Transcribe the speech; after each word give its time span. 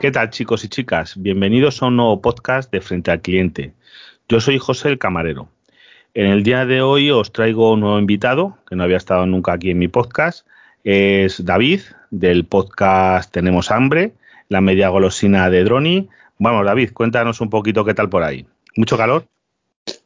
¿Qué 0.00 0.10
tal 0.10 0.30
chicos 0.30 0.64
y 0.64 0.68
chicas? 0.68 1.12
Bienvenidos 1.20 1.82
a 1.82 1.88
un 1.88 1.96
nuevo 1.96 2.22
podcast 2.22 2.72
de 2.72 2.80
Frente 2.80 3.10
al 3.10 3.20
Cliente. 3.20 3.74
Yo 4.30 4.40
soy 4.40 4.56
José 4.56 4.88
el 4.88 4.98
Camarero. 4.98 5.50
En 6.14 6.28
el 6.28 6.42
día 6.42 6.64
de 6.64 6.80
hoy 6.80 7.10
os 7.10 7.32
traigo 7.32 7.74
un 7.74 7.80
nuevo 7.80 7.98
invitado 7.98 8.56
que 8.66 8.76
no 8.76 8.84
había 8.84 8.96
estado 8.96 9.26
nunca 9.26 9.52
aquí 9.52 9.72
en 9.72 9.78
mi 9.78 9.88
podcast. 9.88 10.46
Es 10.84 11.44
David 11.44 11.82
del 12.10 12.46
podcast 12.46 13.30
Tenemos 13.30 13.70
Hambre, 13.70 14.14
la 14.48 14.62
media 14.62 14.88
golosina 14.88 15.50
de 15.50 15.64
Droni. 15.64 16.08
Vamos, 16.38 16.64
David, 16.64 16.94
cuéntanos 16.94 17.42
un 17.42 17.50
poquito 17.50 17.84
qué 17.84 17.92
tal 17.92 18.08
por 18.08 18.22
ahí. 18.22 18.46
¿Mucho 18.76 18.96
calor? 18.96 19.26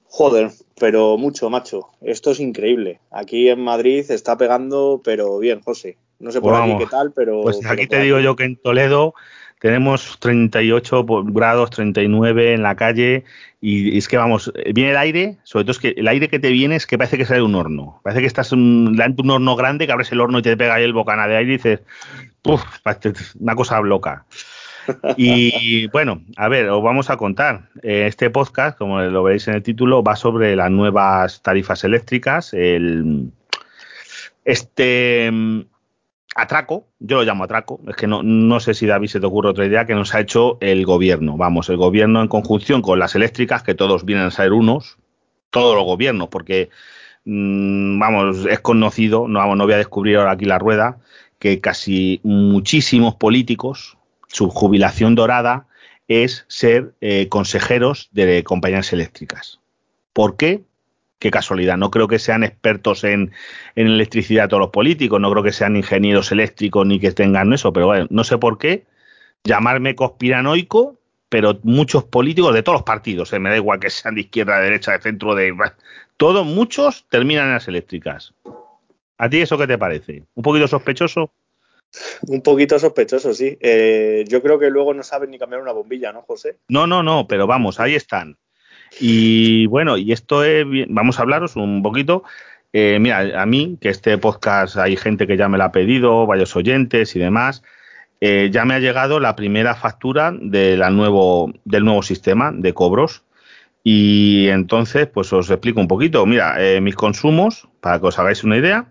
Joder, 0.06 0.50
pero 0.76 1.16
mucho, 1.18 1.50
macho. 1.50 1.86
Esto 2.00 2.32
es 2.32 2.40
increíble. 2.40 2.98
Aquí 3.12 3.48
en 3.48 3.61
Madrid 3.61 4.04
está 4.11 4.36
pegando, 4.36 5.00
pero 5.04 5.38
bien, 5.38 5.61
José. 5.61 5.98
No 6.18 6.32
sé 6.32 6.40
por 6.40 6.50
Pues 6.50 6.62
aquí 6.62 6.70
vamos. 6.70 6.84
qué 6.84 6.90
tal, 6.90 7.12
pero. 7.12 7.42
Pues 7.42 7.64
aquí 7.64 7.86
te 7.86 8.00
digo 8.00 8.18
yo 8.18 8.34
que 8.34 8.42
en 8.42 8.56
Toledo 8.56 9.14
tenemos 9.64 10.18
38 10.21 11.07
po- 11.07 11.25
grados, 11.25 11.71
39 11.71 12.53
en 12.53 12.63
la 12.63 12.77
calle 12.77 13.25
y 13.63 13.96
es 13.96 14.09
que 14.09 14.18
vamos, 14.18 14.53
viene 14.75 14.90
el 14.90 14.99
aire, 14.99 15.39
sobre 15.43 15.64
todo 15.64 15.73
es 15.73 15.79
que 15.79 15.95
el 15.96 16.07
aire 16.07 16.29
que 16.29 16.39
te 16.39 16.50
viene 16.50 16.77
es 16.77 16.87
que 16.87 16.99
parece 16.99 17.17
que 17.17 17.25
sale 17.25 17.39
de 17.40 17.46
un 17.46 17.54
horno. 17.54 17.99
Parece 18.03 18.21
que 18.21 18.27
estás 18.27 18.50
delante 18.50 19.17
de 19.17 19.23
un 19.23 19.31
horno 19.31 19.57
grande, 19.57 19.87
que 19.87 19.93
abres 19.93 20.13
el 20.13 20.21
horno 20.21 20.39
y 20.40 20.43
te 20.43 20.54
pega 20.59 20.75
ahí 20.75 20.85
el 20.85 20.93
bocana 20.93 21.27
de 21.27 21.37
aire 21.39 21.54
y 21.54 21.57
dices, 21.57 21.81
"Puf, 22.43 22.63
parece 22.82 23.14
una 23.40 23.54
cosa 23.54 23.81
loca. 23.81 24.27
Y 25.17 25.87
bueno, 25.95 26.21
a 26.37 26.49
ver, 26.49 26.68
os 26.68 26.82
vamos 26.82 27.09
a 27.09 27.17
contar. 27.17 27.71
Eh, 27.82 28.04
Este 28.07 28.29
podcast, 28.29 28.76
como 28.76 29.01
lo 29.01 29.23
veréis 29.23 29.49
en 29.49 29.54
el 29.54 29.62
título, 29.62 30.03
va 30.03 30.15
sobre 30.15 30.54
las 30.57 30.71
nuevas 30.71 31.40
tarifas 31.40 31.85
eléctricas, 31.85 32.53
el, 32.53 33.31
este 34.45 35.31
atraco, 36.34 36.88
yo 36.98 37.19
lo 37.19 37.22
llamo 37.24 37.44
atraco, 37.44 37.80
es 37.88 37.97
que 37.97 38.06
no, 38.06 38.22
no 38.22 38.61
sé 38.61 38.75
si 38.75 38.86
David 38.86 39.09
se 39.09 39.20
te 39.20 39.27
ocurre 39.27 39.50
otra 39.50 39.67
idea 39.67 39.86
que 39.86 39.95
nos 39.95 40.14
ha 40.14 40.20
hecho 40.20 40.59
el 40.61 40.84
gobierno. 40.84 41.36
Vamos, 41.36 41.69
el 41.69 41.77
gobierno 41.77 42.20
en 42.20 42.28
conjunción 42.28 42.83
con 42.83 42.98
las 42.98 43.14
eléctricas, 43.14 43.62
que 43.62 43.75
todos 43.75 44.05
vienen 44.05 44.27
a 44.27 44.31
ser 44.31 44.53
unos, 44.53 44.98
todos 45.50 45.77
los 45.77 45.84
gobiernos, 45.84 46.28
porque 46.28 46.70
mm, 47.25 47.98
vamos, 47.98 48.47
es 48.47 48.61
conocido, 48.61 49.28
no, 49.28 49.39
vamos, 49.39 49.56
no 49.56 49.64
voy 49.64 49.75
a 49.75 49.78
descubrir 49.78 50.17
ahora 50.17 50.33
aquí 50.33 50.44
la 50.44 50.59
rueda, 50.59 50.98
que 51.39 51.61
casi 51.61 52.20
muchísimos 52.25 53.14
políticos, 53.14 53.97
su 54.27 54.50
jubilación 54.50 55.14
dorada 55.14 55.66
es 56.09 56.44
ser 56.48 56.94
eh, 57.00 57.28
consejeros 57.28 58.09
de 58.12 58.42
compañías 58.44 58.92
eléctricas. 58.92 59.61
¿Por 60.12 60.37
qué? 60.37 60.62
Qué 61.25 61.30
casualidad. 61.30 61.78
No 61.78 61.91
creo 61.91 62.06
que 62.06 62.19
sean 62.19 62.44
expertos 62.44 63.03
en, 63.03 63.33
en 63.77 63.86
electricidad 63.86 64.47
todos 64.47 64.61
los 64.61 64.69
políticos, 64.69 65.19
no 65.19 65.31
creo 65.31 65.42
que 65.42 65.53
sean 65.53 65.75
ingenieros 65.75 66.31
eléctricos 66.33 66.86
ni 66.86 67.00
que 67.00 67.12
tengan 67.12 67.50
eso, 67.55 67.72
pero 67.72 67.86
bueno, 67.86 68.06
no 68.11 68.25
sé 68.25 68.36
por 68.36 68.58
qué 68.58 68.84
llamarme 69.42 69.94
conspiranoico, 69.94 70.98
pero 71.31 71.58
muchos 71.62 72.05
políticos 72.05 72.53
de 72.53 72.62
todos 72.62 72.77
los 72.77 72.83
partidos, 72.83 73.33
eh, 73.33 73.39
me 73.39 73.48
da 73.48 73.56
igual 73.56 73.81
que 73.81 73.89
sean 73.89 74.16
de 74.16 74.20
izquierda, 74.20 74.58
de 74.58 74.64
derecha, 74.64 74.92
de 74.92 75.00
centro, 75.00 75.34
de 75.34 75.55
todos, 76.19 76.44
muchos 76.44 77.06
terminan 77.08 77.47
en 77.47 77.55
las 77.55 77.69
eléctricas. 77.69 78.34
¿A 79.16 79.31
ti 79.31 79.41
eso 79.41 79.56
qué 79.56 79.66
te 79.66 79.78
parece? 79.78 80.25
¿Un 80.34 80.42
poquito 80.42 80.69
sospechoso? 80.69 81.33
Un 82.27 82.42
poquito 82.42 82.78
sospechoso, 82.78 83.33
sí. 83.33 83.56
Eh, 83.62 84.27
yo 84.28 84.42
creo 84.42 84.59
que 84.59 84.69
luego 84.69 84.92
no 84.92 85.03
saben 85.03 85.31
ni 85.31 85.38
cambiar 85.38 85.62
una 85.62 85.72
bombilla, 85.72 86.12
¿no, 86.12 86.20
José? 86.20 86.59
No, 86.69 86.86
no, 86.86 87.03
no, 87.03 87.27
pero 87.27 87.47
vamos, 87.47 87.81
ahí 87.81 87.94
están. 87.94 88.36
Y 89.00 89.67
bueno, 89.67 89.97
y 89.97 90.12
esto 90.12 90.45
es, 90.45 90.64
vamos 90.89 91.19
a 91.19 91.23
hablaros 91.23 91.56
un 91.56 91.83
poquito. 91.83 92.25
Eh, 92.73 92.98
mira, 93.00 93.41
a 93.41 93.47
mí, 93.47 93.78
que 93.81 93.89
este 93.89 94.19
podcast 94.19 94.77
hay 94.77 94.97
gente 94.97 95.27
que 95.27 95.37
ya 95.37 95.48
me 95.48 95.59
lo 95.59 95.64
ha 95.64 95.73
pedido, 95.73 96.27
varios 96.27 96.56
oyentes 96.56 97.15
y 97.15 97.19
demás, 97.19 97.62
eh, 98.20 98.48
ya 98.53 98.65
me 98.65 98.75
ha 98.75 98.78
llegado 98.78 99.20
la 99.20 99.37
primera 99.37 99.75
factura 99.75 100.34
de 100.34 100.77
la 100.77 100.91
nuevo, 100.91 101.53
del 101.65 101.84
nuevo 101.84 102.03
sistema 102.03 102.53
de 102.53 102.72
cobros. 102.72 103.22
Y 103.82 104.49
entonces, 104.49 105.06
pues 105.06 105.32
os 105.32 105.50
explico 105.50 105.81
un 105.81 105.88
poquito. 105.88 106.25
Mira, 106.25 106.56
eh, 106.59 106.81
mis 106.81 106.94
consumos, 106.94 107.69
para 107.81 108.00
que 108.00 108.06
os 108.06 108.19
hagáis 108.19 108.43
una 108.43 108.56
idea, 108.56 108.87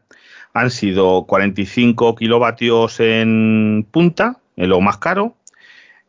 han 0.53 0.69
sido 0.69 1.25
45 1.25 2.15
kilovatios 2.15 2.99
en 2.99 3.87
punta, 3.89 4.37
en 4.55 4.69
lo 4.69 4.81
más 4.81 4.97
caro, 4.97 5.35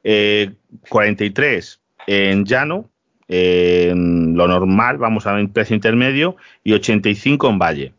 eh, 0.04 0.52
43 0.90 1.80
en 2.06 2.44
llano, 2.44 2.90
lo 3.28 4.48
normal, 4.48 4.98
vamos 4.98 5.26
a 5.26 5.38
en 5.38 5.48
precio 5.48 5.74
intermedio, 5.74 6.36
y 6.62 6.72
85 6.72 7.48
en 7.48 7.58
valle. 7.58 7.92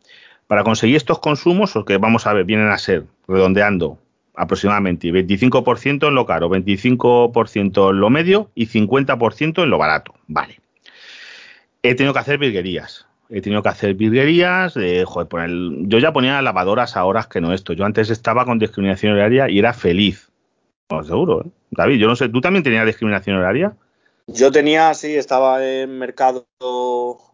Para 0.48 0.64
conseguir 0.64 0.96
estos 0.96 1.20
consumos, 1.20 1.74
los 1.76 1.86
que 1.86 1.98
vamos 1.98 2.28
a 2.28 2.34
ver, 2.34 2.46
vienen 2.46 2.68
a 2.68 2.78
ser, 2.78 3.06
redondeando, 3.28 3.98
aproximadamente 4.36 5.12
25% 5.12 6.08
en 6.08 6.16
lo 6.16 6.26
caro, 6.26 6.50
25% 6.50 7.90
en 7.92 8.00
lo 8.00 8.10
medio 8.10 8.52
y 8.54 8.68
50% 8.68 9.64
en 9.64 9.70
lo 9.70 9.78
barato. 9.78 10.14
Vale. 10.28 10.60
He 11.82 11.96
tenido 11.96 12.14
que 12.14 12.20
hacer 12.20 12.38
virguerías. 12.38 13.08
He 13.30 13.42
tenido 13.42 13.64
que 13.64 13.70
hacer 13.70 13.96
virguerías. 13.96 14.78
eh, 14.78 15.04
joder, 15.06 15.28
poner- 15.28 15.88
yo 15.88 15.98
ya 16.00 16.14
ponía 16.14 16.42
lavadoras 16.42 16.96
a 16.96 17.06
horas 17.06 17.28
que 17.28 17.42
no 17.42 17.54
esto. 17.54 17.74
Yo 17.74 17.86
antes 17.86 18.10
estaba 18.10 18.46
con 18.46 18.60
discriminación 18.60 19.14
horaria 19.14 19.50
y 19.50 19.58
era 19.60 19.74
feliz. 19.74 20.30
Pues 20.88 21.08
seguro, 21.08 21.42
¿eh? 21.44 21.50
David, 21.72 21.98
yo 21.98 22.08
no 22.08 22.16
sé, 22.16 22.30
¿tú 22.30 22.42
también 22.42 22.64
tenías 22.64 22.86
discriminación 22.86 23.38
horaria? 23.38 23.74
Yo 24.28 24.52
tenía, 24.52 24.94
sí, 24.94 25.16
estaba 25.16 25.66
en 25.66 25.98
mercado 25.98 26.48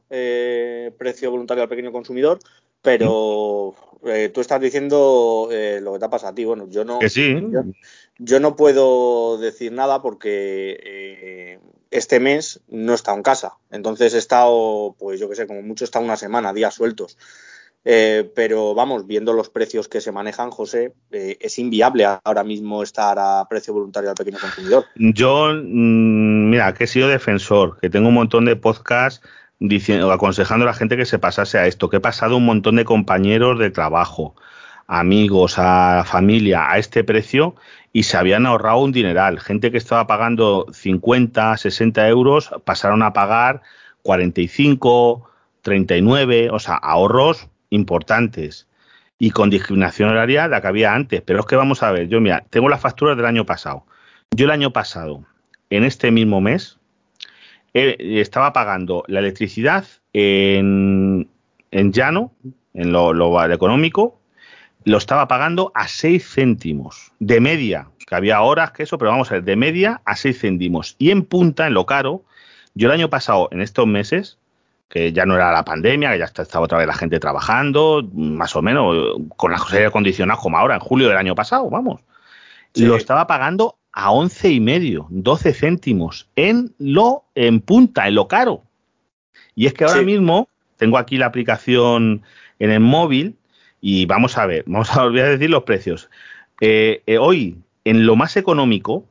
eh, 0.09 0.91
precio 0.97 1.31
voluntario 1.31 1.63
al 1.63 1.69
pequeño 1.69 1.91
consumidor, 1.91 2.39
pero 2.81 3.73
eh, 4.05 4.29
tú 4.33 4.41
estás 4.41 4.59
diciendo 4.59 5.47
eh, 5.51 5.79
lo 5.81 5.93
que 5.93 5.99
te 5.99 6.05
ha 6.05 6.09
pasado 6.09 6.31
a 6.31 6.35
ti. 6.35 6.43
Bueno, 6.43 6.67
yo 6.69 6.83
no. 6.83 6.99
Que 6.99 7.09
sí. 7.09 7.33
Yo, 7.49 7.63
yo 8.17 8.39
no 8.39 8.55
puedo 8.55 9.37
decir 9.37 9.71
nada 9.71 10.01
porque 10.01 10.77
eh, 10.83 11.59
este 11.91 12.19
mes 12.19 12.61
no 12.67 12.91
he 12.91 12.95
estado 12.95 13.17
en 13.17 13.23
casa. 13.23 13.57
Entonces 13.69 14.13
he 14.13 14.17
estado, 14.17 14.95
pues 14.99 15.19
yo 15.19 15.29
qué 15.29 15.35
sé, 15.35 15.47
como 15.47 15.61
mucho 15.61 15.83
he 15.83 15.85
estado 15.85 16.03
una 16.03 16.17
semana, 16.17 16.53
días 16.53 16.73
sueltos. 16.73 17.17
Eh, 17.83 18.31
pero 18.35 18.75
vamos, 18.75 19.07
viendo 19.07 19.33
los 19.33 19.49
precios 19.49 19.87
que 19.87 20.01
se 20.01 20.11
manejan, 20.11 20.51
José, 20.51 20.93
eh, 21.11 21.37
es 21.39 21.57
inviable 21.57 22.05
ahora 22.23 22.43
mismo 22.43 22.83
estar 22.83 23.17
a 23.19 23.47
precio 23.49 23.73
voluntario 23.73 24.09
al 24.09 24.15
pequeño 24.15 24.37
consumidor. 24.39 24.85
Yo, 24.95 25.49
mm, 25.53 26.49
mira, 26.49 26.73
que 26.73 26.83
he 26.83 26.87
sido 26.87 27.07
defensor, 27.07 27.79
que 27.79 27.89
tengo 27.89 28.09
un 28.09 28.13
montón 28.13 28.45
de 28.45 28.55
podcasts 28.55 29.25
diciendo, 29.59 30.11
aconsejando 30.11 30.63
a 30.63 30.67
la 30.67 30.73
gente 30.73 30.97
que 30.97 31.05
se 31.05 31.19
pasase 31.19 31.57
a 31.57 31.67
esto, 31.67 31.89
que 31.89 31.97
he 31.97 32.01
pasado 32.01 32.37
un 32.37 32.45
montón 32.45 32.75
de 32.75 32.85
compañeros 32.85 33.57
de 33.57 33.71
trabajo, 33.71 34.35
amigos, 34.87 35.55
a 35.57 36.03
familia, 36.05 36.69
a 36.69 36.77
este 36.77 37.03
precio 37.03 37.55
y 37.93 38.03
se 38.03 38.17
habían 38.17 38.45
ahorrado 38.45 38.79
un 38.79 38.91
dineral. 38.91 39.39
Gente 39.39 39.71
que 39.71 39.77
estaba 39.77 40.07
pagando 40.07 40.67
50, 40.71 41.57
60 41.57 42.07
euros 42.07 42.51
pasaron 42.63 43.03
a 43.03 43.13
pagar 43.13 43.61
45, 44.03 45.29
39, 45.61 46.49
o 46.51 46.59
sea, 46.59 46.75
ahorros 46.75 47.47
importantes 47.71 48.67
y 49.17 49.31
con 49.31 49.49
discriminación 49.49 50.09
horaria 50.09 50.47
la 50.47 50.61
que 50.61 50.67
había 50.67 50.93
antes. 50.93 51.21
Pero 51.21 51.39
es 51.39 51.45
que 51.47 51.55
vamos 51.55 51.81
a 51.81 51.91
ver, 51.91 52.07
yo 52.07 52.21
mira, 52.21 52.45
tengo 52.49 52.69
las 52.69 52.81
facturas 52.81 53.17
del 53.17 53.25
año 53.25 53.45
pasado. 53.45 53.85
Yo 54.35 54.45
el 54.45 54.51
año 54.51 54.71
pasado, 54.71 55.25
en 55.69 55.83
este 55.83 56.11
mismo 56.11 56.39
mes, 56.39 56.77
eh, 57.73 57.95
estaba 57.99 58.53
pagando 58.53 59.03
la 59.07 59.19
electricidad 59.19 59.85
en, 60.13 61.29
en 61.71 61.91
llano, 61.91 62.33
en 62.73 62.91
lo, 62.91 63.13
lo 63.13 63.51
económico, 63.51 64.19
lo 64.83 64.97
estaba 64.97 65.27
pagando 65.27 65.71
a 65.75 65.87
6 65.87 66.33
céntimos 66.33 67.11
de 67.19 67.39
media, 67.39 67.89
que 68.07 68.15
había 68.15 68.41
horas 68.41 68.71
que 68.71 68.83
eso, 68.83 68.97
pero 68.97 69.11
vamos 69.11 69.31
a 69.31 69.35
ver, 69.35 69.43
de 69.43 69.55
media 69.55 70.01
a 70.05 70.15
6 70.15 70.39
céntimos. 70.39 70.95
Y 70.97 71.11
en 71.11 71.23
punta, 71.23 71.67
en 71.67 71.73
lo 71.75 71.85
caro, 71.85 72.23
yo 72.73 72.87
el 72.87 72.93
año 72.93 73.09
pasado, 73.09 73.49
en 73.51 73.61
estos 73.61 73.85
meses, 73.85 74.39
que 74.91 75.13
ya 75.13 75.25
no 75.25 75.35
era 75.35 75.53
la 75.53 75.63
pandemia, 75.63 76.11
que 76.11 76.19
ya 76.19 76.25
estaba 76.25 76.65
otra 76.65 76.77
vez 76.77 76.85
la 76.85 76.93
gente 76.93 77.17
trabajando, 77.19 78.07
más 78.13 78.55
o 78.57 78.61
menos, 78.61 79.15
con 79.37 79.51
las 79.51 79.71
aire 79.71 79.85
acondicionadas 79.85 80.41
como 80.41 80.57
ahora, 80.57 80.75
en 80.75 80.81
julio 80.81 81.07
del 81.07 81.17
año 81.17 81.33
pasado, 81.33 81.69
vamos. 81.69 82.01
Sí. 82.73 82.85
Lo 82.85 82.97
estaba 82.97 83.25
pagando 83.25 83.77
a 83.93 84.11
once 84.11 84.49
y 84.49 84.59
medio, 84.59 85.07
12 85.09 85.53
céntimos, 85.53 86.27
en 86.35 86.73
lo, 86.77 87.23
en 87.35 87.61
punta, 87.61 88.07
en 88.09 88.15
lo 88.15 88.27
caro. 88.27 88.63
Y 89.55 89.65
es 89.65 89.73
que 89.73 89.85
ahora 89.85 89.99
Sí. 89.99 90.05
mismo 90.05 90.49
tengo 90.75 90.97
aquí 90.97 91.17
la 91.17 91.27
aplicación 91.27 92.23
en 92.59 92.71
el 92.71 92.81
móvil 92.81 93.37
y 93.79 94.05
vamos 94.05 94.37
a 94.37 94.45
ver, 94.45 94.65
vamos 94.67 94.95
a 94.95 95.03
volver 95.03 95.25
a 95.25 95.29
decir 95.29 95.49
los 95.49 95.63
precios. 95.63 96.09
Eh, 96.59 97.01
eh, 97.05 97.17
hoy, 97.17 97.57
en 97.85 98.05
lo 98.05 98.17
más 98.17 98.35
económico, 98.35 99.05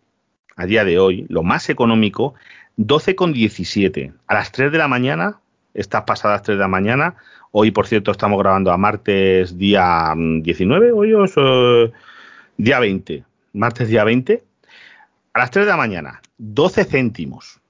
a 0.57 0.67
día 0.67 0.85
de 0.85 0.99
hoy, 0.99 1.25
lo 1.31 1.43
más 1.43 1.71
económico, 1.71 2.35
12,17. 2.77 4.13
A 4.27 4.35
las 4.35 4.53
3 4.53 4.73
de 4.73 4.79
la 4.79 4.89
mañana, 4.89 5.40
estas 5.75 6.05
pasadas 6.05 6.43
3 6.43 6.57
de 6.57 6.63
la 6.63 6.69
mañana, 6.69 7.17
hoy 7.53 7.71
por 7.71 7.87
cierto 7.87 8.11
estamos 8.11 8.39
grabando 8.39 8.73
a 8.73 8.77
martes 8.77 9.57
día 9.57 10.15
mm, 10.15 10.43
19, 10.43 10.93
hoy 10.93 11.15
es 11.25 11.33
eh, 11.37 11.93
día 12.57 12.79
20, 12.79 13.25
martes 13.53 13.89
día 13.89 14.05
20, 14.05 14.43
a 15.33 15.39
las 15.39 15.51
3 15.51 15.67
de 15.67 15.71
la 15.71 15.77
mañana, 15.77 16.21
12 16.39 16.85
céntimos. 16.85 17.61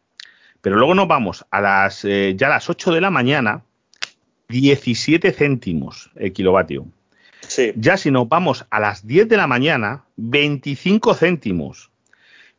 Pero 0.61 0.77
luego 0.77 0.95
nos 0.95 1.09
vamos 1.09 1.47
a 1.51 1.61
las 1.61 2.05
eh, 2.05 2.35
ya 2.37 2.49
a 2.49 2.51
las 2.51 2.69
8 2.69 2.93
de 2.93 3.01
la 3.01 3.11
mañana, 3.11 3.63
17 4.49 5.33
céntimos 5.33 6.11
el 6.17 6.33
kilovatio. 6.33 6.87
Sí. 7.47 7.73
Ya 7.77 7.97
si 7.97 8.11
nos 8.11 8.29
vamos 8.29 8.67
a 8.71 8.81
las 8.81 9.07
10 9.07 9.29
de 9.29 9.37
la 9.37 9.47
mañana, 9.47 10.05
25 10.17 11.15
céntimos. 11.15 11.90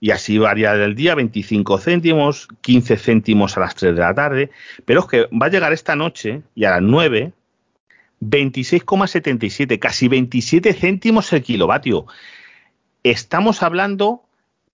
Y 0.03 0.09
así 0.09 0.39
varía 0.39 0.73
del 0.73 0.95
día, 0.95 1.13
25 1.13 1.77
céntimos, 1.77 2.47
15 2.61 2.97
céntimos 2.97 3.55
a 3.55 3.59
las 3.59 3.75
3 3.75 3.95
de 3.95 4.01
la 4.01 4.15
tarde, 4.15 4.49
pero 4.83 5.01
es 5.01 5.05
que 5.05 5.21
va 5.27 5.45
a 5.45 5.49
llegar 5.49 5.71
esta 5.73 5.95
noche 5.95 6.41
y 6.55 6.65
a 6.65 6.71
las 6.71 6.81
9, 6.81 7.31
26,77, 8.19 9.77
casi 9.77 10.07
27 10.07 10.73
céntimos 10.73 11.31
el 11.33 11.43
kilovatio. 11.43 12.07
Estamos 13.03 13.61
hablando 13.61 14.23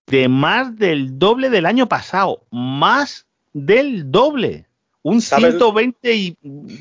de 0.08 0.30
más 0.30 0.78
del 0.78 1.20
doble 1.20 1.50
del 1.50 1.66
año 1.66 1.90
pasado, 1.90 2.44
más 2.50 3.28
del 3.52 4.10
doble, 4.10 4.66
un 5.04 5.22
120 5.22 6.14
y 6.14 6.38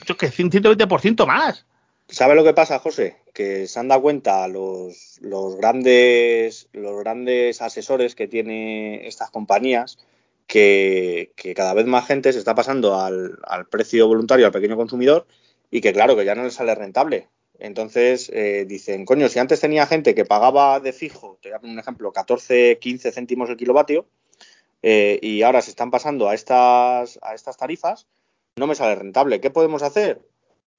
yo 0.06 0.16
que 0.16 0.30
120% 0.30 1.26
más. 1.26 1.66
¿Sabe 2.08 2.36
lo 2.36 2.44
que 2.44 2.54
pasa, 2.54 2.78
José? 2.78 3.16
Que 3.36 3.66
se 3.66 3.78
han 3.78 3.88
dado 3.88 4.00
cuenta 4.00 4.48
los, 4.48 5.18
los, 5.20 5.56
grandes, 5.56 6.70
los 6.72 6.98
grandes 7.00 7.60
asesores 7.60 8.14
que 8.14 8.28
tiene 8.28 9.06
estas 9.06 9.30
compañías 9.30 9.98
que, 10.46 11.52
cada 11.54 11.74
vez 11.74 11.84
más 11.84 12.06
gente 12.06 12.32
se 12.32 12.38
está 12.38 12.54
pasando 12.54 12.98
al, 12.98 13.36
precio 13.70 14.06
voluntario 14.06 14.46
al 14.46 14.52
pequeño 14.52 14.76
consumidor 14.76 15.26
y 15.70 15.82
que 15.82 15.92
claro, 15.92 16.16
que 16.16 16.24
ya 16.24 16.34
no 16.34 16.44
les 16.44 16.54
sale 16.54 16.74
rentable. 16.74 17.28
Entonces 17.58 18.30
eh, 18.32 18.64
dicen, 18.66 19.04
coño, 19.04 19.28
si 19.28 19.38
antes 19.38 19.60
tenía 19.60 19.86
gente 19.86 20.14
que 20.14 20.24
pagaba 20.24 20.80
de 20.80 20.92
fijo, 20.94 21.38
te 21.42 21.50
voy 21.50 21.56
a 21.56 21.60
poner 21.60 21.74
un 21.74 21.80
ejemplo, 21.80 22.12
14, 22.12 22.78
15 22.78 23.12
céntimos 23.12 23.50
el 23.50 23.56
kilovatio, 23.58 24.06
eh, 24.82 25.18
y 25.22 25.42
ahora 25.42 25.62
se 25.62 25.70
están 25.70 25.90
pasando 25.90 26.28
a 26.28 26.34
estas, 26.34 27.18
a 27.22 27.34
estas 27.34 27.56
tarifas, 27.56 28.06
no 28.56 28.66
me 28.66 28.74
sale 28.74 28.94
rentable. 28.94 29.40
¿Qué 29.40 29.50
podemos 29.50 29.82
hacer? 29.82 30.20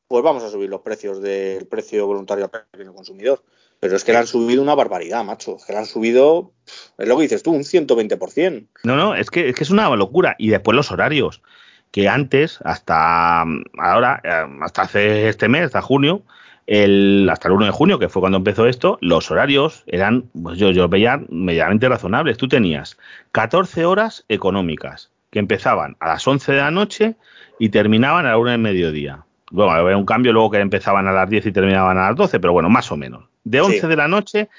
Pues 0.08 0.24
vamos 0.24 0.44
a 0.44 0.50
subir 0.50 0.70
los 0.70 0.82
precios 0.82 1.22
del 1.22 1.68
precio 1.68 2.08
voluntario 2.08 2.46
al 2.46 2.66
pequeño 2.72 2.94
consumidor. 2.94 3.44
Pero 3.80 3.96
es 3.96 4.04
que 4.04 4.12
le 4.12 4.18
han 4.18 4.28
subido 4.28 4.62
una 4.64 4.74
barbaridad, 4.74 5.24
macho. 5.24 5.58
Es 5.58 5.66
que 5.66 5.74
le 5.74 5.80
han 5.80 5.86
subido, 5.86 6.52
es 6.98 7.08
lo 7.08 7.16
que 7.18 7.24
dices 7.24 7.44
tú, 7.44 7.52
un 7.52 7.62
120%. 7.62 8.68
No, 8.84 8.96
no, 8.96 9.14
es 9.14 9.30
que, 9.30 9.50
es 9.50 9.56
que 9.56 9.64
es 9.64 9.70
una 9.70 9.90
locura. 9.96 10.36
Y 10.40 10.50
después 10.50 10.76
los 10.76 10.92
horarios, 10.92 11.42
que 11.92 12.08
antes, 12.08 12.60
hasta 12.64 13.42
ahora, 13.78 14.22
eh, 14.24 14.58
hasta 14.62 14.84
hace 14.84 15.30
este 15.30 15.48
mes, 15.48 15.66
hasta 15.66 15.82
junio, 15.82 16.24
el, 16.66 17.30
hasta 17.32 17.50
el 17.50 17.54
1 17.54 17.66
de 17.66 17.72
junio, 17.72 18.00
que 18.00 18.10
fue 18.10 18.20
cuando 18.20 18.40
empezó 18.40 18.66
esto, 18.66 18.98
los 19.02 19.30
horarios 19.30 19.84
eran, 19.86 20.24
pues 20.42 20.58
yo, 20.58 20.72
yo 20.72 20.90
veía 20.90 21.22
medianamente 21.30 21.88
razonables. 21.88 22.38
Tú 22.38 22.48
tenías 22.48 22.98
14 23.32 23.86
horas 23.86 24.26
económicas, 24.28 25.12
que 25.30 25.40
empezaban 25.40 25.98
a 26.00 26.08
las 26.08 26.28
11 26.28 26.52
de 26.52 26.58
la 26.58 26.72
noche 26.72 27.16
y 27.60 27.70
terminaban 27.70 28.26
a 28.26 28.30
la 28.30 28.38
1 28.40 28.52
del 28.52 28.60
mediodía 28.60 29.27
bueno, 29.52 29.72
había 29.72 29.98
un 29.98 30.06
cambio 30.06 30.34
luego 30.34 30.52
que 30.52 30.60
empezaban 30.60 31.08
a 31.08 31.12
las 31.12 31.30
10 31.30 31.46
y 31.48 31.52
terminaban 31.52 31.98
a 31.98 32.08
las 32.08 32.16
12, 32.16 32.40
pero 32.40 32.54
bueno, 32.54 32.70
más 32.70 32.92
o 32.92 32.98
menos. 32.98 33.26
De 33.44 33.62
11 33.62 33.88
de 33.88 33.96
la 33.96 34.08
noche 34.08 34.50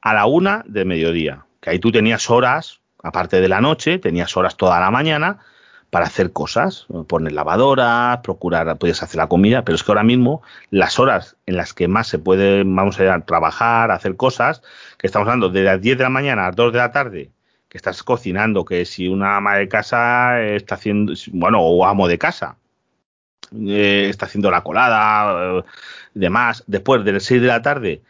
a 0.00 0.14
la 0.14 0.26
1 0.26 0.64
de 0.66 0.84
mediodía, 0.84 1.44
que 1.60 1.70
ahí 1.70 1.78
tú 1.78 1.92
tenías 1.92 2.30
horas, 2.30 2.80
aparte 3.02 3.40
de 3.40 3.48
la 3.48 3.60
noche, 3.60 3.98
tenías 3.98 4.36
horas 4.36 4.56
toda 4.56 4.80
la 4.80 4.90
mañana 4.90 5.38
para 5.90 6.06
hacer 6.06 6.32
cosas, 6.32 6.86
poner 7.06 7.32
lavadoras, 7.32 8.18
procurar, 8.18 8.76
puedes 8.78 9.02
hacer 9.02 9.16
la 9.16 9.26
comida, 9.26 9.64
pero 9.64 9.76
es 9.76 9.82
que 9.82 9.90
ahora 9.90 10.02
mismo 10.02 10.42
las 10.70 10.98
horas 10.98 11.36
en 11.46 11.56
las 11.56 11.72
que 11.72 11.88
más 11.88 12.06
se 12.06 12.18
puede, 12.18 12.62
vamos 12.64 13.00
a, 13.00 13.04
ir 13.04 13.08
a 13.10 13.20
trabajar, 13.24 13.90
hacer 13.90 14.16
cosas, 14.16 14.62
que 14.98 15.06
estamos 15.06 15.26
hablando 15.26 15.48
de 15.48 15.62
las 15.62 15.80
10 15.80 15.96
de 15.96 16.04
la 16.04 16.10
mañana 16.10 16.42
a 16.42 16.46
las 16.48 16.56
2 16.56 16.72
de 16.72 16.78
la 16.78 16.92
tarde, 16.92 17.30
que 17.68 17.78
estás 17.78 18.02
cocinando, 18.02 18.64
que 18.64 18.84
si 18.84 19.08
una 19.08 19.36
ama 19.36 19.56
de 19.56 19.68
casa 19.68 20.42
está 20.42 20.74
haciendo, 20.74 21.14
bueno, 21.32 21.60
o 21.60 21.86
amo 21.86 22.06
de 22.06 22.18
casa, 22.18 22.56
eh, 23.52 24.06
está 24.08 24.26
haciendo 24.26 24.50
la 24.50 24.62
colada, 24.62 25.58
eh, 25.58 25.62
demás. 26.14 26.64
Después 26.66 27.04
de 27.04 27.12
las 27.12 27.24
6 27.24 27.40
de 27.42 27.46
la 27.46 27.62
tarde 27.62 28.02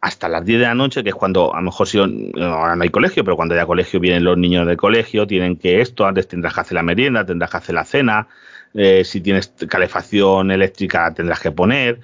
hasta 0.00 0.28
las 0.28 0.44
10 0.44 0.60
de 0.60 0.66
la 0.66 0.74
noche, 0.74 1.02
que 1.02 1.10
es 1.10 1.14
cuando 1.14 1.54
a 1.54 1.58
lo 1.58 1.64
mejor 1.64 1.88
si 1.88 1.98
ahora 1.98 2.76
no 2.76 2.82
hay 2.82 2.90
colegio, 2.90 3.24
pero 3.24 3.36
cuando 3.36 3.54
haya 3.54 3.64
colegio 3.64 4.00
vienen 4.00 4.24
los 4.24 4.36
niños 4.36 4.66
del 4.66 4.76
colegio, 4.76 5.26
tienen 5.26 5.56
que 5.56 5.80
esto, 5.80 6.06
antes 6.06 6.28
tendrás 6.28 6.52
que 6.54 6.60
hacer 6.60 6.74
la 6.74 6.82
merienda, 6.82 7.24
tendrás 7.24 7.50
que 7.50 7.56
hacer 7.56 7.74
la 7.74 7.84
cena, 7.86 8.28
eh, 8.74 9.02
si 9.04 9.22
tienes 9.22 9.54
calefacción 9.68 10.50
eléctrica 10.50 11.14
tendrás 11.14 11.40
que 11.40 11.52
poner, 11.52 12.00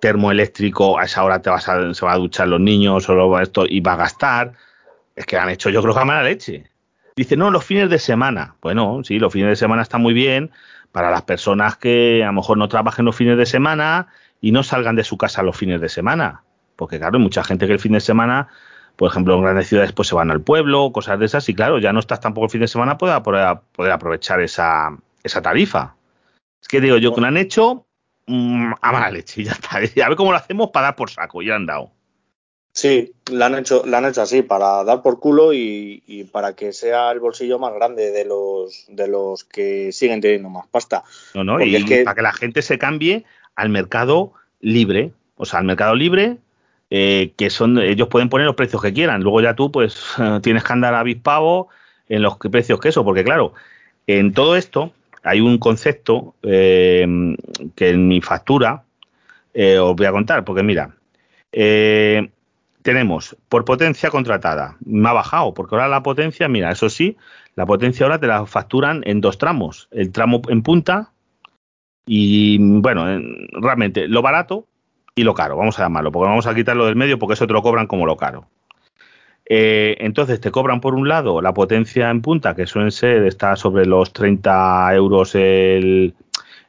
termoeléctrico, 0.00 0.98
a 0.98 1.04
esa 1.04 1.24
hora 1.24 1.42
te 1.42 1.50
vas 1.50 1.68
a, 1.68 1.92
se 1.92 2.06
va 2.06 2.14
a 2.14 2.18
duchar 2.18 2.48
los 2.48 2.60
niños 2.60 3.06
o 3.10 3.38
esto 3.40 3.66
y 3.68 3.80
va 3.80 3.92
a 3.92 3.96
gastar. 3.96 4.52
Es 5.14 5.26
que 5.26 5.36
han 5.36 5.50
hecho 5.50 5.68
yo 5.68 5.82
creo 5.82 5.92
que 5.92 6.00
a 6.00 6.04
mala 6.04 6.22
leche. 6.22 6.70
Dice, 7.18 7.36
no, 7.36 7.50
los 7.50 7.64
fines 7.64 7.90
de 7.90 7.98
semana. 7.98 8.54
Bueno, 8.62 9.00
sí, 9.02 9.18
los 9.18 9.32
fines 9.32 9.48
de 9.48 9.56
semana 9.56 9.82
están 9.82 10.00
muy 10.00 10.14
bien, 10.14 10.52
para 10.92 11.10
las 11.10 11.22
personas 11.22 11.76
que 11.76 12.22
a 12.22 12.26
lo 12.26 12.32
mejor 12.34 12.58
no 12.58 12.68
trabajen 12.68 13.04
los 13.04 13.16
fines 13.16 13.36
de 13.36 13.46
semana 13.46 14.08
y 14.40 14.52
no 14.52 14.62
salgan 14.62 14.96
de 14.96 15.04
su 15.04 15.16
casa 15.16 15.42
los 15.42 15.56
fines 15.56 15.80
de 15.80 15.88
semana. 15.88 16.42
Porque 16.76 16.98
claro, 16.98 17.18
hay 17.18 17.22
mucha 17.22 17.44
gente 17.44 17.66
que 17.66 17.72
el 17.72 17.80
fin 17.80 17.92
de 17.92 18.00
semana, 18.00 18.48
por 18.96 19.10
ejemplo, 19.10 19.34
en 19.34 19.42
grandes 19.42 19.68
ciudades 19.68 19.92
pues 19.92 20.08
se 20.08 20.14
van 20.14 20.30
al 20.30 20.40
pueblo, 20.40 20.92
cosas 20.92 21.18
de 21.18 21.26
esas, 21.26 21.48
y 21.48 21.54
claro, 21.54 21.78
ya 21.78 21.92
no 21.92 22.00
estás 22.00 22.20
tampoco 22.20 22.46
el 22.46 22.50
fin 22.50 22.60
de 22.60 22.68
semana 22.68 22.96
para 22.98 23.22
poder, 23.22 23.58
poder 23.72 23.92
aprovechar 23.92 24.40
esa, 24.40 24.96
esa 25.22 25.42
tarifa. 25.42 25.96
Es 26.62 26.68
que 26.68 26.80
digo 26.80 26.96
yo 26.96 27.14
que 27.14 27.20
lo 27.20 27.26
han 27.26 27.36
hecho 27.36 27.86
mm, 28.26 28.72
a 28.80 28.92
mala 28.92 29.10
leche, 29.10 29.42
y 29.42 29.44
ya 29.46 29.52
está. 29.52 29.78
A 29.78 29.80
ver 29.80 30.16
cómo 30.16 30.32
lo 30.32 30.38
hacemos 30.38 30.70
para 30.70 30.88
dar 30.88 30.96
por 30.96 31.10
saco, 31.10 31.42
ya 31.42 31.56
han 31.56 31.66
dado. 31.66 31.92
Sí, 32.78 33.12
la 33.32 33.46
han 33.46 33.56
hecho, 33.56 33.82
la 33.86 33.98
han 33.98 34.04
hecho 34.04 34.22
así, 34.22 34.42
para 34.42 34.84
dar 34.84 35.02
por 35.02 35.18
culo 35.18 35.52
y, 35.52 36.28
para 36.30 36.54
que 36.54 36.72
sea 36.72 37.10
el 37.10 37.18
bolsillo 37.18 37.58
más 37.58 37.74
grande 37.74 38.12
de 38.12 38.24
los, 38.24 38.84
de 38.86 39.08
los 39.08 39.42
que 39.42 39.90
siguen 39.90 40.20
teniendo 40.20 40.48
más 40.48 40.68
pasta. 40.68 41.02
No, 41.34 41.42
no, 41.42 41.60
y 41.60 41.72
para 42.04 42.14
que 42.14 42.22
la 42.22 42.32
gente 42.32 42.62
se 42.62 42.78
cambie 42.78 43.24
al 43.56 43.70
mercado 43.70 44.32
libre. 44.60 45.10
O 45.34 45.44
sea, 45.44 45.58
al 45.58 45.64
mercado 45.64 45.96
libre, 45.96 46.36
eh, 46.90 47.32
que 47.36 47.50
son, 47.50 47.78
ellos 47.78 48.06
pueden 48.06 48.28
poner 48.28 48.46
los 48.46 48.54
precios 48.54 48.80
que 48.80 48.92
quieran. 48.92 49.24
Luego 49.24 49.40
ya 49.40 49.54
tú, 49.54 49.72
pues, 49.72 50.00
tienes 50.44 50.62
que 50.62 50.72
andar 50.72 50.94
avispado 50.94 51.66
en 52.08 52.22
los 52.22 52.36
precios 52.36 52.78
que 52.78 52.90
eso, 52.90 53.04
porque 53.04 53.24
claro, 53.24 53.54
en 54.06 54.32
todo 54.32 54.54
esto 54.54 54.92
hay 55.24 55.40
un 55.40 55.58
concepto 55.58 56.36
eh, 56.44 57.04
que 57.74 57.88
en 57.88 58.06
mi 58.06 58.20
factura 58.20 58.84
eh, 59.52 59.78
os 59.78 59.96
voy 59.96 60.06
a 60.06 60.12
contar, 60.12 60.44
porque 60.44 60.62
mira, 60.62 60.94
eh, 61.50 62.30
tenemos 62.88 63.36
por 63.50 63.66
potencia 63.66 64.08
contratada. 64.08 64.78
Me 64.82 65.10
ha 65.10 65.12
bajado, 65.12 65.52
porque 65.52 65.74
ahora 65.74 65.88
la 65.88 66.02
potencia, 66.02 66.48
mira, 66.48 66.70
eso 66.70 66.88
sí, 66.88 67.18
la 67.54 67.66
potencia 67.66 68.06
ahora 68.06 68.18
te 68.18 68.26
la 68.26 68.46
facturan 68.46 69.02
en 69.04 69.20
dos 69.20 69.36
tramos. 69.36 69.88
El 69.90 70.10
tramo 70.10 70.40
en 70.48 70.62
punta 70.62 71.12
y, 72.06 72.56
bueno, 72.58 73.04
realmente 73.60 74.08
lo 74.08 74.22
barato 74.22 74.64
y 75.14 75.22
lo 75.22 75.34
caro, 75.34 75.58
vamos 75.58 75.78
a 75.78 75.82
llamarlo, 75.82 76.10
porque 76.10 76.30
vamos 76.30 76.46
a 76.46 76.54
quitarlo 76.54 76.86
del 76.86 76.96
medio 76.96 77.18
porque 77.18 77.34
eso 77.34 77.46
te 77.46 77.52
lo 77.52 77.60
cobran 77.60 77.86
como 77.86 78.06
lo 78.06 78.16
caro. 78.16 78.46
Eh, 79.44 79.98
entonces 80.00 80.40
te 80.40 80.50
cobran 80.50 80.80
por 80.80 80.94
un 80.94 81.08
lado 81.08 81.42
la 81.42 81.52
potencia 81.52 82.08
en 82.08 82.22
punta, 82.22 82.54
que 82.54 82.66
suelen 82.66 82.90
ser, 82.90 83.26
está 83.26 83.54
sobre 83.56 83.84
los 83.84 84.14
30 84.14 84.94
euros 84.94 85.34
el, 85.34 86.14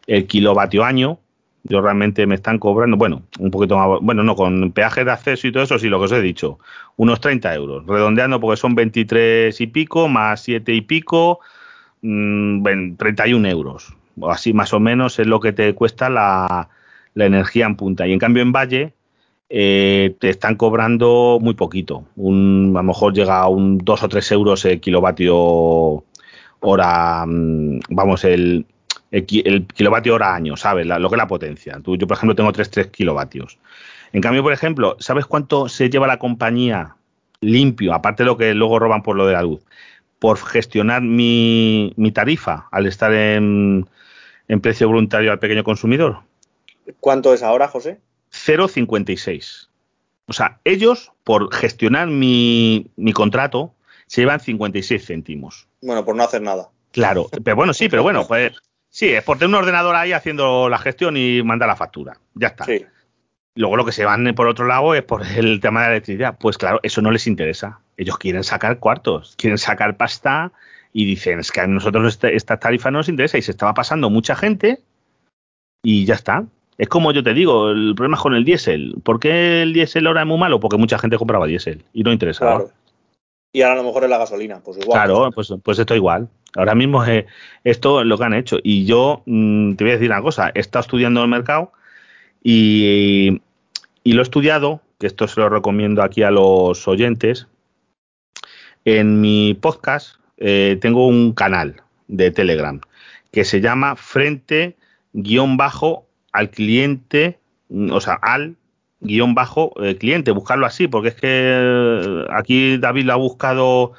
el 0.05 0.27
kilovatio 0.27 0.83
año, 0.83 1.19
yo 1.63 1.81
realmente 1.81 2.25
me 2.25 2.35
están 2.35 2.57
cobrando, 2.59 2.97
bueno, 2.97 3.23
un 3.39 3.51
poquito 3.51 3.77
más, 3.77 3.99
bueno, 4.01 4.23
no, 4.23 4.35
con 4.35 4.71
peaje 4.71 5.03
de 5.03 5.11
acceso 5.11 5.47
y 5.47 5.51
todo 5.51 5.63
eso, 5.63 5.77
sí, 5.79 5.87
lo 5.89 5.99
que 5.99 6.05
os 6.05 6.11
he 6.11 6.21
dicho, 6.21 6.59
unos 6.97 7.19
30 7.19 7.53
euros, 7.55 7.85
redondeando 7.85 8.39
porque 8.39 8.57
son 8.57 8.75
23 8.75 9.59
y 9.59 9.67
pico, 9.67 10.07
más 10.07 10.41
7 10.41 10.73
y 10.73 10.81
pico, 10.81 11.39
mmm, 12.01 12.95
31 12.95 13.47
euros, 13.49 13.93
o 14.19 14.31
así 14.31 14.53
más 14.53 14.73
o 14.73 14.79
menos 14.79 15.19
es 15.19 15.27
lo 15.27 15.39
que 15.39 15.53
te 15.53 15.73
cuesta 15.73 16.09
la, 16.09 16.69
energía 17.15 17.65
en 17.65 17.75
punta. 17.75 18.07
Y 18.07 18.13
en 18.13 18.19
cambio 18.19 18.41
en 18.41 18.53
Valle 18.53 18.93
eh, 19.49 20.15
te 20.19 20.29
están 20.29 20.55
cobrando 20.55 21.37
muy 21.41 21.53
poquito, 21.53 22.05
un, 22.15 22.71
a 22.75 22.79
lo 22.79 22.83
mejor 22.83 23.13
llega 23.13 23.39
a 23.39 23.49
un 23.49 23.77
2 23.79 24.03
o 24.03 24.09
3 24.09 24.31
euros 24.31 24.65
el 24.65 24.79
kilovatio 24.79 26.05
hora, 26.61 27.25
mm, 27.25 27.79
vamos, 27.89 28.23
el 28.23 28.65
el, 29.11 29.65
kilovatio 29.65 30.15
hora 30.15 30.35
año, 30.35 30.55
¿sabes? 30.57 30.85
lo 30.85 31.09
que 31.09 31.15
es 31.15 31.17
la 31.17 31.27
potencia. 31.27 31.79
Tú, 31.83 31.97
yo, 31.97 32.07
por 32.07 32.17
ejemplo, 32.17 32.35
tengo 32.35 32.51
3, 32.51 32.87
kilovatios. 32.87 33.57
En 34.13 34.21
cambio, 34.21 34.43
por 34.43 34.53
ejemplo, 34.53 34.97
¿sabes 34.99 35.25
cuánto 35.25 35.69
se 35.69 35.89
lleva 35.89 36.07
la 36.07 36.19
compañía 36.19 36.95
limpio, 37.41 37.93
aparte 37.93 38.23
de 38.23 38.27
lo 38.27 38.37
que 38.37 38.53
luego 38.53 38.79
roban 38.79 39.03
por 39.03 39.15
lo 39.15 39.25
de 39.25 39.33
la 39.33 39.43
luz, 39.43 39.61
por 40.19 40.37
gestionar 40.37 41.01
mi, 41.01 41.93
tarifa 42.13 42.67
al 42.71 42.87
estar 42.87 43.13
en, 43.13 43.87
precio 44.61 44.87
voluntario 44.87 45.31
al 45.31 45.39
pequeño 45.39 45.63
consumidor? 45.63 46.19
¿Cuánto 46.99 47.33
es 47.33 47.43
ahora, 47.43 47.67
José? 47.67 47.99
0,56. 48.31 49.69
O 50.25 50.33
sea, 50.33 50.59
ellos, 50.63 51.11
por 51.23 51.53
gestionar 51.53 52.07
mi, 52.07 52.91
mi 52.95 53.13
contrato, 53.13 53.73
se 54.07 54.21
llevan 54.21 54.39
56 54.39 55.05
céntimos. 55.05 55.67
Bueno, 55.81 56.03
por 56.03 56.15
no 56.15 56.23
hacer 56.23 56.41
nada. 56.41 56.69
Claro, 56.91 57.29
pero 57.43 57.55
bueno, 57.55 57.73
sí, 57.73 57.89
pero 57.89 58.03
bueno, 58.03 58.27
pues 58.27 58.51
Sí, 58.89 59.09
es 59.09 59.23
por 59.23 59.37
tener 59.37 59.49
un 59.49 59.61
ordenador 59.61 59.95
ahí 59.95 60.11
haciendo 60.11 60.67
la 60.67 60.79
gestión 60.79 61.15
y 61.15 61.43
manda 61.43 61.67
la 61.67 61.75
factura. 61.75 62.17
Ya 62.33 62.47
está. 62.47 62.65
Luego 63.55 63.77
lo 63.77 63.85
que 63.85 63.91
se 63.91 64.05
van 64.05 64.33
por 64.35 64.47
otro 64.47 64.65
lado 64.65 64.95
es 64.95 65.03
por 65.03 65.25
el 65.25 65.59
tema 65.59 65.81
de 65.81 65.87
la 65.87 65.93
electricidad. 65.93 66.37
Pues 66.39 66.57
claro, 66.57 66.79
eso 66.83 67.01
no 67.01 67.11
les 67.11 67.27
interesa. 67.27 67.79
Ellos 67.97 68.17
quieren 68.17 68.43
sacar 68.43 68.79
cuartos, 68.79 69.35
quieren 69.37 69.57
sacar 69.57 69.97
pasta 69.97 70.51
y 70.93 71.05
dicen, 71.05 71.39
es 71.39 71.51
que 71.51 71.61
a 71.61 71.67
nosotros 71.67 72.19
esta 72.23 72.57
tarifa 72.57 72.89
no 72.89 72.99
nos 72.99 73.09
interesa 73.09 73.37
y 73.37 73.41
se 73.41 73.51
estaba 73.51 73.73
pasando 73.73 74.09
mucha 74.09 74.35
gente 74.35 74.81
y 75.83 76.05
ya 76.05 76.15
está. 76.15 76.45
Es 76.77 76.87
como 76.87 77.11
yo 77.11 77.23
te 77.23 77.33
digo, 77.33 77.71
el 77.71 77.93
problema 77.95 78.15
es 78.15 78.23
con 78.23 78.33
el 78.33 78.45
diésel. 78.45 78.95
¿Por 79.03 79.19
qué 79.19 79.61
el 79.61 79.73
diésel 79.73 80.07
ahora 80.07 80.21
es 80.21 80.27
muy 80.27 80.37
malo? 80.37 80.59
Porque 80.59 80.77
mucha 80.77 80.97
gente 80.97 81.17
compraba 81.17 81.45
diésel 81.45 81.83
y 81.93 82.03
no 82.03 82.11
interesaba. 82.13 82.65
Y 83.51 83.63
ahora 83.63 83.73
a 83.73 83.77
lo 83.77 83.83
mejor 83.83 84.03
es 84.05 84.09
la 84.09 84.17
gasolina, 84.17 84.61
pues 84.63 84.77
igual. 84.77 84.97
Claro, 84.97 85.31
pues, 85.31 85.53
pues 85.61 85.79
esto 85.79 85.95
igual. 85.95 86.29
Ahora 86.55 86.75
mismo 86.75 87.03
es, 87.03 87.25
esto 87.63 88.01
es 88.01 88.07
lo 88.07 88.17
que 88.17 88.23
han 88.23 88.33
hecho. 88.33 88.59
Y 88.63 88.85
yo 88.85 89.23
mm, 89.25 89.73
te 89.73 89.83
voy 89.83 89.91
a 89.91 89.93
decir 89.95 90.09
una 90.09 90.21
cosa, 90.21 90.51
he 90.53 90.59
estado 90.59 90.81
estudiando 90.81 91.23
el 91.23 91.29
mercado 91.29 91.71
y, 92.43 93.41
y 94.03 94.13
lo 94.13 94.21
he 94.21 94.23
estudiado, 94.23 94.81
que 94.99 95.07
esto 95.07 95.27
se 95.27 95.39
lo 95.39 95.49
recomiendo 95.49 96.03
aquí 96.03 96.23
a 96.23 96.31
los 96.31 96.87
oyentes. 96.87 97.47
En 98.85 99.21
mi 99.21 99.53
podcast 99.53 100.15
eh, 100.37 100.77
tengo 100.81 101.05
un 101.07 101.33
canal 101.33 101.81
de 102.07 102.31
Telegram 102.31 102.79
que 103.31 103.45
se 103.45 103.61
llama 103.61 103.95
Frente 103.95 104.77
guion 105.13 105.57
bajo 105.57 106.07
al 106.31 106.49
cliente, 106.49 107.39
mm, 107.69 107.91
o 107.91 108.01
sea, 108.01 108.13
al 108.13 108.55
guion 109.01 109.35
bajo 109.35 109.73
eh, 109.81 109.95
cliente, 109.97 110.31
buscarlo 110.31 110.65
así, 110.65 110.87
porque 110.87 111.09
es 111.09 111.15
que 111.15 111.27
eh, 111.31 112.25
aquí 112.31 112.77
David 112.77 113.05
lo 113.05 113.13
ha 113.13 113.17
buscado 113.17 113.93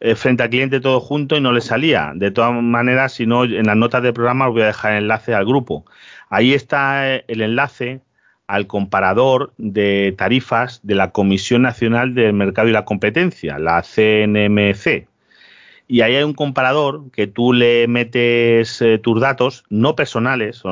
eh, 0.00 0.14
frente 0.14 0.42
al 0.42 0.50
cliente 0.50 0.80
todo 0.80 0.98
junto 1.00 1.36
y 1.36 1.40
no 1.40 1.52
le 1.52 1.60
salía. 1.60 2.12
De 2.14 2.30
todas 2.30 2.54
maneras, 2.62 3.12
si 3.12 3.26
no, 3.26 3.44
en 3.44 3.66
las 3.66 3.76
notas 3.76 4.02
del 4.02 4.14
programa 4.14 4.48
os 4.48 4.54
voy 4.54 4.62
a 4.62 4.66
dejar 4.66 4.92
el 4.92 5.04
enlace 5.04 5.34
al 5.34 5.44
grupo. 5.44 5.84
Ahí 6.30 6.54
está 6.54 7.16
el 7.16 7.42
enlace 7.42 8.00
al 8.46 8.66
comparador 8.66 9.52
de 9.58 10.14
tarifas 10.16 10.80
de 10.82 10.94
la 10.94 11.12
Comisión 11.12 11.62
Nacional 11.62 12.14
del 12.14 12.32
Mercado 12.32 12.68
y 12.68 12.72
la 12.72 12.84
Competencia, 12.84 13.58
la 13.58 13.82
CNMC. 13.82 15.06
Y 15.86 16.00
ahí 16.00 16.16
hay 16.16 16.22
un 16.22 16.34
comparador 16.34 17.10
que 17.10 17.26
tú 17.26 17.52
le 17.52 17.86
metes 17.86 18.82
tus 19.02 19.20
datos, 19.20 19.64
no 19.70 19.96
personales, 19.96 20.62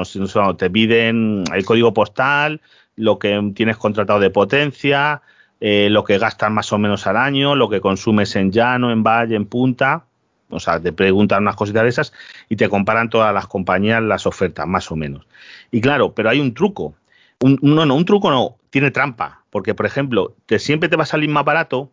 te 0.56 0.70
piden 0.70 1.44
el 1.52 1.64
código 1.64 1.92
postal, 1.92 2.60
lo 2.96 3.18
que 3.18 3.52
tienes 3.54 3.76
contratado 3.76 4.20
de 4.20 4.30
potencia, 4.30 5.22
eh, 5.60 5.88
lo 5.90 6.04
que 6.04 6.18
gastas 6.18 6.50
más 6.50 6.72
o 6.72 6.78
menos 6.78 7.06
al 7.06 7.16
año, 7.16 7.56
lo 7.56 7.68
que 7.68 7.80
consumes 7.80 8.36
en 8.36 8.52
llano, 8.52 8.90
en 8.90 9.02
valle, 9.02 9.36
en 9.36 9.46
punta. 9.46 10.04
O 10.50 10.60
sea, 10.60 10.80
te 10.80 10.92
preguntan 10.92 11.42
unas 11.42 11.56
cositas 11.56 11.82
de 11.82 11.88
esas 11.88 12.12
y 12.48 12.56
te 12.56 12.68
comparan 12.68 13.10
todas 13.10 13.34
las 13.34 13.46
compañías 13.46 14.02
las 14.02 14.26
ofertas, 14.26 14.66
más 14.66 14.90
o 14.90 14.96
menos. 14.96 15.26
Y 15.70 15.80
claro, 15.80 16.14
pero 16.14 16.30
hay 16.30 16.40
un 16.40 16.54
truco. 16.54 16.94
No, 17.40 17.86
no, 17.86 17.94
un 17.94 18.04
truco 18.04 18.30
no, 18.30 18.56
tiene 18.70 18.90
trampa. 18.90 19.42
Porque, 19.50 19.74
por 19.74 19.86
ejemplo, 19.86 20.34
te, 20.46 20.58
siempre 20.58 20.88
te 20.88 20.96
va 20.96 21.02
a 21.02 21.06
salir 21.06 21.28
más 21.28 21.44
barato. 21.44 21.90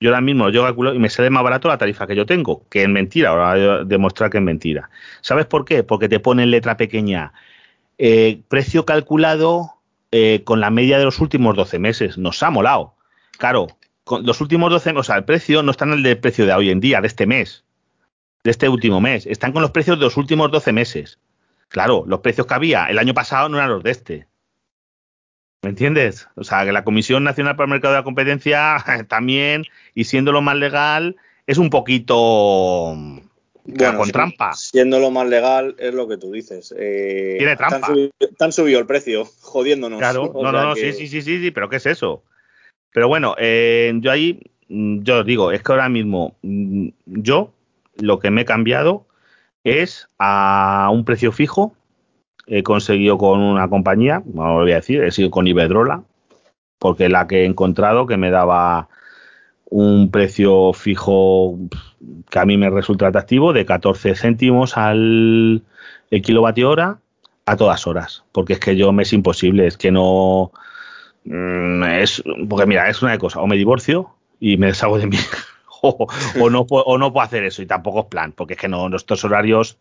Yo 0.00 0.10
ahora 0.10 0.22
mismo 0.22 0.48
yo 0.48 0.62
calculo 0.62 0.94
y 0.94 0.98
me 0.98 1.10
sale 1.10 1.28
más 1.28 1.42
barato 1.42 1.68
la 1.68 1.76
tarifa 1.76 2.06
que 2.06 2.16
yo 2.16 2.26
tengo, 2.26 2.64
que 2.70 2.82
es 2.82 2.88
mentira. 2.88 3.30
Ahora 3.30 3.50
voy 3.54 3.80
a 3.80 3.84
demostrar 3.84 4.30
que 4.30 4.38
es 4.38 4.44
mentira. 4.44 4.90
¿Sabes 5.20 5.46
por 5.46 5.64
qué? 5.64 5.82
Porque 5.82 6.08
te 6.08 6.20
pone 6.20 6.42
en 6.42 6.50
letra 6.50 6.76
pequeña. 6.76 7.32
Eh, 7.98 8.40
precio 8.48 8.86
calculado 8.86 9.79
eh, 10.12 10.42
con 10.44 10.60
la 10.60 10.70
media 10.70 10.98
de 10.98 11.04
los 11.04 11.20
últimos 11.20 11.56
12 11.56 11.78
meses. 11.78 12.18
Nos 12.18 12.42
ha 12.42 12.50
molado. 12.50 12.94
Claro, 13.38 13.68
con 14.04 14.24
los 14.26 14.40
últimos 14.40 14.70
12 14.70 14.92
meses, 14.92 15.00
o 15.00 15.04
sea, 15.04 15.16
el 15.16 15.24
precio 15.24 15.62
no 15.62 15.70
está 15.70 15.84
en 15.84 15.92
el 15.92 16.02
del 16.02 16.18
precio 16.18 16.46
de 16.46 16.52
hoy 16.52 16.70
en 16.70 16.80
día, 16.80 17.00
de 17.00 17.06
este 17.06 17.26
mes, 17.26 17.64
de 18.44 18.50
este 18.50 18.68
último 18.68 19.00
mes. 19.00 19.26
Están 19.26 19.52
con 19.52 19.62
los 19.62 19.70
precios 19.70 19.98
de 19.98 20.04
los 20.04 20.16
últimos 20.16 20.50
12 20.50 20.72
meses. 20.72 21.18
Claro, 21.68 22.04
los 22.06 22.20
precios 22.20 22.46
que 22.46 22.54
había 22.54 22.86
el 22.86 22.98
año 22.98 23.14
pasado 23.14 23.48
no 23.48 23.56
eran 23.56 23.70
los 23.70 23.82
de 23.82 23.90
este. 23.92 24.26
¿Me 25.62 25.70
entiendes? 25.70 26.28
O 26.36 26.42
sea, 26.42 26.64
que 26.64 26.72
la 26.72 26.84
Comisión 26.84 27.22
Nacional 27.22 27.54
para 27.54 27.66
el 27.66 27.70
Mercado 27.70 27.94
de 27.94 28.00
la 28.00 28.04
Competencia 28.04 28.84
también, 29.08 29.64
y 29.94 30.04
siendo 30.04 30.32
lo 30.32 30.42
más 30.42 30.56
legal, 30.56 31.16
es 31.46 31.58
un 31.58 31.70
poquito 31.70 32.96
con 33.96 34.10
trampa. 34.10 34.52
Siendo 34.54 34.98
lo 34.98 35.10
más 35.10 35.28
legal, 35.28 35.74
es 35.78 35.94
lo 35.94 36.08
que 36.08 36.16
tú 36.16 36.32
dices. 36.32 36.74
Eh, 36.76 37.36
Tiene 37.38 37.56
trampa. 37.56 37.92
Te 37.92 38.44
han, 38.44 38.52
subido, 38.52 38.78
el 38.80 38.86
precio, 38.86 39.24
jodiéndonos. 39.40 39.98
Claro, 39.98 40.32
no, 40.34 40.52
no, 40.52 40.64
no, 40.64 40.74
sí, 40.74 40.92
sí, 40.92 41.08
sí, 41.08 41.22
sí, 41.22 41.50
pero 41.50 41.68
¿qué 41.68 41.76
es 41.76 41.86
eso? 41.86 42.22
Pero 42.92 43.08
bueno, 43.08 43.34
eh, 43.38 43.92
yo 43.96 44.10
ahí, 44.10 44.40
mm, 44.68 45.02
yo 45.02 45.24
digo, 45.24 45.52
es 45.52 45.62
que 45.62 45.72
ahora 45.72 45.88
mismo 45.88 46.36
mm, 46.42 46.88
yo 47.06 47.52
lo 47.96 48.18
que 48.18 48.30
me 48.30 48.42
he 48.42 48.44
cambiado 48.44 49.06
es 49.64 50.08
a 50.18 50.88
un 50.92 51.04
precio 51.04 51.32
fijo. 51.32 51.74
He 52.46 52.62
conseguido 52.62 53.16
con 53.16 53.40
una 53.40 53.68
compañía, 53.68 54.22
no 54.26 54.58
lo 54.58 54.62
voy 54.62 54.72
a 54.72 54.76
decir, 54.76 55.04
he 55.04 55.12
sido 55.12 55.30
con 55.30 55.46
Iberdrola, 55.46 56.02
porque 56.78 57.08
la 57.08 57.28
que 57.28 57.42
he 57.42 57.44
encontrado 57.44 58.06
que 58.06 58.16
me 58.16 58.30
daba 58.30 58.88
un 59.70 60.10
precio 60.10 60.72
fijo 60.72 61.58
que 62.28 62.38
a 62.38 62.44
mí 62.44 62.56
me 62.56 62.70
resulta 62.70 63.06
atractivo 63.06 63.52
de 63.52 63.64
14 63.64 64.14
céntimos 64.14 64.76
al 64.76 65.62
kilovatio 66.22 66.70
hora 66.70 66.98
a 67.46 67.56
todas 67.56 67.86
horas, 67.86 68.24
porque 68.32 68.54
es 68.54 68.60
que 68.60 68.76
yo 68.76 68.92
me 68.92 69.04
es 69.04 69.12
imposible, 69.12 69.66
es 69.66 69.76
que 69.76 69.90
no 69.90 70.52
mm, 71.24 71.84
es 71.84 72.22
porque 72.48 72.66
mira, 72.66 72.88
es 72.88 73.02
una 73.02 73.16
cosa, 73.18 73.40
o 73.40 73.46
me 73.46 73.56
divorcio 73.56 74.10
y 74.40 74.56
me 74.56 74.66
deshago 74.66 74.98
de 74.98 75.06
mí 75.06 75.16
o, 75.82 76.06
no 76.50 76.66
o 76.68 76.98
no 76.98 77.12
puedo 77.12 77.24
hacer 77.24 77.44
eso 77.44 77.62
y 77.62 77.66
tampoco 77.66 78.00
es 78.00 78.06
plan, 78.06 78.32
porque 78.32 78.54
es 78.54 78.60
que 78.60 78.68
no 78.68 78.94
estos 78.94 79.24
horarios 79.24 79.78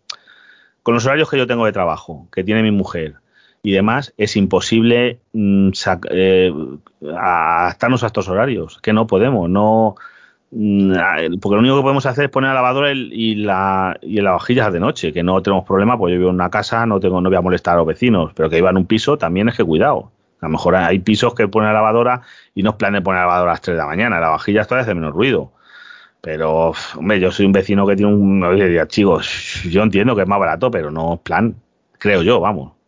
con 0.83 0.93
los 0.93 1.05
horarios 1.05 1.29
que 1.29 1.37
yo 1.37 1.47
tengo 1.47 1.65
de 1.65 1.71
trabajo, 1.71 2.27
que 2.31 2.43
tiene 2.43 2.63
mi 2.63 2.71
mujer, 2.71 3.15
y 3.61 3.71
demás, 3.71 4.13
es 4.17 4.35
imposible 4.35 5.19
mm, 5.33 5.71
eh, 6.11 6.53
adaptarnos 7.01 8.03
a 8.03 8.07
estos 8.07 8.29
horarios, 8.29 8.79
que 8.81 8.93
no 8.93 9.07
podemos, 9.07 9.49
no 9.49 9.95
mm, 10.51 10.93
porque 11.41 11.55
lo 11.55 11.59
único 11.59 11.77
que 11.77 11.81
podemos 11.81 12.05
hacer 12.05 12.25
es 12.25 12.31
poner 12.31 12.49
la 12.49 12.55
lavadora 12.55 12.91
y 12.93 13.35
la 13.35 13.97
y 14.01 14.21
la 14.21 14.31
vajillas 14.31 14.71
de 14.71 14.79
noche, 14.79 15.13
que 15.13 15.23
no 15.23 15.41
tenemos 15.41 15.65
problema, 15.65 15.97
pues 15.97 16.13
yo 16.13 16.17
vivo 16.17 16.29
en 16.29 16.35
una 16.35 16.49
casa, 16.49 16.85
no 16.85 16.99
tengo 16.99 17.21
no 17.21 17.29
voy 17.29 17.37
a 17.37 17.41
molestar 17.41 17.75
a 17.75 17.77
los 17.77 17.87
vecinos, 17.87 18.31
pero 18.35 18.49
que 18.49 18.57
iba 18.57 18.69
en 18.69 18.77
un 18.77 18.85
piso 18.85 19.17
también 19.17 19.49
es 19.49 19.57
que 19.57 19.63
cuidado. 19.63 20.11
A 20.41 20.45
lo 20.45 20.51
mejor 20.51 20.75
hay 20.75 20.99
pisos 20.99 21.35
que 21.35 21.47
ponen 21.49 21.67
la 21.67 21.73
lavadora 21.73 22.21
y 22.55 22.63
no 22.63 22.71
es 22.71 22.75
plan 22.77 22.93
de 22.93 23.01
poner 23.01 23.19
la 23.19 23.27
lavadora 23.27 23.51
a 23.51 23.53
las 23.55 23.61
3 23.61 23.75
de 23.75 23.81
la 23.81 23.87
mañana, 23.87 24.19
la 24.19 24.29
vajilla 24.29 24.63
todavía 24.63 24.83
hace 24.83 24.95
menos 24.95 25.13
ruido. 25.13 25.51
Pero, 26.21 26.73
hombre, 26.97 27.19
yo 27.19 27.31
soy 27.31 27.45
un 27.45 27.53
vecino 27.53 27.87
que 27.87 27.95
tiene 27.95 28.13
un... 28.13 28.43
Oye, 28.43 28.87
chicos, 28.87 29.63
yo 29.69 29.83
entiendo 29.83 30.15
que 30.15 30.23
es 30.23 30.27
más 30.27 30.39
barato, 30.39 30.69
pero 30.69 30.91
no 30.91 31.15
es 31.15 31.19
plan, 31.21 31.55
creo 31.97 32.23
yo, 32.23 32.39
vamos. 32.39 32.78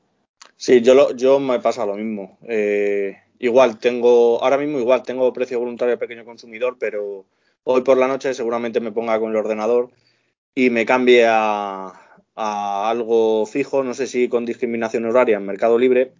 Sí, 0.61 0.81
yo, 0.81 0.93
lo, 0.93 1.15
yo 1.15 1.39
me 1.39 1.59
pasa 1.59 1.87
lo 1.87 1.95
mismo. 1.95 2.37
Eh, 2.47 3.17
igual 3.39 3.79
tengo, 3.79 4.43
ahora 4.43 4.59
mismo 4.59 4.77
igual 4.77 5.01
tengo 5.01 5.33
precio 5.33 5.59
voluntario 5.59 5.93
de 5.93 5.97
pequeño 5.97 6.23
consumidor, 6.23 6.77
pero 6.79 7.25
hoy 7.63 7.81
por 7.81 7.97
la 7.97 8.07
noche 8.07 8.35
seguramente 8.35 8.79
me 8.79 8.91
ponga 8.91 9.19
con 9.19 9.31
el 9.31 9.37
ordenador 9.37 9.89
y 10.53 10.69
me 10.69 10.85
cambie 10.85 11.25
a, 11.27 11.99
algo 12.35 13.47
fijo, 13.47 13.83
no 13.83 13.95
sé 13.95 14.05
si 14.05 14.29
con 14.29 14.45
discriminación 14.45 15.05
horaria 15.05 15.37
en 15.37 15.47
Mercado 15.47 15.79
Libre, 15.79 16.13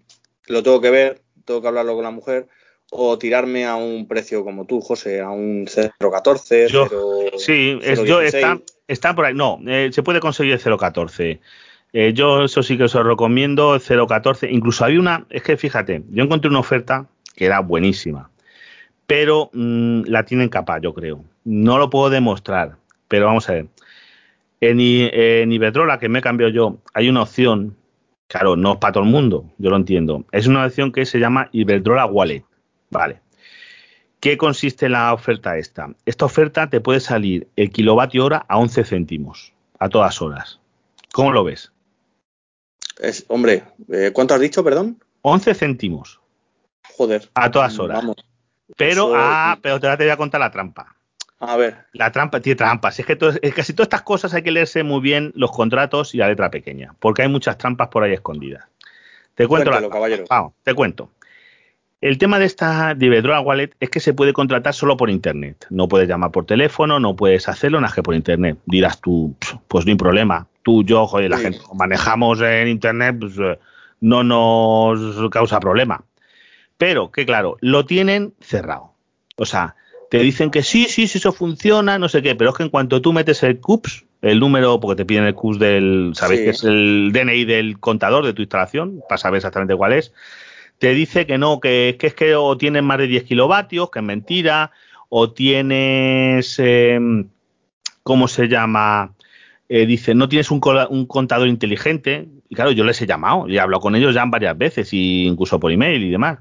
lo 0.48 0.64
tengo 0.64 0.82
que 0.82 0.90
ver, 0.90 1.22
tengo 1.46 1.62
que 1.62 1.68
hablarlo 1.68 1.94
con 1.94 2.04
la 2.04 2.10
mujer, 2.10 2.48
o 2.90 3.20
tirarme 3.20 3.66
a 3.66 3.76
un 3.76 4.08
precio 4.08 4.44
como 4.44 4.66
tú, 4.66 4.82
José, 4.82 5.22
a 5.22 5.30
un 5.30 5.68
0,14. 5.68 7.38
Sí, 7.38 7.78
es, 7.84 8.04
yo 8.06 8.22
está, 8.22 8.60
está 8.88 9.14
por 9.14 9.26
ahí. 9.26 9.36
No, 9.36 9.60
eh, 9.68 9.92
se 9.94 10.02
puede 10.02 10.20
conseguir 10.20 10.54
el 10.54 10.60
0,14. 10.60 11.40
Eh, 11.94 12.14
yo 12.14 12.44
eso 12.44 12.64
sí 12.64 12.78
que 12.78 12.86
os 12.86 12.94
lo 12.94 13.04
recomiendo, 13.04 13.76
0.14. 13.76 14.50
Incluso 14.50 14.86
hay 14.86 14.98
una, 14.98 15.26
es 15.30 15.44
que 15.44 15.58
fíjate, 15.58 16.04
yo 16.10 16.24
encontré 16.24 16.50
una 16.50 16.60
oferta 16.60 17.08
que 17.36 17.46
era 17.46 17.60
buenísima, 17.60 18.30
pero 19.08 19.50
mm, 19.54 20.04
la 20.06 20.24
tienen 20.24 20.50
capaz, 20.50 20.80
yo 20.82 20.94
creo. 20.94 21.24
No 21.44 21.78
lo 21.78 21.90
puedo 21.90 22.10
demostrar, 22.10 22.78
pero 23.08 23.26
vamos 23.26 23.50
a 23.50 23.54
ver. 23.54 23.68
En, 24.62 25.52
Iberdrola, 25.52 25.98
que 25.98 26.08
me 26.08 26.22
cambiado 26.22 26.52
yo, 26.52 26.78
hay 26.94 27.10
una 27.10 27.24
opción, 27.24 27.76
claro, 28.28 28.56
no 28.56 28.74
es 28.74 28.78
para 28.78 28.94
todo 28.94 29.04
el 29.04 29.10
mundo, 29.10 29.52
yo 29.58 29.72
lo 29.72 29.76
entiendo. 29.76 30.24
Es 30.32 30.46
una 30.48 30.66
opción 30.66 30.92
que 30.92 31.06
se 31.06 31.20
llama 31.20 31.50
Iberdrola 31.52 32.06
Wallet. 32.06 32.46
Vale. 32.92 33.20
¿Qué 34.20 34.38
consiste 34.38 34.88
la 34.88 35.14
oferta 35.14 35.58
esta? 35.58 35.90
Esta 36.06 36.26
oferta 36.26 36.70
te 36.70 36.80
puede 36.80 37.00
salir 37.00 37.48
el 37.56 37.72
kilovatio 37.72 38.24
hora 38.24 38.46
a 38.48 38.60
11 38.60 38.84
céntimos, 38.84 39.52
a 39.80 39.90
todas 39.90 40.22
horas. 40.22 40.60
¿Cómo 41.12 41.32
lo 41.32 41.44
ves? 41.44 41.72
Es, 43.01 43.25
hombre, 43.29 43.63
eh, 43.91 44.12
¿cuánto 44.13 44.36
has 44.36 44.39
dicho, 44.39 44.63
perdón? 44.63 45.03
11 45.24 45.55
céntimos. 45.55 46.22
Joder. 46.96 47.29
A 47.34 47.50
todas 47.50 47.77
horas. 47.79 48.05
Pero, 48.77 49.13
ah, 49.15 49.58
pero 49.60 49.79
te, 49.79 49.96
voy 49.96 50.10
a 50.10 50.17
contar 50.17 50.39
la 50.39 50.51
trampa. 50.51 50.96
A 51.39 51.58
ver. 51.58 51.77
La 51.93 52.12
trampa 52.12 52.39
tiene 52.39 52.58
trampas. 52.58 53.00
Es 53.00 53.05
que 53.08 53.17
casi 53.17 53.74
todas 53.74 53.88
estas 53.88 54.03
cosas 54.03 54.36
hay 54.36 54.43
que 54.43 54.51
leerse 54.51 54.84
muy 54.84 55.01
bien 55.01 55.31
los 55.36 55.51
contratos 55.51 56.13
y 56.13 56.20
la 56.20 56.27
letra 56.27 56.51
pequeña, 56.51 56.93
porque 57.00 57.24
hay 57.24 57.27
muchas 57.27 57.58
trampas 57.58 57.88
por 57.88 58.03
ahí 58.03 58.13
escondidas. 58.13 58.65
Te 59.34 59.48
cuento 59.48 59.72
caballero. 59.89 60.25
Vamos, 60.29 60.53
te 60.63 60.75
cuento. 60.75 61.10
El 62.01 62.20
tema 62.20 62.38
de 62.38 62.46
esta 62.46 62.93
de 62.93 63.22
Wallet 63.43 63.72
es 63.79 63.89
que 63.89 64.00
se 64.00 64.13
puede 64.13 64.34
contratar 64.34 64.75
solo 64.75 64.96
por 64.96 65.10
internet. 65.10 65.65
No 65.72 65.88
puedes 65.88 66.08
llamar 66.08 66.31
por 66.31 66.46
teléfono, 66.46 67.00
no 67.00 67.15
puedes 67.15 67.48
hacerlo 67.48 67.81
nada 67.81 67.93
que 67.93 68.03
por 68.03 68.13
internet. 68.13 68.60
Dirás 68.65 69.01
tú, 69.01 69.36
pues 69.67 69.86
no 69.86 69.91
hay 69.91 69.98
problema 69.98 70.48
tú, 70.63 70.84
yo, 70.84 71.08
joder, 71.08 71.30
la 71.30 71.38
gente 71.38 71.60
manejamos 71.74 72.41
en 72.41 72.68
Internet, 72.68 73.18
pues, 73.20 73.34
eh, 73.39 73.60
no 74.00 74.24
nos 74.24 75.30
causa 75.30 75.60
problema. 75.60 76.03
Pero 76.77 77.12
que 77.12 77.25
claro, 77.25 77.58
lo 77.62 77.86
tienen 77.86 78.34
cerrado. 78.41 78.94
O 79.38 79.46
sea, 79.46 79.75
te 80.10 80.20
dicen 80.20 80.51
que 80.51 80.62
sí, 80.62 80.88
sí, 80.89 81.08
sí, 81.08 81.20
eso 81.20 81.32
funciona, 81.32 81.98
no 81.98 82.10
sé 82.10 82.22
qué, 82.22 82.36
pero 82.36 82.50
es 82.50 82.58
que 82.58 82.63
en 82.63 82.70
cuanto 82.70 83.01
tú 83.01 83.13
metes 83.13 83.44
el 83.44 83.60
CUPS, 83.60 84.06
el 84.22 84.39
número, 84.39 84.80
porque 84.80 84.98
te 84.98 85.06
piden 85.06 85.24
el 85.24 85.34
CUPS 85.34 85.60
del, 85.60 86.12
¿sabéis 86.15 86.41
que 86.41 86.50
es 86.50 86.63
el 86.63 87.12
DNI 87.13 87.46
del 87.46 87.80
contador 87.80 88.25
de 88.25 88.34
tu 88.34 88.41
instalación? 88.41 89.01
Para 89.08 89.18
saber 89.18 89.38
exactamente 89.38 89.75
cuál 89.75 89.94
es. 89.94 90.13
Te 90.80 90.94
dice 90.94 91.25
que 91.25 91.38
no, 91.38 91.60
que, 91.60 91.96
que 92.00 92.08
es 92.08 92.13
que 92.13 92.36
o 92.36 92.58
tienen 92.58 92.84
más 92.84 92.98
de 92.98 93.08
10 93.08 93.24
kilovatios, 93.24 93.89
que 93.89 94.00
es 94.00 94.06
mentira, 94.06 94.72
o 95.08 95.32
tienes, 95.32 96.60
em, 96.60 97.30
¿cómo 98.03 98.27
se 98.27 98.48
llama? 98.48 99.13
Eh, 99.74 99.86
dice, 99.86 100.13
no 100.13 100.28
tienes 100.28 100.51
un, 100.51 100.60
contador 100.60 101.48
inteligente. 101.48 102.28
Y 102.50 102.56
claro, 102.56 102.72
yo 102.72 102.84
les 102.84 103.01
he 103.01 103.08
llamado, 103.08 103.48
y 103.48 103.56
he 103.56 103.60
hablado 103.62 103.80
con 103.80 103.96
ellos 103.96 104.13
ya 104.13 104.25
varias 104.25 104.58
veces, 104.58 104.90
incluso 104.92 105.62
por 105.62 105.72
email 105.72 106.04
y 106.04 106.12
demás. 106.12 106.40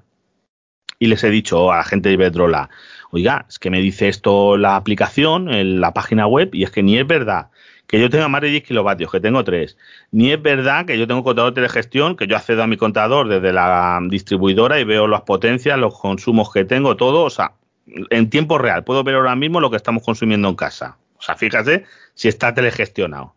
Y 0.99 1.07
les 1.07 1.23
he 1.23 1.31
dicho 1.31 1.71
a 1.71 1.77
la 1.77 1.85
gente 1.85 2.09
de 2.09 2.17
Iberdrola, 2.17 2.71
oiga, 3.13 3.47
es 3.49 3.61
que 3.61 3.71
me 3.71 3.81
dice 3.81 4.09
esto 4.09 4.57
la 4.57 4.75
aplicación, 4.75 5.49
en 5.55 5.81
la 5.81 5.95
página 5.95 6.27
web, 6.27 6.51
y 6.55 6.65
es 6.65 6.73
que 6.73 6.83
ni 6.83 6.99
es 6.99 7.07
verdad 7.07 7.51
que 7.87 8.01
yo 8.01 8.11
tenga 8.11 8.27
más 8.27 8.41
de 8.41 8.49
10 8.49 8.65
kilovatios, 8.65 9.13
que 9.13 9.21
tengo 9.21 9.45
3. 9.45 9.77
Ni 10.11 10.33
es 10.33 10.43
verdad 10.43 10.85
que 10.85 10.99
yo 10.99 11.07
tengo 11.07 11.21
un 11.21 11.25
contador 11.25 11.55
de 11.55 11.69
gestión, 11.69 12.17
que 12.17 12.27
yo 12.27 12.35
accedo 12.35 12.65
a 12.65 12.67
mi 12.67 12.77
contador 12.77 13.29
desde 13.29 13.53
la 13.53 14.01
distribuidora 14.09 14.81
y 14.81 14.85
veo 14.85 15.07
las 15.07 15.23
potencias, 15.23 15.79
los 15.79 15.97
consumos 15.97 16.53
que 16.53 16.65
tengo, 16.65 16.97
todo, 16.97 17.23
o 17.23 17.31
sea, 17.31 17.53
en 17.87 18.29
tiempo 18.29 18.59
real. 18.59 18.83
Puedo 18.83 19.05
ver 19.05 19.15
ahora 19.15 19.37
mismo 19.37 19.61
lo 19.61 19.71
que 19.71 19.77
estamos 19.77 20.03
consumiendo 20.03 20.49
en 20.49 20.57
casa. 20.57 20.99
O 21.21 21.23
sea, 21.23 21.37
fíjate 21.37 21.85
si 22.15 22.29
está 22.29 22.53
telegestionado. 22.55 23.37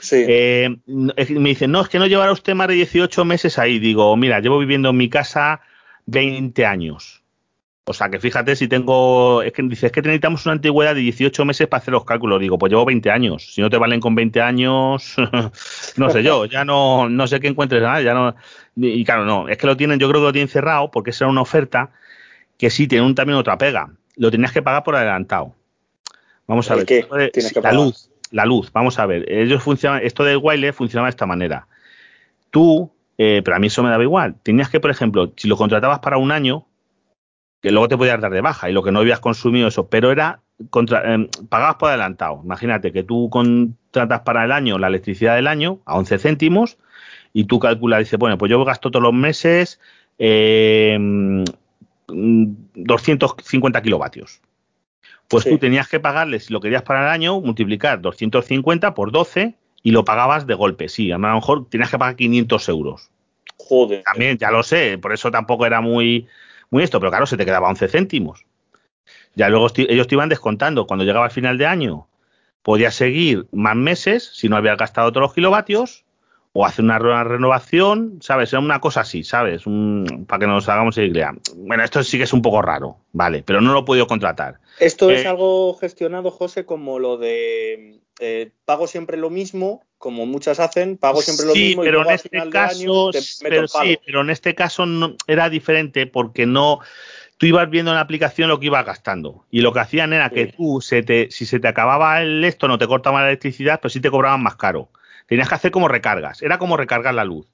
Sí. 0.00 0.24
Eh, 0.28 0.76
me 0.86 1.48
dicen, 1.48 1.70
no, 1.70 1.80
es 1.80 1.88
que 1.88 1.98
no 1.98 2.06
llevará 2.06 2.32
usted 2.32 2.54
más 2.54 2.68
de 2.68 2.74
18 2.74 3.24
meses 3.24 3.58
ahí. 3.58 3.78
Digo, 3.78 4.16
mira, 4.16 4.40
llevo 4.40 4.58
viviendo 4.58 4.90
en 4.90 4.96
mi 4.96 5.08
casa 5.08 5.60
20 6.06 6.66
años. 6.66 7.22
O 7.84 7.92
sea, 7.92 8.10
que 8.10 8.20
fíjate 8.20 8.54
si 8.54 8.68
tengo. 8.68 9.42
Es 9.42 9.52
que 9.52 9.62
dices 9.62 9.90
que 9.90 10.02
necesitamos 10.02 10.46
una 10.46 10.52
antigüedad 10.52 10.94
de 10.94 11.00
18 11.00 11.44
meses 11.44 11.66
para 11.66 11.80
hacer 11.80 11.92
los 11.92 12.04
cálculos. 12.04 12.40
Digo, 12.40 12.56
pues 12.58 12.70
llevo 12.70 12.84
20 12.84 13.10
años. 13.10 13.52
Si 13.54 13.60
no 13.60 13.70
te 13.70 13.76
valen 13.76 14.00
con 14.00 14.14
20 14.14 14.40
años, 14.40 15.16
no 15.96 16.10
sé 16.10 16.22
yo, 16.22 16.44
ya 16.44 16.64
no, 16.64 17.08
no 17.08 17.26
sé 17.26 17.40
qué 17.40 17.48
encuentres 17.48 17.82
nada. 17.82 18.00
Ya 18.00 18.14
no, 18.14 18.36
y 18.76 19.04
claro, 19.04 19.24
no, 19.24 19.48
es 19.48 19.58
que 19.58 19.66
lo 19.66 19.76
tienen, 19.76 19.98
yo 19.98 20.08
creo 20.08 20.20
que 20.20 20.26
lo 20.26 20.32
tienen 20.32 20.48
cerrado 20.48 20.90
porque 20.92 21.10
esa 21.10 21.24
era 21.24 21.30
una 21.32 21.42
oferta 21.42 21.90
que 22.56 22.70
sí 22.70 22.86
tiene 22.86 23.04
un, 23.04 23.14
también 23.16 23.38
otra 23.38 23.58
pega. 23.58 23.90
Lo 24.16 24.30
tenías 24.30 24.52
que 24.52 24.62
pagar 24.62 24.84
por 24.84 24.94
adelantado. 24.94 25.56
Vamos 26.46 26.70
a 26.70 26.76
ver. 26.76 26.86
La 27.62 27.72
luz, 27.72 28.10
la 28.30 28.44
luz, 28.46 28.72
vamos 28.72 28.98
a 28.98 29.06
ver. 29.06 29.30
Ellos 29.30 29.62
funcionan, 29.62 30.02
esto 30.02 30.24
de 30.24 30.36
Wiley 30.36 30.72
funcionaba 30.72 31.06
de 31.06 31.10
esta 31.10 31.26
manera. 31.26 31.66
Tú, 32.50 32.90
eh, 33.18 33.42
pero 33.44 33.56
a 33.56 33.60
mí 33.60 33.68
eso 33.68 33.82
me 33.82 33.90
daba 33.90 34.02
igual. 34.02 34.36
Tenías 34.42 34.68
que, 34.68 34.80
por 34.80 34.90
ejemplo, 34.90 35.32
si 35.36 35.48
lo 35.48 35.56
contratabas 35.56 36.00
para 36.00 36.18
un 36.18 36.32
año, 36.32 36.66
que 37.60 37.70
luego 37.70 37.88
te 37.88 37.96
podías 37.96 38.20
dar 38.20 38.32
de 38.32 38.40
baja 38.40 38.68
y 38.68 38.72
lo 38.72 38.82
que 38.82 38.90
no 38.90 39.00
habías 39.00 39.20
consumido 39.20 39.68
eso, 39.68 39.86
pero 39.86 40.10
era 40.10 40.40
contra, 40.70 41.14
eh, 41.14 41.28
pagabas 41.48 41.76
por 41.76 41.88
adelantado. 41.90 42.40
Imagínate 42.44 42.92
que 42.92 43.04
tú 43.04 43.30
contratas 43.30 44.20
para 44.20 44.44
el 44.44 44.52
año 44.52 44.78
la 44.78 44.88
electricidad 44.88 45.36
del 45.36 45.46
año 45.46 45.80
a 45.84 45.96
11 45.96 46.18
céntimos 46.18 46.78
y 47.32 47.44
tú 47.44 47.60
calculas, 47.60 48.00
dices, 48.00 48.18
bueno, 48.18 48.36
pues 48.36 48.50
yo 48.50 48.62
gasto 48.64 48.90
todos 48.90 49.02
los 49.02 49.14
meses 49.14 49.80
eh, 50.18 50.98
250 52.08 53.82
kilovatios. 53.82 54.40
Pues 55.28 55.44
tú 55.44 55.58
tenías 55.58 55.88
que 55.88 55.98
pagarle, 55.98 56.40
si 56.40 56.52
lo 56.52 56.60
querías 56.60 56.82
para 56.82 57.04
el 57.04 57.08
año, 57.08 57.40
multiplicar 57.40 58.00
250 58.00 58.94
por 58.94 59.12
12 59.12 59.54
y 59.82 59.90
lo 59.90 60.04
pagabas 60.04 60.46
de 60.46 60.54
golpe. 60.54 60.88
Sí, 60.88 61.10
a 61.10 61.18
lo 61.18 61.34
mejor 61.34 61.68
tenías 61.68 61.90
que 61.90 61.98
pagar 61.98 62.16
500 62.16 62.68
euros. 62.68 63.10
Joder. 63.56 64.02
También, 64.02 64.36
ya 64.36 64.50
lo 64.50 64.62
sé, 64.62 64.98
por 64.98 65.12
eso 65.12 65.30
tampoco 65.30 65.64
era 65.64 65.80
muy 65.80 66.28
muy 66.72 66.82
esto, 66.82 66.98
pero 66.98 67.10
claro, 67.10 67.26
se 67.26 67.36
te 67.36 67.44
quedaba 67.44 67.68
11 67.68 67.86
céntimos. 67.86 68.46
Ya 69.34 69.50
luego 69.50 69.68
ellos 69.76 70.08
te 70.08 70.14
iban 70.14 70.30
descontando. 70.30 70.86
Cuando 70.86 71.04
llegaba 71.04 71.26
al 71.26 71.30
final 71.30 71.58
de 71.58 71.66
año, 71.66 72.08
podías 72.62 72.94
seguir 72.94 73.46
más 73.52 73.76
meses 73.76 74.30
si 74.32 74.48
no 74.48 74.56
habías 74.56 74.78
gastado 74.78 75.12
todos 75.12 75.22
los 75.22 75.34
kilovatios 75.34 76.06
o 76.54 76.66
hacer 76.66 76.84
una 76.84 76.98
renovación, 76.98 78.18
¿sabes? 78.20 78.52
Era 78.52 78.60
una 78.60 78.80
cosa 78.80 79.00
así, 79.00 79.24
¿sabes? 79.24 79.62
para 80.26 80.40
que 80.40 80.46
nos 80.46 80.68
hagamos 80.68 80.98
idea. 80.98 81.32
Bueno, 81.56 81.82
esto 81.82 82.02
sí 82.04 82.18
que 82.18 82.24
es 82.24 82.32
un 82.32 82.42
poco 82.42 82.60
raro, 82.60 82.98
¿vale? 83.12 83.42
Pero 83.42 83.60
no 83.60 83.72
lo 83.72 83.80
he 83.80 83.84
podido 83.84 84.06
contratar. 84.06 84.60
Esto 84.78 85.10
es 85.10 85.24
eh, 85.24 85.28
algo 85.28 85.74
gestionado, 85.74 86.30
José, 86.30 86.66
como 86.66 86.98
lo 86.98 87.16
de 87.16 88.00
eh, 88.20 88.50
pago 88.66 88.86
siempre 88.86 89.16
lo 89.16 89.30
mismo, 89.30 89.82
como 89.96 90.26
muchas 90.26 90.60
hacen, 90.60 90.98
pago 90.98 91.22
siempre 91.22 91.46
lo 91.46 91.54
mismo 91.54 91.82
pero 91.82 92.00
y 92.00 92.02
en 92.02 92.10
este 92.10 92.50
caso, 92.50 93.10
pero 93.42 93.68
sí, 93.68 93.98
pero 94.04 94.20
en 94.20 94.30
este 94.30 94.54
caso 94.54 94.84
no, 94.84 95.16
era 95.26 95.48
diferente 95.48 96.06
porque 96.06 96.44
no 96.44 96.80
tú 97.38 97.46
ibas 97.46 97.70
viendo 97.70 97.92
en 97.92 97.96
la 97.96 98.02
aplicación 98.02 98.48
lo 98.48 98.60
que 98.60 98.66
ibas 98.66 98.84
gastando 98.84 99.46
y 99.50 99.62
lo 99.62 99.72
que 99.72 99.80
hacían 99.80 100.12
era 100.12 100.30
que 100.30 100.46
tú 100.46 100.80
se 100.80 101.02
te, 101.02 101.30
si 101.30 101.46
se 101.46 101.60
te 101.60 101.68
acababa 101.68 102.20
el 102.20 102.44
esto 102.44 102.68
no 102.68 102.78
te 102.78 102.86
cortaba 102.86 103.22
la 103.22 103.28
electricidad, 103.28 103.80
pero 103.80 103.90
sí 103.90 104.00
te 104.00 104.10
cobraban 104.10 104.42
más 104.42 104.56
caro. 104.56 104.90
Tenías 105.32 105.48
que 105.48 105.54
hacer 105.54 105.70
como 105.70 105.88
recargas, 105.88 106.42
era 106.42 106.58
como 106.58 106.76
recargar 106.76 107.14
la 107.14 107.24
luz. 107.24 107.46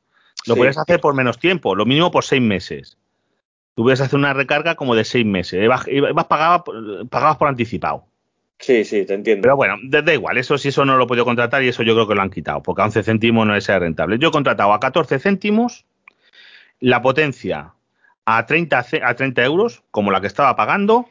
Lo 0.48 0.56
podías 0.56 0.76
hacer 0.76 0.98
por 0.98 1.14
menos 1.14 1.38
tiempo, 1.38 1.76
lo 1.76 1.86
mínimo 1.86 2.10
por 2.10 2.24
seis 2.24 2.42
meses. 2.42 2.98
Tú 3.76 3.84
podías 3.84 4.00
hacer 4.00 4.18
una 4.18 4.32
recarga 4.32 4.74
como 4.74 4.96
de 4.96 5.04
seis 5.04 5.24
meses, 5.24 5.62
ibas, 5.62 5.84
pagabas, 6.26 6.62
pagabas 7.08 7.36
por 7.36 7.46
anticipado. 7.46 8.04
Sí, 8.58 8.84
sí, 8.84 9.06
te 9.06 9.14
entiendo. 9.14 9.42
Pero 9.42 9.54
bueno, 9.54 9.76
da 9.84 10.12
igual, 10.12 10.38
eso 10.38 10.58
sí, 10.58 10.70
eso 10.70 10.84
no 10.84 10.96
lo 10.96 11.04
he 11.04 11.06
podido 11.06 11.24
contratar 11.24 11.62
y 11.62 11.68
eso 11.68 11.84
yo 11.84 11.94
creo 11.94 12.08
que 12.08 12.16
lo 12.16 12.22
han 12.22 12.30
quitado, 12.30 12.64
porque 12.64 12.82
a 12.82 12.86
11 12.86 13.04
céntimos 13.04 13.46
no 13.46 13.54
es 13.54 13.68
rentable. 13.68 14.18
Yo 14.18 14.30
he 14.30 14.32
contratado 14.32 14.72
a 14.72 14.80
14 14.80 15.20
céntimos 15.20 15.84
la 16.80 17.00
potencia 17.00 17.74
a 18.24 18.44
30, 18.44 18.86
a 19.04 19.14
30 19.14 19.44
euros, 19.44 19.84
como 19.92 20.10
la 20.10 20.20
que 20.20 20.26
estaba 20.26 20.56
pagando, 20.56 21.08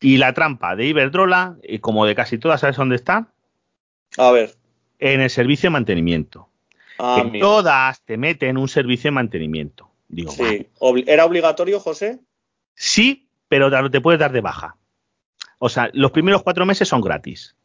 y 0.00 0.16
la 0.16 0.32
trampa 0.32 0.74
de 0.74 0.86
Iberdrola, 0.86 1.58
y 1.62 1.78
como 1.78 2.06
de 2.06 2.16
casi 2.16 2.38
todas, 2.38 2.60
¿sabes 2.60 2.76
dónde 2.76 2.96
está? 2.96 3.28
A 4.16 4.32
ver. 4.32 4.57
En 4.98 5.20
el 5.20 5.30
servicio 5.30 5.68
de 5.68 5.72
mantenimiento. 5.72 6.48
Ah, 6.98 7.24
todas 7.40 8.02
te 8.02 8.16
meten 8.16 8.56
un 8.56 8.68
servicio 8.68 9.08
de 9.08 9.12
mantenimiento. 9.12 9.88
Digo, 10.08 10.32
sí. 10.32 10.66
¿Era 11.06 11.24
obligatorio, 11.24 11.78
José? 11.78 12.18
Sí, 12.74 13.28
pero 13.48 13.90
te 13.90 14.00
puedes 14.00 14.18
dar 14.18 14.32
de 14.32 14.40
baja. 14.40 14.76
O 15.58 15.68
sea, 15.68 15.90
los 15.92 16.10
primeros 16.10 16.42
cuatro 16.42 16.66
meses 16.66 16.88
son 16.88 17.00
gratis. 17.00 17.56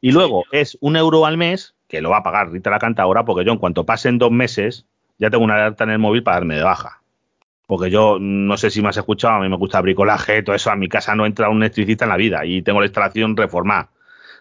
Y 0.00 0.12
luego 0.12 0.44
es 0.52 0.76
un 0.80 0.96
euro 0.96 1.26
al 1.26 1.36
mes, 1.36 1.74
que 1.88 2.00
lo 2.00 2.10
va 2.10 2.18
a 2.18 2.22
pagar 2.22 2.50
Rita 2.50 2.70
la 2.70 2.78
cantadora, 2.78 3.24
porque 3.24 3.44
yo 3.44 3.52
en 3.52 3.58
cuanto 3.58 3.86
pasen 3.86 4.18
dos 4.18 4.30
meses, 4.30 4.86
ya 5.18 5.30
tengo 5.30 5.44
una 5.44 5.54
alerta 5.54 5.84
en 5.84 5.90
el 5.90 5.98
móvil 5.98 6.22
para 6.22 6.36
darme 6.36 6.56
de 6.56 6.62
baja. 6.62 7.02
Porque 7.66 7.90
yo 7.90 8.18
no 8.20 8.56
sé 8.56 8.70
si 8.70 8.82
me 8.82 8.88
has 8.90 8.96
escuchado, 8.96 9.34
a 9.34 9.40
mí 9.40 9.48
me 9.48 9.56
gusta 9.56 9.80
bricolaje, 9.80 10.42
todo 10.42 10.54
eso, 10.54 10.70
a 10.70 10.76
mi 10.76 10.88
casa 10.88 11.14
no 11.16 11.26
entra 11.26 11.48
un 11.48 11.62
electricista 11.62 12.04
en 12.04 12.10
la 12.10 12.16
vida 12.16 12.44
y 12.44 12.62
tengo 12.62 12.80
la 12.80 12.86
instalación 12.86 13.36
reformada. 13.36 13.90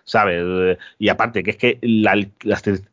¿Sabes? 0.06 0.78
Y 1.00 1.10
aparte, 1.10 1.44
que 1.44 1.52
es 1.52 1.58
que 1.58 1.80
las 1.82 2.28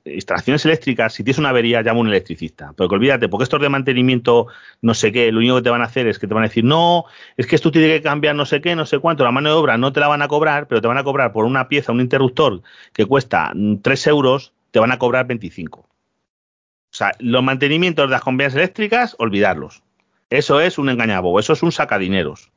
instalaciones 0.05 0.65
eléctricas, 0.65 1.13
si 1.13 1.23
tienes 1.23 1.39
una 1.39 1.51
avería, 1.51 1.83
llama 1.83 1.99
a 1.99 2.01
un 2.01 2.09
electricista. 2.09 2.73
Pero 2.77 2.89
que 2.89 2.95
olvídate, 2.95 3.29
porque 3.29 3.45
estos 3.45 3.61
de 3.61 3.69
mantenimiento, 3.69 4.47
no 4.81 4.95
sé 4.95 5.13
qué, 5.13 5.31
lo 5.31 5.39
único 5.39 5.57
que 5.57 5.63
te 5.63 5.71
van 5.71 5.83
a 5.83 5.85
hacer 5.85 6.07
es 6.07 6.19
que 6.19 6.27
te 6.27 6.35
van 6.35 6.45
a 6.45 6.49
decir, 6.49 6.65
no, 6.65 7.05
es 7.37 7.47
que 7.47 7.55
esto 7.55 7.71
tiene 7.71 7.89
que 7.89 8.03
cambiar 8.03 8.35
no 8.35 8.47
sé 8.47 8.61
qué, 8.63 8.75
no 8.75 8.87
sé 8.87 8.99
cuánto, 8.99 9.25
la 9.25 9.31
mano 9.31 9.51
de 9.51 9.55
obra 9.57 9.77
no 9.77 9.93
te 9.93 10.01
la 10.01 10.09
van 10.09 10.23
a 10.23 10.29
cobrar, 10.29 10.67
pero 10.69 10.81
te 10.81 10.89
van 10.89 10.99
a 10.99 11.05
cobrar 11.05 11.33
por 11.33 11.45
una 11.45 11.69
pieza, 11.69 11.93
un 11.93 12.01
interruptor 12.01 12.63
que 12.93 13.05
cuesta 13.05 13.53
3 13.83 14.07
euros, 14.07 14.55
te 14.71 14.79
van 14.81 14.91
a 14.91 14.99
cobrar 14.99 15.27
25. 15.27 15.81
O 15.81 16.95
sea, 16.95 17.13
los 17.19 17.43
mantenimientos 17.43 18.07
de 18.07 18.13
las 18.13 18.23
compañías 18.23 18.55
eléctricas, 18.55 19.17
olvidarlos. 19.19 19.83
Eso 20.31 20.61
es 20.61 20.79
un 20.79 20.89
engañabo, 20.89 21.39
eso 21.39 21.53
es 21.53 21.63
un 21.63 21.73
sacadineros. 21.73 22.52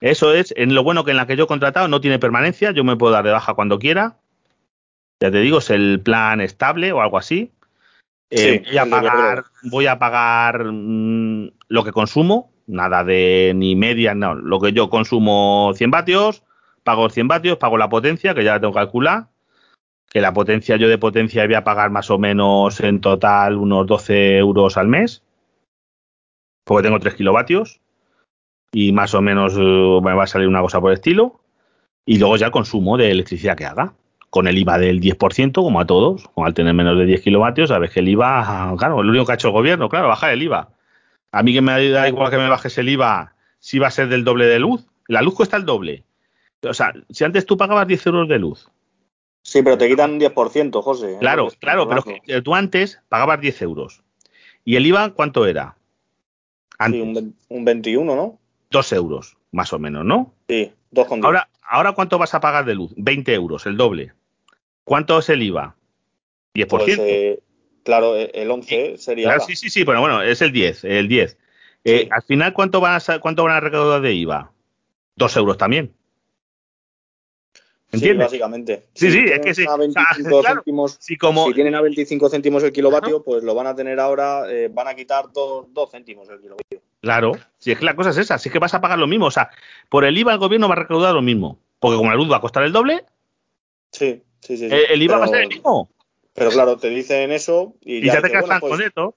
Eso 0.00 0.34
es, 0.34 0.52
en 0.56 0.74
lo 0.74 0.82
bueno 0.82 1.04
que 1.04 1.12
en 1.12 1.16
la 1.16 1.26
que 1.26 1.36
yo 1.36 1.44
he 1.44 1.48
contratado 1.48 1.88
no 1.88 2.00
tiene 2.00 2.18
permanencia, 2.18 2.72
yo 2.72 2.84
me 2.84 2.96
puedo 2.96 3.12
dar 3.12 3.24
de 3.24 3.32
baja 3.32 3.54
cuando 3.54 3.78
quiera. 3.78 4.18
Ya 5.20 5.30
te 5.30 5.40
digo, 5.40 5.58
es 5.58 5.70
el 5.70 6.00
plan 6.00 6.40
estable 6.40 6.92
o 6.92 7.00
algo 7.00 7.18
así. 7.18 7.52
Eh, 8.30 8.62
voy 8.66 8.78
a 8.78 8.86
pagar, 8.86 9.44
voy 9.62 9.86
a 9.86 9.98
pagar 9.98 10.64
lo 10.64 11.84
que 11.84 11.92
consumo, 11.92 12.50
nada 12.66 13.04
de 13.04 13.52
ni 13.54 13.76
media, 13.76 14.14
no, 14.14 14.34
lo 14.34 14.60
que 14.60 14.72
yo 14.72 14.90
consumo 14.90 15.72
100 15.74 15.90
vatios, 15.90 16.42
pago 16.82 17.08
100 17.08 17.28
vatios, 17.28 17.58
pago 17.58 17.78
la 17.78 17.88
potencia, 17.88 18.34
que 18.34 18.44
ya 18.44 18.54
la 18.54 18.60
tengo 18.60 18.74
calculada, 18.74 19.30
que 20.10 20.20
la 20.20 20.32
potencia, 20.32 20.76
yo 20.76 20.88
de 20.88 20.98
potencia 20.98 21.44
voy 21.44 21.54
a 21.54 21.64
pagar 21.64 21.90
más 21.90 22.10
o 22.10 22.18
menos 22.18 22.80
en 22.80 23.00
total 23.00 23.56
unos 23.56 23.86
12 23.86 24.38
euros 24.38 24.76
al 24.76 24.88
mes, 24.88 25.22
porque 26.64 26.84
tengo 26.84 26.98
3 26.98 27.14
kilovatios, 27.14 27.80
y 28.74 28.90
más 28.90 29.14
o 29.14 29.22
menos 29.22 29.54
eh, 29.56 30.00
me 30.02 30.14
va 30.14 30.24
a 30.24 30.26
salir 30.26 30.48
una 30.48 30.60
cosa 30.60 30.80
por 30.80 30.90
el 30.90 30.96
estilo. 30.96 31.40
Y 32.04 32.18
luego 32.18 32.36
ya 32.36 32.46
el 32.46 32.52
consumo 32.52 32.98
de 32.98 33.10
electricidad 33.10 33.56
que 33.56 33.64
haga. 33.64 33.94
Con 34.30 34.48
el 34.48 34.58
IVA 34.58 34.78
del 34.78 35.00
10%, 35.00 35.52
como 35.52 35.80
a 35.80 35.86
todos, 35.86 36.26
como 36.34 36.44
al 36.44 36.54
tener 36.54 36.74
menos 36.74 36.98
de 36.98 37.06
10 37.06 37.22
kilovatios, 37.22 37.68
sabes 37.68 37.92
que 37.92 38.00
el 38.00 38.08
IVA, 38.08 38.74
claro, 38.76 38.98
es 38.98 39.04
lo 39.04 39.10
único 39.10 39.24
que 39.24 39.32
ha 39.32 39.34
hecho 39.36 39.48
el 39.48 39.54
gobierno, 39.54 39.88
claro, 39.88 40.08
bajar 40.08 40.32
el 40.32 40.42
IVA. 40.42 40.70
A 41.30 41.42
mí 41.44 41.52
que 41.52 41.62
me 41.62 41.88
da 41.88 42.08
igual 42.08 42.30
que 42.32 42.36
me 42.36 42.48
bajes 42.48 42.76
el 42.78 42.88
IVA 42.88 43.34
si 43.60 43.78
va 43.78 43.86
a 43.86 43.92
ser 43.92 44.08
del 44.08 44.24
doble 44.24 44.46
de 44.46 44.58
luz. 44.58 44.84
La 45.06 45.22
luz 45.22 45.36
cuesta 45.36 45.56
el 45.56 45.64
doble. 45.64 46.02
O 46.62 46.74
sea, 46.74 46.92
si 47.10 47.22
antes 47.22 47.46
tú 47.46 47.56
pagabas 47.56 47.86
10 47.86 48.06
euros 48.06 48.28
de 48.28 48.40
luz. 48.40 48.68
Sí, 49.42 49.62
pero 49.62 49.78
te 49.78 49.88
quitan 49.88 50.12
un 50.12 50.20
10%, 50.20 50.82
José. 50.82 51.16
Claro, 51.20 51.48
claro, 51.60 51.88
pero 51.88 52.42
tú 52.42 52.54
antes 52.56 53.00
pagabas 53.08 53.40
10 53.40 53.62
euros. 53.62 54.02
¿Y 54.64 54.74
el 54.74 54.86
IVA 54.86 55.10
cuánto 55.10 55.46
era? 55.46 55.76
Sí, 56.86 57.00
un, 57.00 57.36
un 57.48 57.64
21, 57.64 58.16
¿no? 58.16 58.38
Dos 58.74 58.92
euros, 58.92 59.36
más 59.52 59.72
o 59.72 59.78
menos, 59.78 60.04
¿no? 60.04 60.34
Sí, 60.48 60.72
dos 60.90 61.06
con 61.06 61.24
ahora, 61.24 61.48
ahora, 61.62 61.92
¿cuánto 61.92 62.18
vas 62.18 62.34
a 62.34 62.40
pagar 62.40 62.64
de 62.64 62.74
luz? 62.74 62.92
20 62.96 63.32
euros, 63.32 63.64
el 63.66 63.76
doble. 63.76 64.12
¿Cuánto 64.82 65.18
es 65.20 65.28
el 65.28 65.42
IVA? 65.42 65.76
10%. 66.54 66.68
Pues, 66.68 66.98
eh, 66.98 67.40
claro, 67.84 68.16
e, 68.16 68.32
el 68.34 68.50
11 68.50 68.98
sería. 68.98 69.38
sí, 69.38 69.54
sí, 69.54 69.70
sí, 69.70 69.84
pero 69.84 70.00
bueno, 70.00 70.20
es 70.22 70.42
el 70.42 70.50
10, 70.50 70.84
el 70.84 71.06
10. 71.08 71.38
Eh, 71.84 72.08
al 72.10 72.22
final, 72.22 72.52
¿cuánto 72.52 72.80
van, 72.80 73.00
a, 73.00 73.18
¿cuánto 73.20 73.44
van 73.44 73.52
a 73.54 73.60
recaudar 73.60 74.00
de 74.00 74.12
IVA? 74.12 74.50
Dos 75.14 75.36
euros 75.36 75.56
también. 75.56 75.94
¿Entiendes? 77.92 78.26
Sí, 78.30 78.36
básicamente. 78.38 78.86
Sí, 78.94 79.10
si 79.10 79.18
sí, 79.18 79.24
es 79.32 79.40
que 79.40 79.54
sí. 79.54 79.64
A 79.68 79.76
25 79.76 80.40
claro, 80.40 80.56
céntimos, 80.56 80.96
si 80.98 81.16
como- 81.16 81.46
si 81.46 81.54
tienen 81.54 81.76
a 81.76 81.80
25 81.80 82.28
céntimos 82.28 82.64
el 82.64 82.72
kilovatio, 82.72 83.22
pues 83.22 83.44
lo 83.44 83.54
van 83.54 83.68
a 83.68 83.76
tener 83.76 84.00
ahora, 84.00 84.50
eh, 84.50 84.68
van 84.72 84.88
a 84.88 84.94
quitar 84.96 85.26
2 85.32 85.90
céntimos 85.92 86.28
el 86.28 86.40
kilovatio. 86.40 86.73
Claro, 87.04 87.32
si 87.58 87.70
es 87.72 87.78
que 87.78 87.84
la 87.84 87.94
cosa 87.94 88.10
es 88.10 88.16
esa, 88.16 88.38
si 88.38 88.48
es 88.48 88.52
que 88.52 88.58
vas 88.58 88.72
a 88.74 88.80
pagar 88.80 88.98
lo 88.98 89.06
mismo, 89.06 89.26
o 89.26 89.30
sea, 89.30 89.50
por 89.88 90.04
el 90.04 90.16
IVA 90.16 90.32
el 90.32 90.38
gobierno 90.38 90.68
va 90.68 90.74
a 90.74 90.78
recaudar 90.78 91.14
lo 91.14 91.22
mismo, 91.22 91.58
porque 91.78 91.96
como 91.98 92.10
la 92.10 92.16
luz 92.16 92.30
va 92.32 92.38
a 92.38 92.40
costar 92.40 92.62
el 92.64 92.72
doble, 92.72 93.04
Sí, 93.92 94.22
sí, 94.40 94.56
sí. 94.56 94.68
sí. 94.68 94.74
el, 94.74 94.86
el 94.90 95.02
IVA 95.02 95.18
va 95.18 95.24
a 95.26 95.28
ser 95.28 95.42
el 95.42 95.48
mismo. 95.48 95.90
Pero 96.32 96.50
claro, 96.50 96.76
te 96.78 96.88
dicen 96.88 97.30
eso 97.30 97.74
y, 97.80 97.98
Y 97.98 98.06
ya 98.06 98.20
te 98.20 98.28
bueno, 98.30 98.56
pues, 98.58 98.72
con 98.72 98.82
esto. 98.82 99.14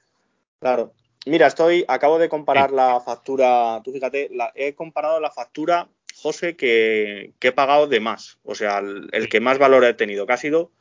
Claro. 0.59 0.93
Mira, 1.25 1.47
estoy, 1.47 1.83
acabo 1.87 2.19
de 2.19 2.29
comparar 2.29 2.71
la 2.71 2.99
factura, 2.99 3.81
tú 3.83 3.91
fíjate, 3.91 4.29
la- 4.33 4.51
he 4.55 4.75
comparado 4.75 5.19
la 5.19 5.31
factura, 5.31 5.87
José, 6.21 6.55
que, 6.55 7.33
que 7.39 7.47
he 7.49 7.51
pagado 7.51 7.87
de 7.87 7.99
más. 7.99 8.37
O 8.43 8.53
sea, 8.53 8.79
el, 8.79 9.09
el 9.11 9.29
que 9.29 9.39
más 9.39 9.57
valor 9.57 9.83
he 9.83 9.93
tenido, 9.93 10.27
que 10.27 10.33
ha 10.33 10.37
sido 10.37 10.71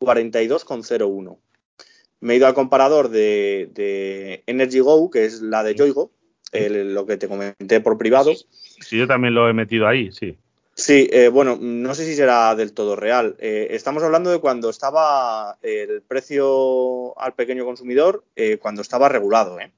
42,01. 0.00 1.38
Me 2.20 2.34
he 2.34 2.36
ido 2.36 2.46
al 2.46 2.54
comparador 2.54 3.08
de, 3.08 3.68
de 3.72 4.42
Energy 4.46 4.78
Go, 4.80 5.10
que 5.10 5.24
es 5.24 5.42
la 5.42 5.62
de 5.62 5.74
Yoigo, 5.74 6.10
el- 6.52 6.94
lo 6.94 7.06
que 7.06 7.16
te 7.16 7.28
comenté 7.28 7.80
por 7.80 7.98
privado. 7.98 8.32
Sí, 8.34 8.98
yo 8.98 9.06
también 9.06 9.34
lo 9.34 9.48
he 9.48 9.52
metido 9.52 9.86
ahí, 9.88 10.12
sí. 10.12 10.36
Sí, 10.74 11.08
eh, 11.12 11.28
bueno, 11.28 11.58
no 11.60 11.94
sé 11.94 12.06
si 12.06 12.14
será 12.14 12.54
del 12.54 12.72
todo 12.72 12.96
real. 12.96 13.36
Eh, 13.38 13.68
estamos 13.70 14.02
hablando 14.02 14.30
de 14.30 14.38
cuando 14.40 14.70
estaba 14.70 15.58
el 15.62 16.00
precio 16.02 17.18
al 17.20 17.34
pequeño 17.34 17.64
consumidor, 17.64 18.24
eh, 18.36 18.56
cuando 18.58 18.80
estaba 18.80 19.08
regulado, 19.08 19.60
¿eh? 19.60 19.70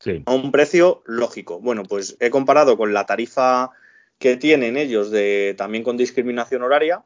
Sí. 0.00 0.22
a 0.26 0.32
un 0.32 0.52
precio 0.52 1.02
lógico. 1.06 1.58
Bueno, 1.58 1.82
pues 1.82 2.16
he 2.20 2.30
comparado 2.30 2.76
con 2.76 2.94
la 2.94 3.04
tarifa 3.04 3.70
que 4.20 4.36
tienen 4.36 4.76
ellos 4.76 5.10
de 5.10 5.56
también 5.58 5.82
con 5.82 5.96
discriminación 5.96 6.62
horaria 6.62 7.02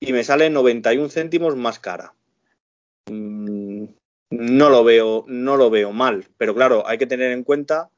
y 0.00 0.14
me 0.14 0.24
sale 0.24 0.48
91 0.48 1.10
céntimos 1.10 1.56
más 1.56 1.78
cara. 1.78 2.14
Mm, 3.10 3.84
No 4.30 4.70
lo 4.70 4.82
veo, 4.82 5.26
no 5.28 5.58
lo 5.58 5.68
veo 5.68 5.92
mal, 5.92 6.24
pero 6.38 6.54
claro, 6.54 6.88
hay 6.88 6.96
que 6.96 7.06
tener 7.06 7.32
en 7.32 7.44
cuenta 7.44 7.90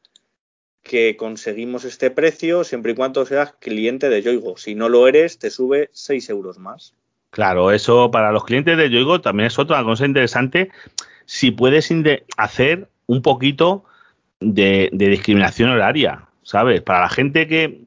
que 0.85 1.17
conseguimos 1.17 1.85
este 1.85 2.11
precio 2.11 2.63
siempre 2.63 2.93
y 2.93 2.95
cuando 2.95 3.25
seas 3.27 3.55
cliente 3.59 4.09
de 4.11 4.23
Yoigo. 4.23 4.57
Si 4.59 4.75
no 4.75 4.89
lo 4.89 5.09
eres, 5.09 5.39
te 5.39 5.51
sube 5.51 5.89
6 5.93 6.31
euros 6.31 6.59
más. 6.59 6.95
Claro, 7.31 7.73
eso 7.73 8.11
para 8.11 8.31
los 8.31 8.45
clientes 8.45 8.77
de 8.77 8.91
Yoigo 8.91 9.21
también 9.21 9.49
es 9.49 9.59
otra 9.59 9.83
cosa 9.83 10.07
interesante. 10.07 10.71
Si 11.25 11.51
puedes 11.51 11.93
hacer 12.37 12.89
un 13.07 13.23
poquito 13.23 13.85
de, 14.41 14.91
de 14.93 15.09
discriminación 15.09 15.71
horaria, 15.71 16.29
¿sabes? 16.43 16.83
Para 16.83 17.01
la 17.01 17.09
gente 17.09 17.49
que, 17.49 17.81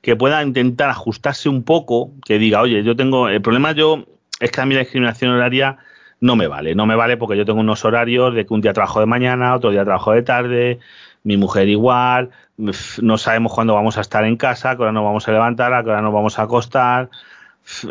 que 0.00 0.14
pueda 0.14 0.42
intentar 0.42 0.90
ajustarse 0.90 1.48
un 1.48 1.64
poco, 1.64 2.12
que 2.24 2.38
diga, 2.38 2.62
oye, 2.62 2.84
yo 2.84 2.94
tengo, 2.94 3.28
el 3.28 3.42
problema 3.42 3.72
yo 3.72 4.06
es 4.38 4.52
que 4.52 4.60
a 4.60 4.64
mí 4.64 4.74
la 4.74 4.80
discriminación 4.80 5.32
horaria 5.32 5.78
no 6.20 6.36
me 6.36 6.46
vale, 6.46 6.74
no 6.74 6.86
me 6.86 6.94
vale 6.94 7.16
porque 7.16 7.36
yo 7.36 7.44
tengo 7.44 7.60
unos 7.60 7.84
horarios 7.84 8.32
de 8.34 8.46
que 8.46 8.54
un 8.54 8.60
día 8.60 8.72
trabajo 8.72 9.00
de 9.00 9.06
mañana, 9.06 9.56
otro 9.56 9.70
día 9.70 9.84
trabajo 9.84 10.12
de 10.12 10.22
tarde, 10.22 10.78
mi 11.24 11.36
mujer 11.36 11.68
igual, 11.68 12.30
no 12.56 13.18
sabemos 13.18 13.52
cuándo 13.52 13.74
vamos 13.74 13.98
a 13.98 14.02
estar 14.02 14.24
en 14.24 14.36
casa, 14.36 14.70
a 14.70 14.76
qué 14.76 14.82
hora 14.82 14.92
nos 14.92 15.04
vamos 15.04 15.26
a 15.26 15.32
levantar, 15.32 15.72
a 15.74 15.82
qué 15.82 15.90
hora 15.90 16.02
nos 16.02 16.12
vamos 16.12 16.38
a 16.38 16.42
acostar, 16.42 17.08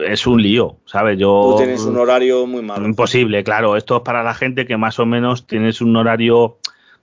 es 0.06 0.28
un 0.28 0.42
lío, 0.42 0.78
¿sabes? 0.86 1.18
Yo 1.18 1.50
Tú 1.52 1.58
tienes 1.58 1.82
un 1.82 1.98
horario 1.98 2.46
muy 2.46 2.62
malo. 2.62 2.86
Imposible, 2.86 3.44
claro. 3.44 3.76
Esto 3.76 3.98
es 3.98 4.02
para 4.04 4.24
la 4.24 4.34
gente 4.36 4.66
que 4.68 4.78
más 4.78 5.00
o 5.00 5.06
menos 5.08 5.48
tienes 5.48 5.82
un 5.82 5.96
horario 5.96 6.58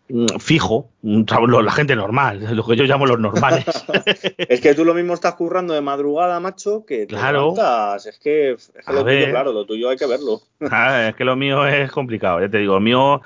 mm, 0.08 0.38
fijo, 0.38 0.88
la 1.02 1.72
gente 1.72 1.96
normal, 1.96 2.40
lo 2.56 2.64
que 2.64 2.76
yo 2.76 2.84
llamo 2.84 3.06
los 3.06 3.18
normales. 3.18 3.64
Es 4.38 4.60
que 4.60 4.74
tú 4.74 4.84
lo 4.84 4.94
mismo 4.94 5.14
estás 5.14 5.34
currando 5.34 5.74
de 5.74 5.80
madrugada, 5.80 6.38
macho, 6.40 6.84
que 6.86 7.00
te 7.00 7.06
Claro. 7.08 7.54
levantas. 7.56 8.06
Es 8.06 8.18
que, 8.20 8.52
es 8.52 8.68
que 8.72 8.80
A 8.86 8.92
lo 8.92 9.02
ver. 9.04 9.20
tuyo, 9.22 9.30
claro, 9.32 9.52
lo 9.52 9.64
tuyo 9.66 9.90
hay 9.90 9.96
que 9.96 10.06
verlo. 10.06 10.40
Ah, 10.70 11.08
es 11.08 11.16
que 11.16 11.24
lo 11.24 11.34
mío 11.36 11.66
es 11.66 11.90
complicado, 11.90 12.40
ya 12.40 12.48
te 12.48 12.58
digo, 12.58 12.74
lo 12.74 12.80
mío, 12.80 13.20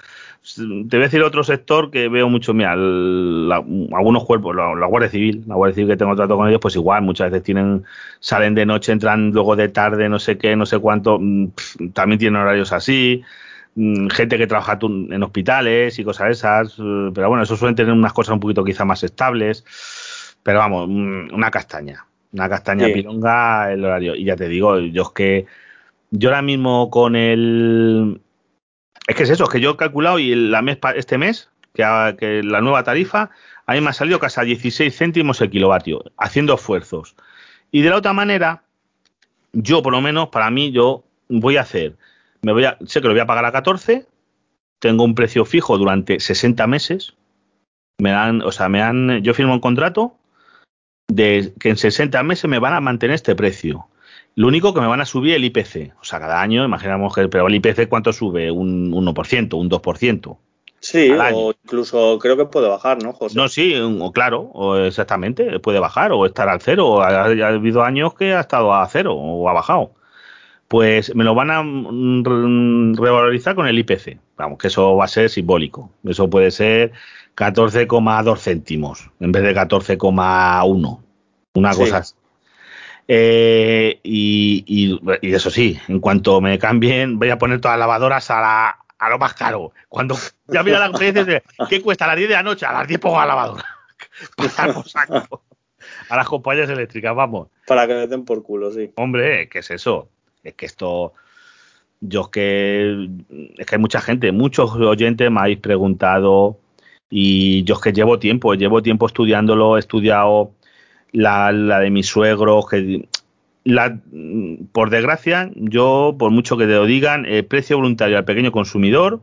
te 0.44 0.62
voy 0.62 0.88
a 0.96 0.98
decir 0.98 1.22
otro 1.22 1.42
sector 1.42 1.90
que 1.90 2.08
veo 2.08 2.28
mucho, 2.28 2.52
mira, 2.52 2.74
el- 2.74 3.48
la- 3.48 3.56
algunos 3.56 4.24
cuerpos, 4.24 4.54
la, 4.54 4.74
la 4.74 4.86
Guardia 4.86 5.08
Civil, 5.08 5.42
la 5.46 5.54
Guardia 5.54 5.74
Civil 5.74 5.88
que 5.90 5.96
tengo 5.96 6.14
trato 6.14 6.36
con 6.36 6.48
ellos, 6.48 6.60
pues 6.60 6.76
igual, 6.76 7.02
muchas 7.02 7.30
veces 7.30 7.44
tienen, 7.44 7.84
salen 8.20 8.54
de 8.54 8.66
noche, 8.66 8.92
entran 8.92 9.30
luego 9.30 9.56
de 9.56 9.70
tarde, 9.70 10.08
no 10.10 10.18
sé 10.18 10.36
qué, 10.36 10.54
no 10.54 10.66
sé 10.66 10.78
cuánto, 10.78 11.18
mm, 11.18 11.48
también 11.94 12.18
tienen 12.18 12.40
horarios 12.40 12.72
así, 12.72 13.22
mm, 13.74 14.08
gente 14.08 14.36
que 14.36 14.46
trabaja 14.46 14.78
en 14.82 15.22
hospitales 15.22 15.98
y 15.98 16.04
cosas 16.04 16.30
esas, 16.30 16.78
eh, 16.78 17.10
pero 17.14 17.28
bueno, 17.28 17.42
eso 17.42 17.56
suelen 17.56 17.74
tener 17.74 17.92
unas 17.94 18.12
cosas 18.12 18.34
un 18.34 18.40
poquito 18.40 18.62
quizá 18.64 18.84
más 18.84 19.02
estables, 19.02 19.64
pero 20.42 20.58
vamos, 20.58 20.88
mm, 20.90 21.32
una 21.34 21.50
castaña, 21.50 22.04
una 22.34 22.50
castaña 22.50 22.86
Sí. 22.88 22.92
pilonga 22.92 23.72
el 23.72 23.82
horario, 23.82 24.14
y 24.14 24.24
ya 24.24 24.36
te 24.36 24.48
digo, 24.48 24.78
yo 24.78 25.02
es 25.04 25.10
que 25.10 25.46
yo 26.10 26.28
ahora 26.28 26.42
mismo 26.42 26.90
con 26.90 27.16
el. 27.16 28.20
Es 29.06 29.16
que 29.16 29.24
es 29.24 29.30
eso, 29.30 29.44
es 29.44 29.50
que 29.50 29.60
yo 29.60 29.70
he 29.72 29.76
calculado 29.76 30.18
y 30.18 30.34
la 30.34 30.62
mes, 30.62 30.78
este 30.94 31.18
mes, 31.18 31.50
que, 31.74 31.84
que 32.18 32.42
la 32.42 32.60
nueva 32.60 32.84
tarifa, 32.84 33.30
a 33.66 33.74
mí 33.74 33.80
me 33.80 33.90
ha 33.90 33.92
salido 33.92 34.18
casi 34.18 34.40
a 34.40 34.44
16 34.44 34.96
céntimos 34.96 35.40
el 35.40 35.50
kilovatio, 35.50 36.04
haciendo 36.16 36.54
esfuerzos. 36.54 37.14
Y 37.70 37.82
de 37.82 37.90
la 37.90 37.96
otra 37.96 38.12
manera, 38.12 38.62
yo 39.52 39.82
por 39.82 39.92
lo 39.92 40.00
menos, 40.00 40.28
para 40.28 40.50
mí, 40.50 40.72
yo 40.72 41.04
voy 41.28 41.56
a 41.56 41.62
hacer, 41.62 41.96
me 42.42 42.52
voy 42.52 42.64
a, 42.64 42.78
sé 42.86 43.00
que 43.00 43.08
lo 43.08 43.14
voy 43.14 43.20
a 43.20 43.26
pagar 43.26 43.44
a 43.44 43.52
14, 43.52 44.06
tengo 44.78 45.04
un 45.04 45.14
precio 45.14 45.44
fijo 45.44 45.78
durante 45.78 46.20
60 46.20 46.66
meses, 46.66 47.14
me 47.98 48.10
dan, 48.10 48.42
o 48.42 48.52
sea, 48.52 48.68
me 48.68 48.80
dan, 48.80 49.22
yo 49.22 49.34
firmo 49.34 49.54
un 49.54 49.60
contrato 49.60 50.16
de 51.08 51.52
que 51.58 51.70
en 51.70 51.76
60 51.76 52.22
meses 52.22 52.48
me 52.50 52.58
van 52.58 52.74
a 52.74 52.80
mantener 52.80 53.14
este 53.14 53.34
precio. 53.34 53.86
Lo 54.36 54.48
único 54.48 54.74
que 54.74 54.80
me 54.80 54.86
van 54.88 55.00
a 55.00 55.06
subir 55.06 55.34
el 55.34 55.44
IPC. 55.44 55.92
O 56.00 56.04
sea, 56.04 56.18
cada 56.18 56.40
año, 56.40 56.64
imaginamos 56.64 57.14
que, 57.14 57.28
pero 57.28 57.46
el 57.46 57.54
IPC, 57.54 57.88
¿cuánto 57.88 58.12
sube? 58.12 58.50
Un 58.50 58.90
1%, 58.92 59.54
un 59.54 59.68
2%. 59.70 60.36
Sí, 60.80 61.10
o 61.10 61.54
incluso 61.64 62.18
creo 62.18 62.36
que 62.36 62.44
puede 62.44 62.68
bajar, 62.68 63.02
¿no, 63.02 63.14
José? 63.14 63.36
No, 63.36 63.48
sí, 63.48 63.74
o 63.74 64.12
claro, 64.12 64.50
o 64.52 64.76
exactamente, 64.76 65.58
puede 65.60 65.78
bajar 65.78 66.12
o 66.12 66.26
estar 66.26 66.46
al 66.50 66.60
cero. 66.60 67.00
Ha, 67.00 67.22
ha 67.22 67.48
habido 67.48 67.82
años 67.82 68.12
que 68.14 68.34
ha 68.34 68.40
estado 68.40 68.74
a 68.74 68.86
cero 68.88 69.14
o 69.14 69.48
ha 69.48 69.54
bajado. 69.54 69.92
Pues 70.68 71.14
me 71.14 71.24
lo 71.24 71.34
van 71.34 71.50
a 71.50 71.62
mm, 71.62 72.24
re- 72.24 73.02
revalorizar 73.02 73.54
con 73.54 73.66
el 73.66 73.78
IPC. 73.78 74.18
Vamos, 74.36 74.58
que 74.58 74.66
eso 74.66 74.94
va 74.96 75.04
a 75.04 75.08
ser 75.08 75.30
simbólico. 75.30 75.90
Eso 76.04 76.28
puede 76.28 76.50
ser 76.50 76.92
14,2 77.36 78.38
céntimos 78.38 79.10
en 79.20 79.32
vez 79.32 79.42
de 79.42 79.54
14,1. 79.54 81.00
Una 81.54 81.72
Sí. 81.72 81.80
cosa 81.80 81.96
así. 81.98 82.14
Eh, 83.06 84.00
y, 84.02 84.64
y- 84.66 85.00
y 85.28 85.34
eso 85.34 85.50
sí, 85.50 85.78
en 85.88 86.00
cuanto 86.00 86.40
me 86.40 86.58
cambien, 86.58 87.18
voy 87.18 87.30
a 87.30 87.38
poner 87.38 87.60
todas 87.60 87.78
las 87.78 87.86
lavadoras 87.86 88.30
a, 88.30 88.40
la, 88.40 88.78
a 88.98 89.10
lo 89.10 89.18
más 89.18 89.34
caro. 89.34 89.72
Cuando 89.88 90.16
ya 90.48 90.62
mira 90.62 90.78
las 90.78 90.98
de 90.98 91.42
qué 91.68 91.82
cuesta 91.82 92.04
a 92.06 92.08
las 92.08 92.16
10 92.16 92.28
de 92.30 92.34
la 92.34 92.42
noche, 92.42 92.64
a 92.66 92.72
las 92.72 92.88
10 92.88 93.00
pongo 93.00 93.18
la 93.18 93.26
lavadora. 93.26 93.64
Saco. 94.86 95.42
A 96.08 96.16
las 96.16 96.26
compañías 96.28 96.70
eléctricas, 96.70 97.14
vamos. 97.14 97.48
Para 97.66 97.86
que 97.86 97.94
le 97.94 98.06
den 98.06 98.24
por 98.24 98.42
culo, 98.42 98.72
sí. 98.72 98.90
Hombre, 98.96 99.48
¿qué 99.48 99.58
es 99.58 99.70
eso? 99.70 100.08
Es 100.42 100.54
que 100.54 100.66
esto. 100.66 101.12
Yo 102.00 102.22
es 102.22 102.28
que. 102.28 103.08
Es 103.58 103.66
que 103.66 103.74
hay 103.74 103.80
mucha 103.80 104.00
gente, 104.00 104.32
muchos 104.32 104.74
oyentes 104.74 105.30
me 105.30 105.40
habéis 105.40 105.58
preguntado. 105.58 106.58
Y 107.10 107.64
yo 107.64 107.74
es 107.74 107.80
que 107.80 107.92
llevo 107.92 108.18
tiempo, 108.18 108.54
llevo 108.54 108.82
tiempo 108.82 109.06
estudiándolo, 109.06 109.76
he 109.76 109.80
estudiado 109.80 110.52
la, 111.14 111.52
la 111.52 111.80
de 111.80 111.90
mis 111.90 112.06
suegros, 112.06 112.68
que. 112.68 113.08
La, 113.66 113.98
por 114.72 114.90
desgracia, 114.90 115.50
yo, 115.54 116.16
por 116.18 116.30
mucho 116.30 116.58
que 116.58 116.66
te 116.66 116.74
lo 116.74 116.84
digan, 116.84 117.24
el 117.24 117.46
precio 117.46 117.78
voluntario 117.78 118.18
al 118.18 118.26
pequeño 118.26 118.52
consumidor 118.52 119.22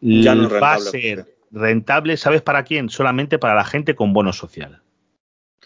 Ya 0.00 0.34
no 0.34 0.50
va 0.50 0.74
a 0.74 0.78
ser 0.80 1.32
rentable, 1.52 2.16
¿sabes 2.16 2.42
para 2.42 2.64
quién? 2.64 2.88
Solamente 2.88 3.38
para 3.38 3.54
la 3.54 3.64
gente 3.64 3.94
con 3.94 4.12
bono 4.12 4.32
social. 4.32 4.82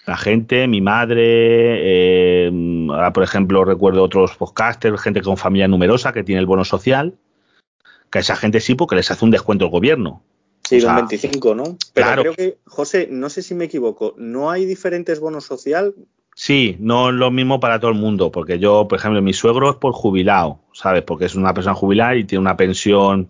La 0.06 0.18
gente, 0.18 0.68
mi 0.68 0.82
madre, 0.82 1.22
eh, 1.24 2.50
ahora 2.90 3.14
por 3.14 3.22
ejemplo 3.22 3.64
recuerdo 3.64 4.02
otros 4.02 4.36
podcasters, 4.36 5.00
gente 5.00 5.22
con 5.22 5.38
familia 5.38 5.66
numerosa 5.66 6.12
que 6.12 6.24
tiene 6.24 6.40
el 6.40 6.46
bono 6.46 6.64
social, 6.64 7.14
que 8.10 8.18
a 8.18 8.20
esa 8.20 8.36
gente 8.36 8.60
sí 8.60 8.74
porque 8.74 8.96
les 8.96 9.10
hace 9.10 9.24
un 9.24 9.30
descuento 9.30 9.64
el 9.64 9.70
gobierno. 9.70 10.22
Sí, 10.68 10.78
O 10.78 10.80
sea, 10.80 10.90
un 10.90 10.96
25, 10.96 11.54
¿no? 11.54 11.76
Pero 11.94 12.06
claro. 12.06 12.22
creo 12.22 12.34
que, 12.34 12.58
José, 12.66 13.08
no 13.10 13.30
sé 13.30 13.42
si 13.42 13.54
me 13.54 13.66
equivoco, 13.66 14.14
¿no 14.18 14.50
hay 14.50 14.64
diferentes 14.64 15.20
bonos 15.20 15.44
social? 15.44 15.94
Sí, 16.34 16.76
no 16.80 17.08
es 17.08 17.14
lo 17.14 17.30
mismo 17.30 17.60
para 17.60 17.78
todo 17.80 17.90
el 17.92 17.96
mundo, 17.96 18.30
porque 18.30 18.58
yo, 18.58 18.86
por 18.88 18.98
ejemplo, 18.98 19.22
mi 19.22 19.32
suegro 19.32 19.70
es 19.70 19.76
por 19.76 19.92
jubilado, 19.92 20.58
¿sabes? 20.72 21.02
Porque 21.02 21.26
es 21.26 21.34
una 21.34 21.54
persona 21.54 21.74
jubilada 21.74 22.16
y 22.16 22.24
tiene 22.24 22.40
una 22.40 22.56
pensión, 22.56 23.26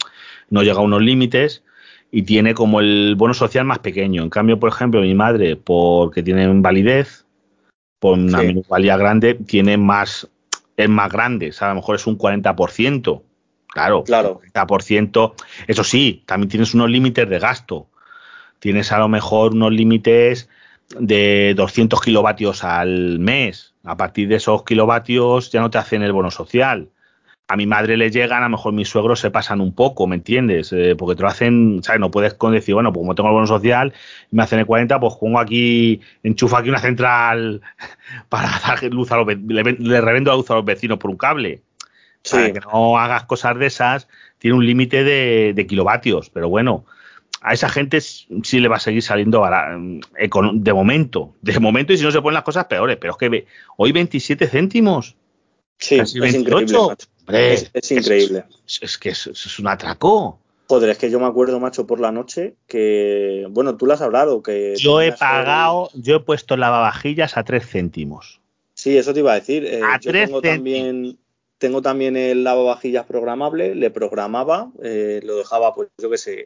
no 0.51 0.63
llega 0.63 0.79
a 0.79 0.83
unos 0.83 1.03
límites 1.03 1.63
y 2.11 2.23
tiene 2.23 2.55
como 2.55 2.81
el 2.81 3.15
bono 3.17 3.35
social 3.35 3.65
más 3.65 3.81
pequeño. 3.81 4.23
En 4.23 4.31
cambio, 4.31 4.59
por 4.59 4.71
ejemplo, 4.71 5.03
mi 5.03 5.15
madre, 5.15 5.57
porque 5.57 6.23
tiene 6.23 6.45
invalidez, 6.45 7.27
por 8.01 8.19
una 8.19 8.41
Sí. 8.41 8.47
minusvalía 8.47 8.97
grande, 8.97 9.35
tiene 9.35 9.77
más, 9.77 10.29
es 10.77 10.89
más 10.89 11.13
grande, 11.13 11.53
¿sabes? 11.53 11.71
A 11.71 11.75
lo 11.75 11.81
mejor 11.81 11.97
es 11.97 12.07
un 12.07 12.17
40%. 12.17 13.23
Claro, 13.77 14.05
Claro. 14.05 14.41
40%. 14.41 15.35
Eso 15.67 15.85
sí, 15.85 16.23
también 16.25 16.49
tienes 16.49 16.73
unos 16.73 16.89
límites 16.89 17.29
de 17.29 17.39
gasto. 17.39 17.89
Tienes 18.59 18.91
a 18.91 18.99
lo 18.99 19.09
mejor 19.09 19.53
unos 19.53 19.71
límites 19.71 20.49
de 20.99 21.53
200 21.55 22.01
kilovatios 22.01 22.65
al 22.65 23.19
mes. 23.19 23.75
A 23.85 23.97
partir 23.99 24.29
de 24.29 24.37
esos 24.37 24.65
kilovatios 24.65 25.53
ya 25.53 25.61
no 25.61 25.69
te 25.69 25.77
hacen 25.77 26.03
el 26.03 26.13
bono 26.13 26.31
social. 26.31 26.89
A 27.49 27.57
mi 27.57 27.67
madre 27.67 27.99
le 27.99 28.11
llegan, 28.11 28.43
a 28.43 28.47
lo 28.47 28.57
mejor 28.57 28.73
mis 28.73 28.89
suegros 28.89 29.21
se 29.21 29.31
pasan 29.31 29.61
un 29.61 29.73
poco, 29.73 30.07
¿me 30.07 30.17
entiendes? 30.17 30.73
Eh, 30.73 30.97
porque 30.97 31.15
te 31.15 31.23
lo 31.23 31.29
hacen, 31.29 31.81
¿sabes? 31.83 32.01
No 32.01 32.11
puedes 32.11 32.37
decir, 32.51 32.75
bueno, 32.75 32.93
pues 32.93 33.03
como 33.03 33.15
tengo 33.15 33.29
el 33.29 33.35
bono 33.35 33.47
social 33.47 33.93
y 34.33 34.37
me 34.37 34.43
hacen 34.43 34.59
el 34.59 34.67
40, 34.67 34.99
pues 34.99 35.15
pongo 35.15 35.39
aquí, 35.39 36.01
enchufo 36.23 36.57
aquí 36.57 36.71
una 36.71 36.81
central 36.81 37.61
para 38.31 38.49
dar 38.67 38.83
luz 38.85 39.13
a 39.13 39.19
los 39.19 39.27
le, 39.27 39.63
le 39.63 40.01
revendo 40.01 40.31
la 40.31 40.37
luz 40.39 40.51
a 40.51 40.55
los 40.55 40.65
vecinos 40.65 40.99
por 40.99 41.11
un 41.11 41.19
cable. 41.19 41.63
Para 42.31 42.53
que 42.53 42.61
no 42.61 42.99
hagas 42.99 43.25
cosas 43.25 43.59
de 43.59 43.67
esas, 43.67 44.09
tiene 44.39 44.57
un 44.57 44.67
límite 44.67 45.05
de, 45.05 45.53
de 45.55 45.67
kilovatios, 45.67 46.31
pero 46.31 46.49
bueno, 46.49 46.85
a 47.41 47.53
esa 47.53 47.69
gente 47.69 48.01
sí 48.01 48.61
le 48.61 48.69
va 48.69 48.77
a 48.77 48.81
seguir 48.81 49.03
saliendo 49.03 49.45
de 49.45 50.73
momento, 50.73 51.35
de 51.43 51.61
momento 51.61 51.93
y 51.93 51.99
si 51.99 52.05
no 52.05 52.11
se 52.11 52.21
ponen 52.21 52.35
las 52.35 52.43
cosas 52.43 52.65
peores, 52.65 52.97
pero 53.01 53.13
es 53.13 53.19
que 53.19 53.47
hoy 53.77 53.93
27 53.93 54.49
céntimos. 54.49 55.15
Sí, 55.79 55.97
es 55.99 56.15
increíble. 56.15 56.77
es, 57.29 57.93
increíble. 57.93 58.45
Es, 58.81 58.99
que 58.99 59.11
es, 59.11 59.59
un 59.59 59.69
atraco. 59.69 60.41
Joder, 60.69 60.91
es 60.91 60.99
que 60.99 61.11
yo 61.11 61.21
me 61.21 61.27
acuerdo, 61.27 61.61
macho, 61.61 61.87
por 61.87 62.01
la 62.01 62.11
noche 62.11 62.57
que, 62.67 63.47
bueno, 63.51 63.77
tú 63.77 63.87
lo 63.87 63.93
has 63.93 64.01
hablado, 64.01 64.43
que... 64.43 64.75
Yo 64.77 65.01
he 65.01 65.13
pagado, 65.13 65.91
yo 65.95 66.17
he 66.17 66.21
puesto 66.21 66.57
lavavajillas 66.57 67.37
a 67.37 67.45
3 67.45 67.65
céntimos. 67.65 68.41
Sí, 68.75 68.99
eso 68.99 69.15
te 69.15 69.21
iba 69.21 69.33
a 69.33 69.37
decir. 69.37 69.65
Eh, 69.65 69.81
a 69.85 70.01
yo 70.01 70.11
tengo 70.11 70.43
también 70.43 71.17
tengo 71.59 71.83
también 71.83 72.17
el 72.17 72.45
lavavajillas 72.45 73.07
programable, 73.07 73.75
le 73.75 73.91
programaba, 73.91 74.71
eh, 74.83 75.21
lo 75.25 75.37
dejaba, 75.37 75.75
pues 75.75 75.89
yo 75.99 76.11
qué 76.11 76.19
sé, 76.19 76.45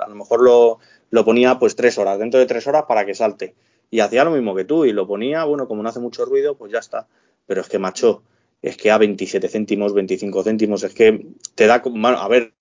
a 0.00 0.08
lo 0.08 0.14
mejor 0.14 0.42
lo, 0.42 0.78
lo, 1.10 1.24
ponía 1.24 1.58
pues 1.58 1.76
tres 1.76 1.98
horas, 1.98 2.18
dentro 2.18 2.40
de 2.40 2.46
tres 2.46 2.66
horas 2.66 2.84
para 2.88 3.06
que 3.06 3.14
salte. 3.14 3.54
Y 3.90 4.00
hacía 4.00 4.24
lo 4.24 4.30
mismo 4.30 4.54
que 4.54 4.64
tú, 4.64 4.84
y 4.84 4.92
lo 4.92 5.06
ponía, 5.06 5.44
bueno, 5.44 5.66
como 5.66 5.82
no 5.82 5.88
hace 5.88 6.00
mucho 6.00 6.24
ruido, 6.24 6.56
pues 6.56 6.72
ya 6.72 6.78
está. 6.78 7.08
Pero 7.46 7.60
es 7.60 7.68
que, 7.68 7.78
macho, 7.78 8.22
es 8.62 8.76
que 8.76 8.90
a 8.90 8.98
27 8.98 9.48
céntimos, 9.48 9.94
25 9.94 10.42
céntimos, 10.42 10.82
es 10.84 10.94
que 10.94 11.26
te 11.54 11.66
da, 11.66 11.82
bueno, 11.84 12.18
a 12.18 12.28
ver, 12.28 12.52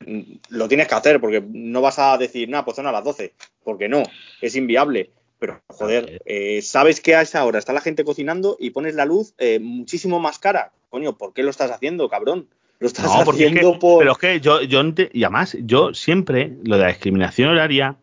lo 0.50 0.68
tienes 0.68 0.88
que 0.88 0.96
hacer, 0.96 1.20
porque 1.20 1.44
no 1.52 1.82
vas 1.82 2.00
a 2.00 2.18
decir, 2.18 2.50
nada, 2.50 2.66
pues 2.66 2.76
son 2.76 2.88
a 2.88 2.92
las 2.92 3.04
12, 3.04 3.34
porque 3.64 3.90
no, 3.90 4.04
es 4.42 4.56
inviable. 4.56 5.12
Pero, 5.40 5.62
joder, 5.68 6.22
eh, 6.26 6.62
sabes 6.62 7.00
que 7.00 7.16
a 7.16 7.22
esa 7.22 7.46
hora 7.46 7.60
está 7.60 7.72
la 7.72 7.82
gente 7.82 8.04
cocinando 8.04 8.58
y 8.60 8.72
pones 8.72 8.96
la 8.96 9.06
luz 9.06 9.34
eh, 9.38 9.60
muchísimo 9.60 10.20
más 10.20 10.38
cara. 10.38 10.74
Coño, 10.90 11.14
¿por 11.14 11.34
qué 11.34 11.44
lo 11.44 11.50
estás 11.50 11.72
haciendo, 11.72 12.10
cabrón? 12.10 12.48
Lo 12.80 12.88
estás 12.88 13.06
haciendo 13.06 13.78
por. 13.78 14.00
Pero 14.00 14.12
es 14.14 14.18
que 14.18 14.40
yo, 14.40 14.62
yo 14.62 14.82
y 15.12 15.24
además, 15.24 15.58
yo 15.62 15.94
siempre, 15.94 16.58
lo 16.64 16.78
de 16.78 16.84
la 16.84 16.90
discriminación 16.90 17.50
horaria, 17.50 17.96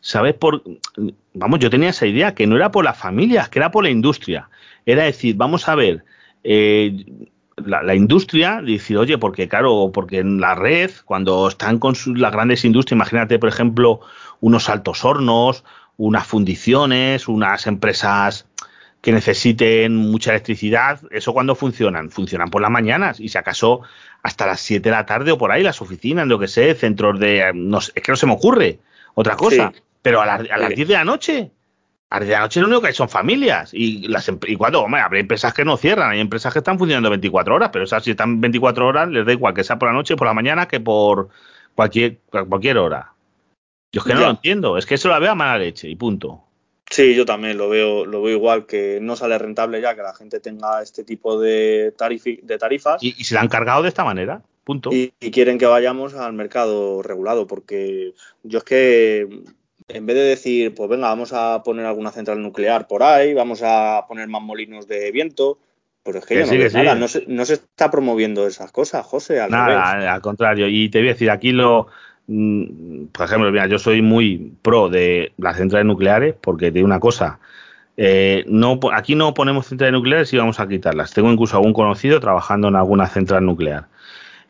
¿sabes 0.00 0.34
por.? 0.34 0.62
Vamos, 1.34 1.58
yo 1.58 1.70
tenía 1.70 1.90
esa 1.90 2.06
idea, 2.06 2.34
que 2.34 2.46
no 2.46 2.56
era 2.56 2.70
por 2.70 2.84
las 2.84 2.98
familias, 2.98 3.48
que 3.48 3.58
era 3.58 3.70
por 3.70 3.84
la 3.84 3.90
industria. 3.90 4.48
Era 4.86 5.04
decir, 5.04 5.36
vamos 5.36 5.68
a 5.68 5.74
ver. 5.74 6.04
Eh, 6.42 7.04
la, 7.66 7.94
industria, 7.94 8.62
decir, 8.62 8.96
oye, 8.96 9.18
porque 9.18 9.48
claro, 9.48 9.90
porque 9.92 10.18
en 10.18 10.40
la 10.40 10.54
red, 10.54 10.90
cuando 11.04 11.48
están 11.48 11.78
con 11.78 11.94
las 12.16 12.32
grandes 12.32 12.64
industrias, 12.64 12.96
imagínate, 12.96 13.38
por 13.38 13.48
ejemplo, 13.48 14.00
unos 14.40 14.68
altos 14.68 15.04
hornos, 15.04 15.64
unas 15.96 16.26
fundiciones, 16.26 17.28
unas 17.28 17.66
empresas 17.66 18.46
que 19.00 19.12
necesiten 19.12 19.96
mucha 19.96 20.30
electricidad, 20.32 21.00
¿eso 21.10 21.32
cuándo 21.32 21.54
funcionan? 21.54 22.10
Funcionan 22.10 22.50
por 22.50 22.60
las 22.60 22.70
mañanas 22.70 23.18
y 23.18 23.28
si 23.28 23.38
acaso 23.38 23.80
hasta 24.22 24.46
las 24.46 24.60
7 24.60 24.82
de 24.82 24.90
la 24.94 25.06
tarde 25.06 25.32
o 25.32 25.38
por 25.38 25.52
ahí, 25.52 25.62
las 25.62 25.80
oficinas, 25.80 26.26
lo 26.26 26.38
que 26.38 26.48
sé, 26.48 26.74
centros 26.74 27.18
de... 27.18 27.50
No 27.54 27.78
es 27.78 27.92
que 27.92 28.12
no 28.12 28.16
se 28.16 28.26
me 28.26 28.32
ocurre 28.32 28.78
otra 29.14 29.36
cosa, 29.36 29.72
pero 30.02 30.20
a, 30.20 30.26
las 30.26 30.74
10 30.74 30.88
de 30.88 30.94
la 30.94 31.04
noche. 31.04 31.50
A 32.10 32.18
las 32.18 32.26
10 32.26 32.28
de 32.28 32.34
la 32.34 32.40
noche 32.40 32.60
lo 32.60 32.66
único 32.66 32.82
que 32.82 32.88
hay 32.88 32.94
son 32.94 33.08
familias 33.08 33.70
y, 33.72 34.06
las, 34.08 34.30
y 34.46 34.56
cuando, 34.56 34.82
hombre, 34.82 35.00
habrá 35.00 35.18
empresas 35.18 35.54
que 35.54 35.64
no 35.64 35.78
cierran, 35.78 36.10
hay 36.10 36.20
empresas 36.20 36.52
que 36.52 36.58
están 36.58 36.78
funcionando 36.78 37.08
24 37.08 37.54
horas, 37.54 37.70
pero 37.72 37.84
esas 37.84 38.04
si 38.04 38.10
están 38.10 38.40
24 38.40 38.86
horas 38.86 39.08
les 39.08 39.24
da 39.24 39.32
igual 39.32 39.54
que 39.54 39.64
sea 39.64 39.78
por 39.78 39.88
la 39.88 39.94
noche, 39.94 40.16
por 40.16 40.26
la 40.26 40.34
mañana 40.34 40.68
que 40.68 40.80
por 40.80 41.30
cualquier, 41.74 42.18
cualquier 42.28 42.76
hora. 42.76 43.14
Yo 43.92 44.00
es 44.00 44.06
que 44.06 44.14
no 44.14 44.20
lo 44.20 44.30
entiendo, 44.30 44.76
es 44.76 44.86
que 44.86 44.94
eso 44.94 45.08
la 45.08 45.18
veo 45.18 45.32
a 45.32 45.34
mala 45.34 45.58
leche 45.58 45.88
y 45.88 45.96
punto. 45.96 46.44
Sí, 46.90 47.14
yo 47.14 47.24
también 47.24 47.56
lo 47.56 47.68
veo, 47.68 48.04
lo 48.04 48.20
veo 48.20 48.36
igual, 48.36 48.66
que 48.66 48.98
no 49.00 49.14
sale 49.14 49.38
rentable 49.38 49.80
ya 49.80 49.94
que 49.94 50.02
la 50.02 50.12
gente 50.12 50.40
tenga 50.40 50.82
este 50.82 51.04
tipo 51.04 51.40
de, 51.40 51.94
de 52.42 52.58
tarifas. 52.58 53.00
Y, 53.00 53.12
se 53.22 53.34
la 53.36 53.42
han 53.42 53.48
cargado 53.48 53.82
de 53.82 53.88
esta 53.88 54.04
manera, 54.04 54.42
punto. 54.64 54.90
Y, 54.92 55.12
quieren 55.30 55.56
que 55.56 55.66
vayamos 55.66 56.14
al 56.14 56.32
mercado 56.32 57.00
regulado, 57.02 57.46
porque 57.46 58.12
yo 58.42 58.58
es 58.58 58.64
que 58.64 59.28
en 59.86 60.06
vez 60.06 60.16
de 60.16 60.22
decir, 60.22 60.74
pues 60.74 60.90
venga, 60.90 61.08
vamos 61.08 61.32
a 61.32 61.62
poner 61.62 61.86
alguna 61.86 62.10
central 62.10 62.42
nuclear 62.42 62.88
por 62.88 63.04
ahí, 63.04 63.34
vamos 63.34 63.62
a 63.64 64.04
poner 64.08 64.26
más 64.26 64.42
molinos 64.42 64.88
de 64.88 65.12
viento, 65.12 65.58
pues 66.02 66.16
es 66.16 66.26
que, 66.26 66.34
yo 66.34 66.46
no 66.46 66.82
nada, 66.82 66.94
no 66.96 67.06
se, 67.06 67.24
no 67.28 67.44
se, 67.44 67.54
está 67.54 67.88
promoviendo 67.92 68.48
esas 68.48 68.72
cosas, 68.72 69.06
José, 69.06 69.40
al 69.40 69.52
nada, 69.52 70.12
al 70.12 70.20
contrario. 70.20 70.66
Y 70.66 70.88
te 70.88 70.98
voy 70.98 71.08
a 71.10 71.12
decir, 71.12 71.30
aquí 71.30 71.52
lo 71.52 71.86
por 73.12 73.26
ejemplo, 73.26 73.50
mira, 73.50 73.66
yo 73.66 73.78
soy 73.78 74.02
muy 74.02 74.52
pro 74.62 74.88
de 74.88 75.32
las 75.36 75.56
centrales 75.56 75.86
nucleares 75.86 76.34
porque 76.40 76.70
de 76.70 76.84
una 76.84 77.00
cosa, 77.00 77.40
eh, 77.96 78.44
no, 78.46 78.78
aquí 78.92 79.16
no 79.16 79.34
ponemos 79.34 79.66
centrales 79.66 79.94
nucleares 79.94 80.32
y 80.32 80.36
vamos 80.36 80.60
a 80.60 80.68
quitarlas. 80.68 81.12
Tengo 81.12 81.32
incluso 81.32 81.56
algún 81.56 81.72
conocido 81.72 82.20
trabajando 82.20 82.68
en 82.68 82.76
alguna 82.76 83.08
central 83.08 83.44
nuclear. 83.44 83.88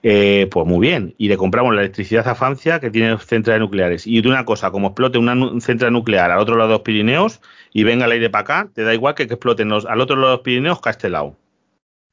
Eh, 0.03 0.49
pues 0.51 0.67
muy 0.67 0.87
bien, 0.87 1.15
y 1.19 1.29
le 1.29 1.37
compramos 1.37 1.75
la 1.75 1.83
electricidad 1.83 2.27
a 2.29 2.35
Francia 2.35 2.81
que 2.81 2.91
tiene 2.91 3.17
centrales 3.19 3.61
nucleares. 3.61 4.07
Y 4.07 4.21
de 4.21 4.29
una 4.29 4.45
cosa, 4.45 4.71
como 4.71 4.89
explote 4.89 5.17
una 5.17 5.61
central 5.61 5.95
nuclear 5.95 6.31
al 6.31 6.41
otro 6.41 6.57
lado 6.57 6.69
de 6.69 6.75
los 6.75 6.83
Pirineos 6.83 7.41
y 7.73 7.85
venga 7.85 8.05
el 8.05 8.13
aire 8.13 8.29
para 8.29 8.43
acá, 8.43 8.71
te 8.75 8.83
da 8.83 8.93
igual 8.93 9.15
que, 9.15 9.27
que 9.27 9.35
exploten 9.35 9.73
al 9.73 10.01
otro 10.01 10.17
lado 10.17 10.29
de 10.29 10.37
los 10.37 10.45
Pirineos 10.45 10.81
que 10.83 10.89
a 10.91 10.93
este 10.93 11.09
lado. 11.09 11.35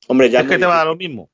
Hombre, 0.08 0.30
ya 0.30 0.42
es 0.42 0.48
que 0.48 0.58
te 0.58 0.66
va 0.66 0.76
a 0.76 0.78
dar 0.78 0.88
lo 0.88 0.96
mismo 0.96 1.30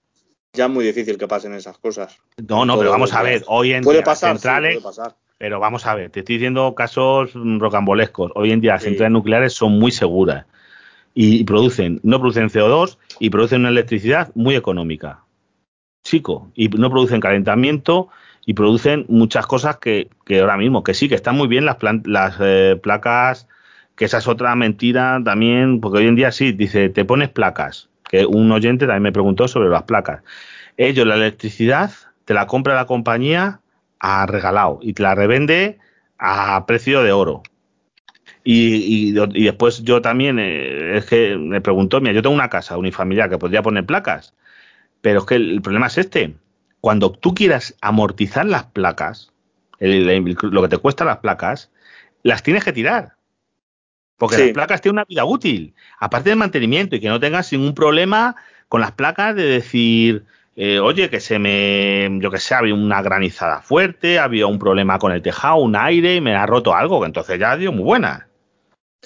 ya 0.54 0.66
es 0.66 0.72
muy 0.72 0.86
difícil 0.86 1.18
que 1.18 1.28
pasen 1.28 1.54
esas 1.54 1.78
cosas. 1.78 2.18
No, 2.48 2.66
no, 2.66 2.78
pero 2.78 2.92
vamos 2.92 3.14
a 3.14 3.24
ver, 3.24 3.44
hoy 3.48 3.74
en 3.74 3.84
puede 3.84 3.98
día 3.98 4.06
pasar, 4.06 4.34
centrales, 4.34 4.76
puede 4.76 4.96
pasar. 4.96 5.16
pero 5.38 5.60
vamos 5.60 5.86
a 5.86 5.96
ver, 5.96 6.12
te 6.12 6.20
estoy 6.20 6.36
diciendo 6.36 6.74
casos 6.76 7.32
rocambolescos. 7.34 8.32
Hoy 8.36 8.52
en 8.52 8.62
día 8.62 8.74
las 8.74 8.84
centrales 8.84 9.12
nucleares 9.12 9.54
son 9.54 9.80
muy 9.80 9.92
seguras 9.92 10.46
y 11.16 11.44
producen, 11.44 12.00
no 12.04 12.20
producen 12.20 12.50
CO2 12.50 12.98
y 13.20 13.30
producen 13.30 13.62
una 13.62 13.70
electricidad 13.70 14.32
muy 14.36 14.56
económica. 14.56 15.24
Chico, 16.04 16.52
y 16.54 16.68
no 16.68 16.90
producen 16.90 17.20
calentamiento 17.20 18.10
y 18.46 18.54
producen 18.54 19.06
muchas 19.08 19.48
cosas 19.48 19.78
que, 19.78 20.10
que 20.26 20.42
ahora 20.42 20.58
mismo, 20.58 20.84
que 20.84 20.94
sí, 20.94 21.08
que 21.10 21.16
están 21.16 21.36
muy 21.36 21.48
bien 21.48 21.66
las, 21.66 21.78
las 22.04 22.36
eh, 22.42 22.80
placas, 22.82 23.48
que 23.96 24.06
esa 24.06 24.18
es 24.18 24.28
otra 24.28 24.54
mentira 24.56 25.22
también, 25.24 25.80
porque 25.80 26.00
hoy 26.00 26.08
en 26.08 26.16
día 26.16 26.32
sí, 26.32 26.52
dice, 26.52 26.90
te 26.90 27.06
pones 27.06 27.30
placas, 27.30 27.90
que 28.14 28.28
un 28.28 28.52
oyente 28.52 28.86
también 28.86 29.02
me 29.02 29.12
preguntó 29.12 29.48
sobre 29.48 29.70
las 29.70 29.84
placas. 29.84 30.22
Ellos 30.78 31.08
la 31.08 31.16
electricidad 31.16 31.90
te 32.26 32.36
la 32.36 32.46
compra 32.46 32.76
la 32.76 32.86
compañía 32.86 33.60
a 34.00 34.28
regalado 34.28 34.78
y 34.84 34.94
te 34.94 35.02
la 35.02 35.16
revende 35.16 35.80
a 36.20 36.64
precio 36.68 37.02
de 37.02 37.12
oro. 37.12 37.42
Y, 38.44 39.14
después 39.14 39.82
yo 39.82 40.04
también, 40.04 40.38
eh, 40.38 40.98
es 40.98 41.06
que 41.06 41.38
me 41.38 41.60
preguntó, 41.60 42.02
mira, 42.02 42.14
yo 42.14 42.22
tengo 42.22 42.36
una 42.36 42.50
casa 42.50 42.78
unifamiliar 42.78 43.32
que 43.32 43.40
podría 43.40 43.64
poner 43.64 43.84
placas, 43.84 44.36
pero 45.02 45.22
es 45.22 45.26
que 45.26 45.36
el, 45.36 45.64
problema 45.64 45.88
es 45.88 45.98
este. 45.98 46.36
Cuando 46.82 47.12
tú 47.12 47.34
quieras 47.34 47.76
amortizar 47.82 48.46
las 48.46 48.66
placas, 48.66 49.32
lo 49.80 50.62
que 50.62 50.68
te 50.68 50.78
cuesta 50.78 51.04
las 51.04 51.18
placas, 51.18 51.72
las 52.22 52.44
tienes 52.44 52.64
que 52.64 52.74
tirar. 52.74 53.14
Porque 54.24 54.38
las 54.38 54.54
placas 54.54 54.80
tienen 54.80 55.00
una 55.00 55.04
vida 55.06 55.26
útil, 55.26 55.74
aparte 56.00 56.30
del 56.30 56.40
mantenimiento 56.40 56.96
y 56.96 57.02
que 57.02 57.10
no 57.10 57.20
tengas 57.20 57.52
ningún 57.52 57.76
problema 57.76 58.38
con 58.70 58.80
las 58.80 58.94
placas 58.94 59.36
de 59.36 59.44
decir, 59.44 60.24
eh, 60.56 60.80
oye, 60.80 61.10
que 61.10 61.20
se 61.20 61.40
me, 61.40 62.10
yo 62.22 62.32
que 62.32 62.40
sé, 62.40 62.56
había 62.56 62.74
una 62.74 63.02
granizada 63.02 63.62
fuerte, 63.62 64.20
había 64.20 64.48
un 64.48 64.60
problema 64.60 64.98
con 64.98 65.12
el 65.12 65.22
tejado, 65.22 65.58
un 65.58 65.76
aire 65.76 66.16
y 66.16 66.22
me 66.22 66.34
ha 66.36 66.46
roto 66.46 66.74
algo, 66.74 67.02
que 67.02 67.08
entonces 67.08 67.38
ya 67.38 67.58
dio 67.58 67.74
muy 67.74 67.84
buena. 67.84 68.30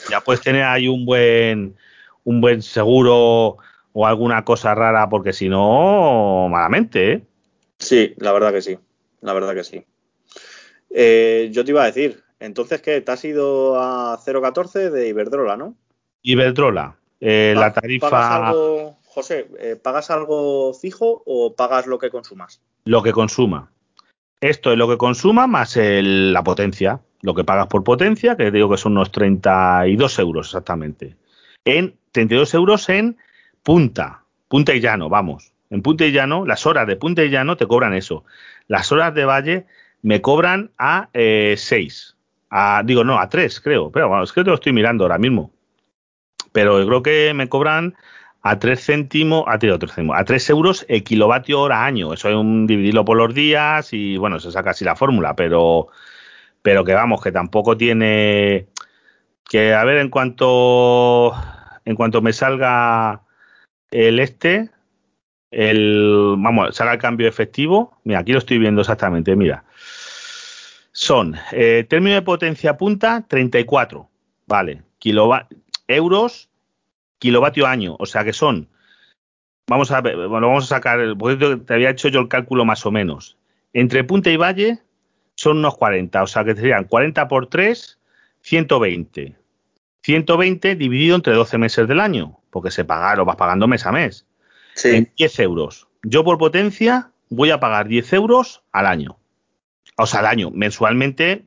Ya 0.08 0.21
puedes 0.21 0.41
tener 0.41 0.62
ahí 0.62 0.88
un 0.88 1.03
buen, 1.03 1.75
un 2.23 2.39
buen 2.39 2.62
seguro 2.62 3.58
o 3.93 4.06
alguna 4.06 4.45
cosa 4.45 4.75
rara, 4.75 5.10
porque 5.10 5.34
si 5.34 5.49
no, 5.49 6.47
malamente, 6.47 7.12
¿eh? 7.12 7.21
Sí, 7.80 8.13
la 8.17 8.34
verdad 8.34 8.53
que 8.53 8.62
sí, 8.62 8.77
la 9.21 9.34
verdad 9.34 9.56
que 9.56 9.63
sí. 9.63 9.84
Eh, 10.91 11.49
yo 11.51 11.65
te 11.65 11.71
iba 11.71 11.82
a 11.82 11.88
decir, 11.88 12.23
entonces, 12.39 12.82
¿qué? 12.82 13.02
¿Te 13.02 13.12
has 13.12 13.23
ido 13.26 13.80
a 13.80 14.19
0,14 14.19 14.89
de 14.89 15.08
Iberdrola, 15.08 15.58
no? 15.58 15.76
Iberdrola. 16.21 16.97
Eh, 17.19 17.54
la 17.58 17.73
tarifa. 17.73 18.10
¿Pagas 18.10 18.32
algo, 18.32 18.97
José, 19.04 19.47
eh, 19.60 19.76
¿pagas 19.82 20.12
algo 20.12 20.73
fijo 20.73 21.23
o 21.26 21.56
pagas 21.56 21.88
lo 21.88 21.97
que 21.97 22.10
consumas? 22.10 22.62
Lo 22.86 23.02
que 23.02 23.12
consuma. 23.12 23.71
Esto 24.39 24.71
es 24.71 24.78
lo 24.78 24.88
que 24.88 24.97
consuma 24.97 25.47
más 25.47 25.78
la 25.78 26.43
potencia. 26.43 27.02
Lo 27.21 27.34
que 27.34 27.43
pagas 27.43 27.67
por 27.67 27.84
potencia, 27.84 28.38
que 28.38 28.52
digo 28.52 28.69
que 28.69 28.78
son 28.78 28.91
unos 28.91 29.12
32 29.12 30.19
euros 30.19 30.47
exactamente. 30.47 31.15
En 31.65 31.97
32 32.12 32.54
euros 32.54 32.88
en 32.89 33.17
punta. 33.63 34.23
Punta 34.47 34.73
y 34.76 34.80
llano, 34.80 35.10
vamos. 35.10 35.52
En 35.69 35.82
punta 35.82 36.06
y 36.06 36.12
llano, 36.12 36.45
las 36.45 36.65
horas 36.65 36.88
de 36.88 36.95
punta 36.95 37.23
y 37.23 37.30
llano 37.30 37.58
te 37.58 37.67
cobran 37.67 37.93
eso. 37.93 38.23
Las 38.67 38.91
horas 38.91 39.13
de 39.13 39.26
valle 39.26 39.65
me 40.02 40.21
cobran 40.21 40.71
a 40.78 41.10
6. 41.13 41.15
Eh, 41.67 42.16
digo, 42.86 43.03
no, 43.03 43.19
a 43.19 43.29
tres, 43.29 43.60
creo. 43.60 43.91
Pero 43.91 44.10
bueno, 44.10 44.23
es 44.23 44.31
que 44.31 44.43
te 44.43 44.49
lo 44.49 44.55
estoy 44.55 44.73
mirando 44.73 45.03
ahora 45.03 45.17
mismo. 45.17 45.51
Pero 46.51 46.86
creo 46.86 47.03
que 47.03 47.33
me 47.33 47.49
cobran 47.49 47.95
a 48.41 48.60
3 48.60 48.79
céntimos, 48.83 49.43
a 49.47 49.60
3, 49.60 49.77
a 50.13 50.23
3 50.23 50.49
euros 50.49 50.86
el 50.88 51.03
kilovatio 51.03 51.62
hora 51.62 51.86
año. 51.86 52.13
Eso 52.13 52.29
es 52.29 52.36
un 52.36 52.65
dividirlo 52.65 53.03
por 53.05 53.17
los 53.17 53.33
días 53.33 53.91
y 53.93 54.17
bueno, 54.17 54.39
se 54.39 54.51
saca 54.51 54.71
así 54.71 54.86
la 54.86 54.95
fórmula, 54.95 55.36
pero, 55.36 55.88
pero 56.62 56.83
que 56.86 56.93
vamos, 56.93 57.21
que 57.21 57.31
tampoco 57.31 57.75
tiene 57.77 58.67
que 59.49 59.73
a 59.73 59.83
ver 59.86 59.97
en 59.97 60.10
cuanto 60.10 61.33
en 61.86 61.95
cuanto 61.95 62.21
me 62.21 62.33
salga 62.33 63.21
el 63.91 64.19
este, 64.19 64.69
el 65.51 66.36
vamos, 66.38 66.75
salga 66.75 66.93
el 66.93 66.99
cambio 66.99 67.27
efectivo. 67.27 67.97
Mira, 68.03 68.19
aquí 68.19 68.33
lo 68.33 68.39
estoy 68.39 68.60
viendo 68.60 68.81
exactamente, 68.81 69.36
mira. 69.36 69.63
Son 70.99 71.36
eh, 71.51 71.86
término 71.88 72.15
de 72.15 72.23
potencia 72.23 72.75
punta 72.75 73.23
34, 73.27 74.10
vale, 74.47 74.81
euros 75.88 76.49
kilovatio 77.19 77.67
año, 77.67 77.95
o 77.99 78.07
sea 78.07 78.23
que 78.23 78.33
son, 78.33 78.67
vamos 79.67 79.91
a 79.91 80.01
ver, 80.01 80.15
bueno, 80.27 80.47
vamos 80.47 80.63
a 80.63 80.77
sacar, 80.77 80.99
te 81.67 81.73
había 81.75 81.91
hecho 81.91 82.07
yo 82.07 82.19
el 82.19 82.27
cálculo 82.27 82.65
más 82.65 82.83
o 82.88 82.89
menos. 82.89 83.38
Entre 83.73 84.03
punta 84.03 84.31
y 84.31 84.38
valle 84.38 84.79
son 85.36 85.60
unos 85.60 85.77
40, 85.77 86.23
o 86.23 86.25
sea 86.25 86.43
que 86.43 86.55
serían 86.55 86.86
40 86.86 87.27
por 87.27 87.45
3, 87.45 87.99
120. 88.41 89.36
120 90.01 90.75
dividido 90.75 91.15
entre 91.15 91.36
12 91.36 91.60
meses 91.60 91.88
del 91.88 91.99
año, 91.99 92.39
porque 92.49 92.71
se 92.71 92.86
paga, 92.86 93.15
lo 93.15 93.23
vas 93.23 93.36
pagando 93.36 93.67
mes 93.67 93.86
a 93.86 93.91
mes. 93.91 94.25
Sí. 94.73 94.95
En 94.95 95.12
10 95.15 95.39
euros. 95.41 95.88
Yo 96.01 96.23
por 96.23 96.39
potencia 96.39 97.12
voy 97.29 97.51
a 97.51 97.60
pagar 97.60 97.88
10 97.88 98.13
euros 98.13 98.63
al 98.71 98.88
año. 98.88 99.19
O 99.97 100.05
sea, 100.05 100.19
al 100.19 100.27
año, 100.27 100.51
mensualmente 100.51 101.45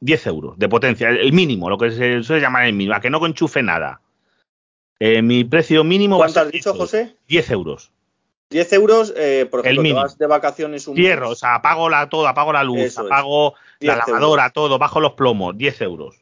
10 0.00 0.26
euros 0.26 0.58
de 0.58 0.68
potencia, 0.68 1.08
el 1.10 1.32
mínimo, 1.32 1.68
lo 1.68 1.78
que 1.78 1.90
se 1.90 2.22
suele 2.22 2.42
llamar 2.42 2.64
el 2.64 2.72
mínimo, 2.72 2.96
a 2.96 3.00
que 3.00 3.10
no 3.10 3.24
enchufe 3.24 3.62
nada. 3.62 4.00
Eh, 4.98 5.22
mi 5.22 5.44
precio 5.44 5.84
mínimo. 5.84 6.16
¿Cuánto 6.16 6.40
has 6.40 6.50
dicho, 6.50 6.74
José? 6.74 7.16
10 7.28 7.50
euros. 7.50 7.92
10 8.50 8.72
euros, 8.74 9.12
eh, 9.16 9.46
por 9.50 9.60
ejemplo, 9.60 9.82
te 9.82 9.92
vas 9.92 10.18
de 10.18 10.26
vacaciones 10.26 10.86
un 10.86 10.96
Cierro, 10.96 11.30
o 11.30 11.34
sea, 11.34 11.56
apago 11.56 11.88
la, 11.88 12.08
todo, 12.08 12.28
apago 12.28 12.52
la 12.52 12.62
luz, 12.62 12.96
apago 12.98 13.54
la 13.80 13.96
lavadora, 13.96 14.50
todo, 14.50 14.78
bajo 14.78 15.00
los 15.00 15.12
plomos, 15.14 15.56
10 15.56 15.80
euros. 15.82 16.20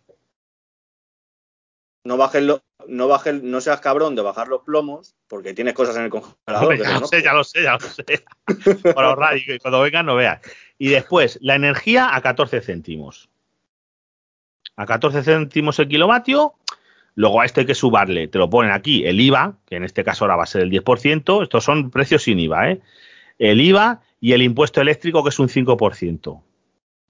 No 2.04 2.16
bajes 2.16 2.42
lo, 2.42 2.62
no 2.88 3.08
bajes, 3.08 3.42
no 3.42 3.60
seas 3.60 3.80
cabrón 3.80 4.14
de 4.14 4.22
bajar 4.22 4.48
los 4.48 4.62
plomos, 4.62 5.14
porque 5.28 5.54
tienes 5.54 5.74
cosas 5.74 5.96
en 5.96 6.04
el 6.04 6.10
congelador. 6.10 6.78
ya, 6.78 6.98
lo 6.98 7.06
sé, 7.06 7.22
ya 7.22 7.32
lo 7.32 7.44
sé, 7.44 7.62
ya 7.62 7.72
lo 7.74 7.80
sé, 7.80 8.04
Por 8.94 9.04
ahorrar 9.04 9.36
y 9.36 9.58
cuando 9.58 9.80
vengan 9.80 10.06
no 10.06 10.16
veas. 10.16 10.40
Y 10.78 10.88
después, 10.88 11.38
la 11.42 11.54
energía 11.54 12.14
a 12.14 12.20
14 12.20 12.60
céntimos. 12.60 13.28
A 14.76 14.86
14 14.86 15.22
céntimos 15.22 15.78
el 15.78 15.88
kilovatio 15.88 16.56
Luego 17.14 17.40
a 17.40 17.44
esto 17.44 17.60
hay 17.60 17.66
que 17.66 17.74
subarle, 17.74 18.28
te 18.28 18.38
lo 18.38 18.48
ponen 18.48 18.72
aquí, 18.72 19.04
el 19.04 19.20
IVA, 19.20 19.56
que 19.66 19.76
en 19.76 19.84
este 19.84 20.02
caso 20.02 20.24
ahora 20.24 20.36
va 20.36 20.44
a 20.44 20.46
ser 20.46 20.62
el 20.62 20.70
10%, 20.70 21.42
estos 21.42 21.64
son 21.64 21.90
precios 21.90 22.22
sin 22.22 22.38
IVA, 22.38 22.70
¿eh? 22.70 22.80
El 23.38 23.60
IVA 23.60 24.00
y 24.20 24.32
el 24.32 24.42
impuesto 24.42 24.80
eléctrico, 24.80 25.22
que 25.22 25.28
es 25.28 25.38
un 25.38 25.48
5%. 25.48 26.42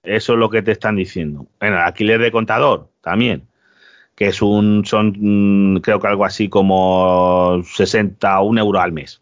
Eso 0.03 0.33
es 0.33 0.39
lo 0.39 0.49
que 0.49 0.61
te 0.61 0.71
están 0.71 0.97
diciendo. 0.97 1.47
Bueno, 1.59 1.77
el 1.77 1.83
alquiler 1.83 2.19
de 2.19 2.31
contador 2.31 2.89
también, 3.01 3.47
que 4.15 4.27
es 4.27 4.41
un, 4.41 4.85
son, 4.85 5.15
mm, 5.17 5.81
creo 5.81 5.99
que 5.99 6.07
algo 6.07 6.25
así 6.25 6.49
como 6.49 7.61
61 7.63 8.59
euros 8.59 8.81
al 8.83 8.91
mes, 8.91 9.21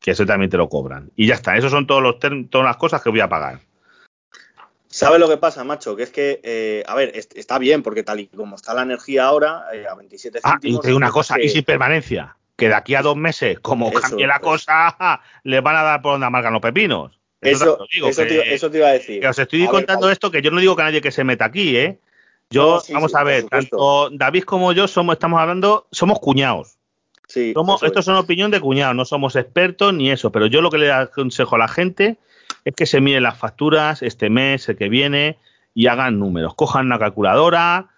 que 0.00 0.12
eso 0.12 0.24
también 0.26 0.50
te 0.50 0.56
lo 0.56 0.68
cobran. 0.68 1.10
Y 1.16 1.26
ya 1.26 1.34
está, 1.34 1.56
esos 1.56 1.70
son 1.70 1.86
todos 1.86 2.02
los 2.02 2.18
todas 2.18 2.64
las 2.64 2.76
cosas 2.76 3.02
que 3.02 3.10
voy 3.10 3.20
a 3.20 3.28
pagar. 3.28 3.60
¿Sabes 4.88 5.20
lo 5.20 5.28
que 5.28 5.36
pasa, 5.36 5.62
macho? 5.62 5.94
Que 5.94 6.02
es 6.02 6.10
que, 6.10 6.40
eh, 6.42 6.82
a 6.86 6.96
ver, 6.96 7.12
está 7.14 7.58
bien, 7.58 7.84
porque 7.84 8.02
tal 8.02 8.18
y 8.18 8.26
como 8.26 8.56
está 8.56 8.74
la 8.74 8.82
energía 8.82 9.24
ahora, 9.24 9.66
eh, 9.72 9.86
a 9.88 9.94
27 9.94 10.40
céntimos... 10.40 10.84
Ah, 10.84 10.90
y 10.90 10.92
una 10.92 11.10
cosa, 11.10 11.40
y 11.40 11.48
sin 11.48 11.62
permanencia, 11.62 12.36
que 12.56 12.66
de 12.66 12.74
aquí 12.74 12.96
a 12.96 13.02
dos 13.02 13.16
meses, 13.16 13.60
como 13.60 13.92
cambie 13.92 14.26
la 14.26 14.40
pues. 14.40 14.66
cosa, 14.66 15.20
le 15.44 15.60
van 15.60 15.76
a 15.76 15.82
dar 15.82 16.02
por 16.02 16.12
donde 16.12 16.26
amargan 16.26 16.52
los 16.52 16.62
pepinos. 16.62 17.20
Eso, 17.40 17.78
te, 17.88 17.96
iba 18.78 18.88
a 18.88 18.92
decir. 18.92 19.20
Que 19.20 19.28
os 19.28 19.38
estoy 19.38 19.66
contando 19.68 20.10
esto, 20.10 20.30
que 20.30 20.42
yo 20.42 20.50
no 20.50 20.60
digo 20.60 20.74
que 20.74 20.82
nadie 20.82 21.00
que 21.00 21.12
se 21.12 21.22
meta 21.22 21.44
aquí, 21.44 21.76
¿eh? 21.76 22.00
Yo, 22.50 22.82
vamos 22.92 23.14
a 23.14 23.22
ver, 23.22 23.44
tanto 23.44 24.10
David 24.10 24.42
como 24.42 24.72
yo 24.72 24.88
somos, 24.88 25.14
estamos 25.14 25.40
hablando, 25.40 25.86
somos 25.92 26.18
cuñados. 26.18 26.78
Sí, 27.28 27.52
somos, 27.54 27.82
esto 27.84 28.00
es 28.00 28.08
una 28.08 28.18
opinión 28.18 28.50
de 28.50 28.60
cuñados, 28.60 28.96
no 28.96 29.04
somos 29.04 29.36
expertos 29.36 29.94
ni 29.94 30.10
eso, 30.10 30.32
pero 30.32 30.46
yo 30.46 30.60
lo 30.60 30.70
que 30.70 30.78
le 30.78 30.90
aconsejo 30.90 31.54
a 31.54 31.58
la 31.58 31.68
gente 31.68 32.18
es 32.64 32.74
que 32.74 32.86
se 32.86 33.00
miren 33.00 33.22
las 33.22 33.38
facturas 33.38 34.02
este 34.02 34.30
mes, 34.30 34.68
el 34.68 34.76
que 34.76 34.88
viene, 34.88 35.38
y 35.74 35.86
hagan 35.86 36.18
números. 36.18 36.54
Cojan 36.56 36.86
una 36.86 36.98
calculadora, 36.98 37.88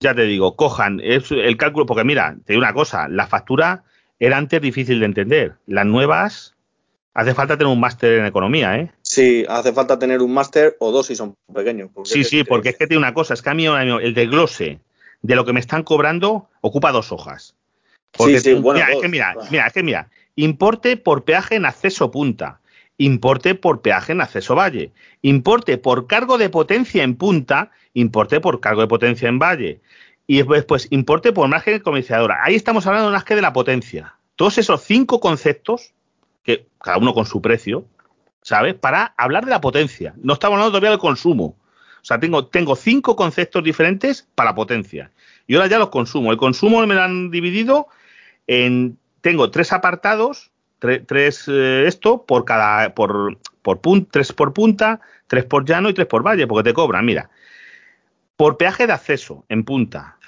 ya 0.00 0.14
te 0.14 0.22
digo, 0.22 0.56
cojan 0.56 1.00
el 1.02 1.56
cálculo, 1.56 1.86
porque 1.86 2.04
mira, 2.04 2.36
te 2.44 2.52
digo 2.52 2.62
una 2.62 2.74
cosa, 2.74 3.08
la 3.08 3.26
factura 3.26 3.84
era 4.20 4.36
antes 4.36 4.60
difícil 4.60 5.00
de 5.00 5.06
entender. 5.06 5.54
Las 5.66 5.86
nuevas, 5.86 6.55
hace 7.16 7.34
falta 7.34 7.56
tener 7.56 7.72
un 7.72 7.80
máster 7.80 8.20
en 8.20 8.26
economía, 8.26 8.76
¿eh? 8.76 8.92
Sí, 9.00 9.44
hace 9.48 9.72
falta 9.72 9.98
tener 9.98 10.20
un 10.20 10.34
máster 10.34 10.76
o 10.80 10.92
dos 10.92 11.06
si 11.06 11.16
son 11.16 11.34
pequeños. 11.52 11.90
Sí, 12.04 12.24
sí, 12.24 12.44
porque 12.44 12.68
es 12.68 12.76
que 12.76 12.86
tiene 12.86 12.98
una 12.98 13.14
cosa, 13.14 13.32
es 13.32 13.40
que 13.40 13.50
a 13.50 13.54
mí 13.54 13.66
el 13.66 14.14
desglose 14.14 14.80
de 15.22 15.34
lo 15.34 15.46
que 15.46 15.54
me 15.54 15.60
están 15.60 15.82
cobrando 15.82 16.50
ocupa 16.60 16.92
dos 16.92 17.12
hojas. 17.12 17.56
sí, 18.18 18.38
sí, 18.38 18.52
bueno, 18.54 18.80
mira, 18.80 18.92
es 18.92 19.00
que 19.00 19.08
mira, 19.08 19.34
mira, 19.50 19.66
es 19.66 19.72
que 19.72 19.82
mira, 19.82 20.10
importe 20.36 20.98
por 20.98 21.24
peaje 21.24 21.56
en 21.56 21.64
acceso 21.64 22.10
punta 22.10 22.60
importe 22.98 23.54
por 23.54 23.82
peaje 23.82 24.12
en 24.12 24.20
acceso 24.20 24.54
valle, 24.54 24.92
importe 25.22 25.78
por 25.78 26.06
cargo 26.06 26.38
de 26.38 26.48
potencia 26.48 27.02
en 27.02 27.16
punta, 27.16 27.70
importe 27.94 28.40
por 28.40 28.60
cargo 28.60 28.80
de 28.80 28.86
potencia 28.86 29.28
en 29.28 29.38
valle, 29.38 29.80
y 30.26 30.42
después 30.42 30.88
importe 30.90 31.32
por 31.32 31.48
margen 31.48 31.80
comerciadora. 31.80 32.38
Ahí 32.42 32.54
estamos 32.54 32.86
hablando 32.86 33.10
más 33.10 33.24
que 33.24 33.34
de 33.34 33.42
la 33.42 33.52
potencia. 33.52 34.16
Todos 34.34 34.58
esos 34.58 34.82
cinco 34.82 35.20
conceptos, 35.20 35.92
que 36.46 36.68
cada 36.80 36.96
uno 36.96 37.12
con 37.12 37.26
su 37.26 37.42
precio, 37.42 37.84
¿sabes? 38.40 38.74
Para 38.74 39.14
hablar 39.18 39.44
de 39.44 39.50
la 39.50 39.60
potencia. 39.60 40.14
No 40.16 40.34
estamos 40.34 40.54
hablando 40.54 40.70
todavía 40.70 40.90
del 40.90 40.98
consumo. 40.98 41.56
O 42.00 42.04
sea, 42.04 42.20
tengo, 42.20 42.76
cinco 42.76 43.16
conceptos 43.16 43.64
diferentes 43.64 44.28
para 44.36 44.54
potencia. 44.54 45.10
Y 45.48 45.56
ahora 45.56 45.66
ya 45.66 45.78
los 45.78 45.90
consumo. 45.90 46.30
El 46.30 46.38
consumo 46.38 46.86
me 46.86 46.94
lo 46.94 47.02
han 47.02 47.30
dividido 47.30 47.88
en. 48.46 48.98
Tengo 49.20 49.50
tres 49.50 49.72
apartados 49.72 50.52
tres 50.78 51.44
eh, 51.48 51.84
esto 51.86 52.24
por 52.24 52.44
cada 52.44 52.94
por 52.94 53.38
por 53.62 53.80
tres 54.10 54.32
por 54.32 54.52
punta, 54.52 55.00
tres 55.26 55.44
por 55.44 55.64
llano 55.64 55.88
y 55.88 55.94
tres 55.94 56.06
por 56.06 56.24
valle, 56.24 56.46
porque 56.46 56.70
te 56.70 56.74
cobran, 56.74 57.04
mira, 57.04 57.30
por 58.36 58.56
peaje 58.56 58.86
de 58.86 58.92
acceso 58.92 59.44
en 59.48 59.64
punta, 59.64 60.18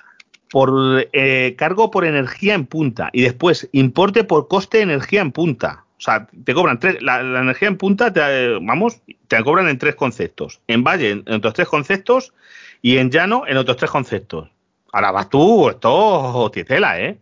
por 0.51 1.07
eh, 1.13 1.55
cargo 1.57 1.91
por 1.91 2.05
energía 2.05 2.55
en 2.55 2.67
punta 2.67 3.11
y 3.13 3.23
después 3.23 3.69
importe 3.73 4.25
por 4.25 4.49
coste 4.49 4.79
de 4.79 4.85
energía 4.85 5.21
en 5.21 5.33
punta. 5.33 5.85
O 5.99 6.01
sea, 6.01 6.29
te 6.45 6.55
cobran 6.55 6.79
tres, 6.79 7.03
la, 7.03 7.21
energía 7.21 7.67
en 7.67 7.77
punta, 7.77 8.13
te, 8.13 8.57
vamos, 8.63 9.01
te 9.27 9.43
cobran 9.43 9.69
en 9.69 9.79
tres 9.79 9.97
conceptos. 9.97 10.61
En 10.69 10.85
valle 10.85 11.11
en, 11.11 11.33
otros 11.33 11.55
tres 11.55 11.67
conceptos 11.67 12.33
y 12.81 12.99
en 12.99 13.11
llano 13.11 13.43
en 13.49 13.57
otros 13.57 13.77
tres 13.77 13.91
conceptos. 13.91 14.49
Ahora 14.93 15.11
vas 15.11 15.29
tú, 15.29 15.69
esto 15.69 16.51
titela, 16.55 17.01
¿eh? 17.01 17.19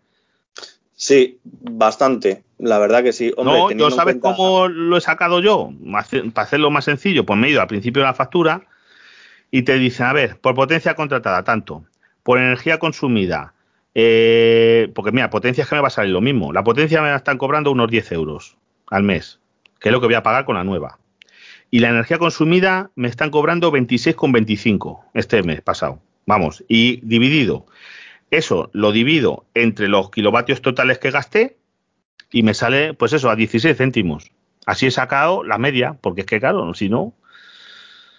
Sí, 0.95 1.39
bastante. 1.43 2.45
La 2.59 2.79
verdad 2.79 3.03
que 3.03 3.13
sí. 3.13 3.33
no, 3.43 3.71
yo 3.71 3.91
sabes 3.91 4.17
cómo 4.21 4.69
lo 4.69 4.99
he 4.99 5.01
sacado 5.01 5.41
yo. 5.41 5.71
Para 6.35 6.43
hacerlo 6.43 6.71
más 6.71 6.85
sencillo, 6.85 7.25
pues 7.25 7.39
me 7.39 7.49
he 7.49 7.51
ido 7.51 7.63
al 7.63 7.67
principio 7.67 8.03
de 8.03 8.09
la 8.09 8.15
factura 8.15 8.63
y 9.51 9.63
te 9.63 9.79
dicen, 9.79 10.07
a 10.07 10.13
ver, 10.13 10.39
por 10.39 10.55
potencia 10.55 10.95
contratada, 10.95 11.45
tanto. 11.45 11.85
Por 12.23 12.39
energía 12.39 12.79
consumida. 12.79 13.55
Eh, 13.95 14.91
porque 14.95 15.13
mira, 15.13 15.31
potencia 15.31 15.63
es 15.63 15.69
que 15.69 15.77
me 15.77 15.81
va 15.81 15.89
a 15.89 15.91
salir 15.91 16.13
lo 16.13 16.21
mismo. 16.21 16.53
La 16.53 16.63
potencia 16.63 17.01
me 17.01 17.09
la 17.09 17.17
están 17.17 17.39
cobrando 17.39 17.71
unos 17.71 17.91
10 17.91 18.13
euros 18.13 18.57
al 18.91 19.03
mes, 19.03 19.39
que 19.81 19.89
es 19.89 19.93
lo 19.93 20.01
que 20.01 20.07
voy 20.07 20.15
a 20.15 20.23
pagar 20.23 20.45
con 20.45 20.57
la 20.57 20.65
nueva. 20.65 20.99
Y 21.71 21.81
la 21.81 21.89
energía 21.89 22.19
consumida 22.19 22.91
me 22.95 23.09
están 23.09 23.31
cobrando 23.31 23.73
26,25 23.73 25.05
este 25.15 25.43
mes 25.43 25.61
pasado. 25.63 26.01
Vamos, 26.27 26.65
y 26.69 27.01
dividido 27.03 27.67
eso 28.31 28.71
lo 28.73 28.93
divido 28.93 29.45
entre 29.55 29.89
los 29.89 30.11
kilovatios 30.11 30.63
totales 30.63 30.99
que 30.99 31.11
gasté 31.11 31.57
y 32.31 32.43
me 32.43 32.55
sale, 32.55 32.95
pues 32.95 33.13
eso, 33.13 33.31
a 33.31 33.37
16 33.37 33.77
céntimos. 33.77 34.31
Así 34.67 34.87
he 34.87 34.91
sacado 34.91 35.45
la 35.45 35.59
media, 35.59 35.97
porque 36.01 36.23
es 36.23 36.27
que, 36.27 36.41
claro, 36.41 36.75
si 36.75 36.89
no. 36.89 37.15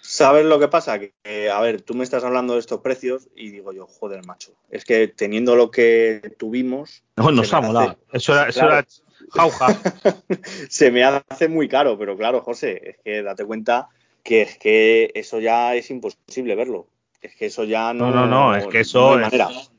¿Sabes 0.00 0.46
lo 0.46 0.58
que 0.58 0.68
pasa? 0.68 0.98
Que, 0.98 1.50
a 1.50 1.60
ver, 1.60 1.82
tú 1.82 1.94
me 1.94 2.04
estás 2.04 2.24
hablando 2.24 2.54
de 2.54 2.60
estos 2.60 2.80
precios 2.80 3.28
y 3.36 3.50
digo 3.50 3.74
yo, 3.74 3.86
joder, 3.86 4.24
macho, 4.24 4.52
es 4.70 4.86
que 4.86 5.08
teniendo 5.08 5.56
lo 5.56 5.70
que 5.70 6.34
tuvimos. 6.38 7.02
No, 7.16 7.30
nos 7.30 7.52
ha 7.52 7.60
molado. 7.60 7.98
Eso 8.10 8.32
era, 8.32 8.48
eso 8.48 8.64
era 8.64 8.86
jauja. 9.30 9.68
se 10.68 10.90
me 10.90 11.04
hace 11.04 11.48
muy 11.48 11.68
caro, 11.68 11.98
pero 11.98 12.16
claro, 12.16 12.40
José, 12.40 12.80
es 12.90 12.96
que 13.04 13.22
date 13.22 13.44
cuenta 13.44 13.88
que 14.22 14.42
es 14.42 14.58
que 14.58 15.10
eso 15.14 15.40
ya 15.40 15.74
es 15.74 15.90
imposible 15.90 16.54
verlo. 16.54 16.88
Es 17.20 17.34
que 17.34 17.46
eso 17.46 17.64
ya 17.64 17.92
no. 17.92 18.10
No, 18.10 18.14
no, 18.14 18.26
no, 18.26 18.54
es 18.54 18.66
que 18.66 18.80
eso. 18.80 19.18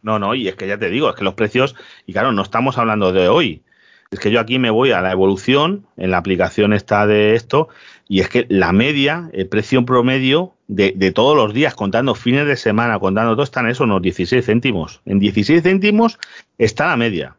no, 0.01 0.19
no, 0.19 0.35
y 0.35 0.47
es 0.47 0.55
que 0.55 0.67
ya 0.67 0.77
te 0.77 0.89
digo, 0.89 1.09
es 1.09 1.15
que 1.15 1.23
los 1.23 1.35
precios. 1.35 1.75
Y 2.05 2.13
claro, 2.13 2.31
no 2.31 2.41
estamos 2.41 2.77
hablando 2.77 3.11
de 3.13 3.29
hoy. 3.29 3.63
Es 4.11 4.19
que 4.19 4.31
yo 4.31 4.39
aquí 4.39 4.57
me 4.57 4.71
voy 4.71 4.91
a 4.91 5.01
la 5.01 5.11
evolución, 5.11 5.85
en 5.95 6.09
la 6.09 6.17
aplicación 6.17 6.73
está 6.73 7.05
de 7.05 7.35
esto, 7.35 7.69
y 8.07 8.21
es 8.21 8.29
que 8.29 8.47
la 8.49 8.71
media, 8.71 9.29
el 9.33 9.47
precio 9.47 9.85
promedio 9.85 10.55
de, 10.67 10.93
de 10.95 11.11
todos 11.11 11.37
los 11.37 11.53
días, 11.53 11.75
contando 11.75 12.15
fines 12.15 12.47
de 12.47 12.55
semana, 12.55 12.97
contando 12.97 13.33
todo, 13.33 13.43
están 13.43 13.69
eso, 13.69 13.83
unos 13.83 14.01
16 14.01 14.43
céntimos. 14.43 15.01
En 15.05 15.19
16 15.19 15.61
céntimos 15.61 16.17
está 16.57 16.87
la 16.87 16.97
media. 16.97 17.35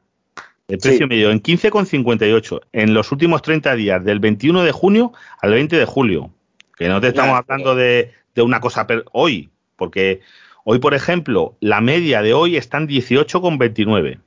El 0.70 0.78
precio 0.78 1.08
medio 1.08 1.30
en 1.32 1.42
15,58 1.42 2.60
en 2.72 2.94
los 2.94 3.10
últimos 3.10 3.42
30 3.42 3.74
días, 3.74 4.04
del 4.04 4.20
21 4.20 4.62
de 4.62 4.70
junio 4.70 5.12
al 5.40 5.50
20 5.50 5.76
de 5.76 5.84
julio. 5.84 6.30
Que 6.76 6.88
no 6.88 7.00
te 7.00 7.08
estamos 7.08 7.36
hablando 7.36 7.74
de, 7.74 8.12
una 8.36 8.60
cosa 8.60 8.86
hoy, 9.12 9.50
porque 9.76 10.20
hoy, 10.64 10.78
por 10.78 10.94
ejemplo, 10.94 11.56
la 11.60 11.80
media 11.80 12.22
de 12.22 12.34
hoy 12.34 12.56
está 12.56 12.78
en 12.78 12.88
18,29. 12.88 14.20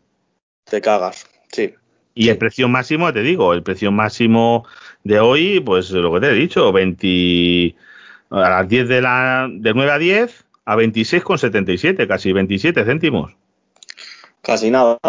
Te 0.65 0.81
cagas, 0.81 1.25
sí. 1.51 1.73
Y 2.13 2.29
el 2.29 2.37
precio 2.37 2.67
máximo, 2.67 3.11
te 3.13 3.21
digo, 3.21 3.53
el 3.53 3.63
precio 3.63 3.91
máximo 3.91 4.65
de 5.03 5.19
hoy, 5.19 5.61
pues 5.61 5.89
lo 5.91 6.13
que 6.13 6.19
te 6.19 6.27
he 6.27 6.33
dicho, 6.33 6.71
20, 6.71 7.75
a 8.29 8.49
las 8.49 8.67
10 8.67 8.87
de 8.87 9.01
la, 9.01 9.47
de 9.49 9.73
9 9.73 9.91
a 9.91 9.97
10 9.97 10.45
a 10.65 10.75
26,77, 10.75 12.05
casi 12.05 12.33
27 12.33 12.83
céntimos. 12.83 13.35
Casi 14.41 14.69
nada, 14.69 14.99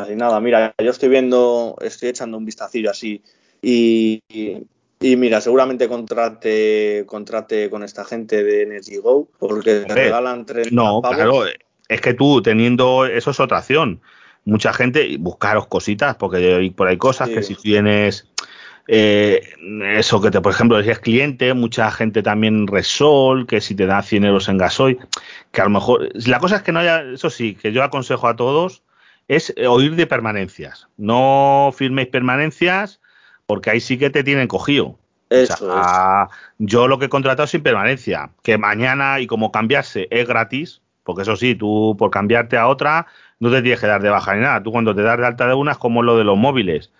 casi 0.00 0.16
nada. 0.16 0.40
Mira, 0.40 0.74
yo 0.82 0.90
estoy 0.90 1.08
viendo, 1.08 1.76
estoy 1.80 2.08
echando 2.08 2.36
un 2.36 2.44
vistacillo 2.44 2.90
así 2.90 3.22
y, 3.62 4.22
y, 4.28 5.16
mira, 5.16 5.40
seguramente 5.40 5.88
contrate, 5.88 7.04
contrate 7.06 7.70
con 7.70 7.82
esta 7.82 8.04
gente 8.04 8.42
de 8.42 8.62
Energy 8.62 8.96
Go 8.96 9.28
porque 9.38 9.80
te 9.80 9.94
regalan 9.94 10.44
tres 10.44 10.72
No, 10.72 11.00
claro, 11.02 11.44
es 11.88 12.00
que 12.00 12.14
tú 12.14 12.42
teniendo, 12.42 13.06
eso 13.06 13.30
es 13.30 13.40
otra 13.40 13.58
acción. 13.58 14.00
Mucha 14.44 14.72
gente, 14.72 15.16
buscaros 15.18 15.66
cositas, 15.68 16.16
porque 16.16 16.72
por 16.76 16.88
ahí 16.88 16.98
cosas 16.98 17.30
que 17.30 17.42
si 17.42 17.54
tienes 17.54 18.26
eh, 18.86 19.42
eso 19.96 20.20
que 20.20 20.30
te, 20.30 20.40
por 20.40 20.52
ejemplo, 20.52 20.82
si 20.82 20.90
es 20.90 20.98
cliente, 20.98 21.54
mucha 21.54 21.90
gente 21.90 22.22
también 22.22 22.66
Resol, 22.66 23.46
que 23.46 23.60
si 23.60 23.74
te 23.74 23.86
da 23.86 24.02
100 24.02 24.24
euros 24.24 24.48
en 24.48 24.58
gasoil, 24.58 24.98
que 25.50 25.60
a 25.60 25.64
lo 25.64 25.70
mejor, 25.70 26.08
la 26.26 26.38
cosa 26.38 26.56
es 26.56 26.62
que 26.62 26.72
no 26.72 26.80
haya, 26.80 27.02
eso 27.02 27.30
sí, 27.30 27.54
que 27.54 27.72
yo 27.72 27.82
aconsejo 27.82 28.28
a 28.28 28.36
todos, 28.36 28.82
es 29.28 29.54
oír 29.66 29.96
de 29.96 30.06
permanencias. 30.06 30.88
No 30.96 31.72
firméis 31.74 32.08
permanencias, 32.08 33.00
porque 33.46 33.70
ahí 33.70 33.80
sí 33.80 33.98
que 33.98 34.10
te 34.10 34.24
tienen 34.24 34.48
cogido. 34.48 34.98
Eso 35.30 36.28
Yo 36.58 36.86
lo 36.86 36.98
que 36.98 37.06
he 37.06 37.08
contratado 37.08 37.46
sin 37.46 37.62
permanencia, 37.62 38.30
que 38.42 38.58
mañana 38.58 39.20
y 39.20 39.26
como 39.26 39.50
cambiarse 39.50 40.06
es 40.10 40.28
gratis, 40.28 40.82
porque 41.02 41.22
eso 41.22 41.36
sí, 41.36 41.54
tú 41.54 41.96
por 41.98 42.10
cambiarte 42.10 42.56
a 42.56 42.68
otra 42.68 43.06
no 43.40 43.50
te 43.50 43.62
tienes 43.62 43.80
que 43.80 43.86
dar 43.86 44.02
de 44.02 44.10
baja 44.10 44.34
ni 44.34 44.40
nada. 44.40 44.62
Tú 44.62 44.72
cuando 44.72 44.94
te 44.94 45.02
das 45.02 45.18
de 45.18 45.26
alta 45.26 45.46
de 45.46 45.54
una 45.54 45.72
es 45.72 45.78
como 45.78 46.02
lo 46.02 46.16
de 46.16 46.24
los 46.24 46.36
móviles. 46.36 46.92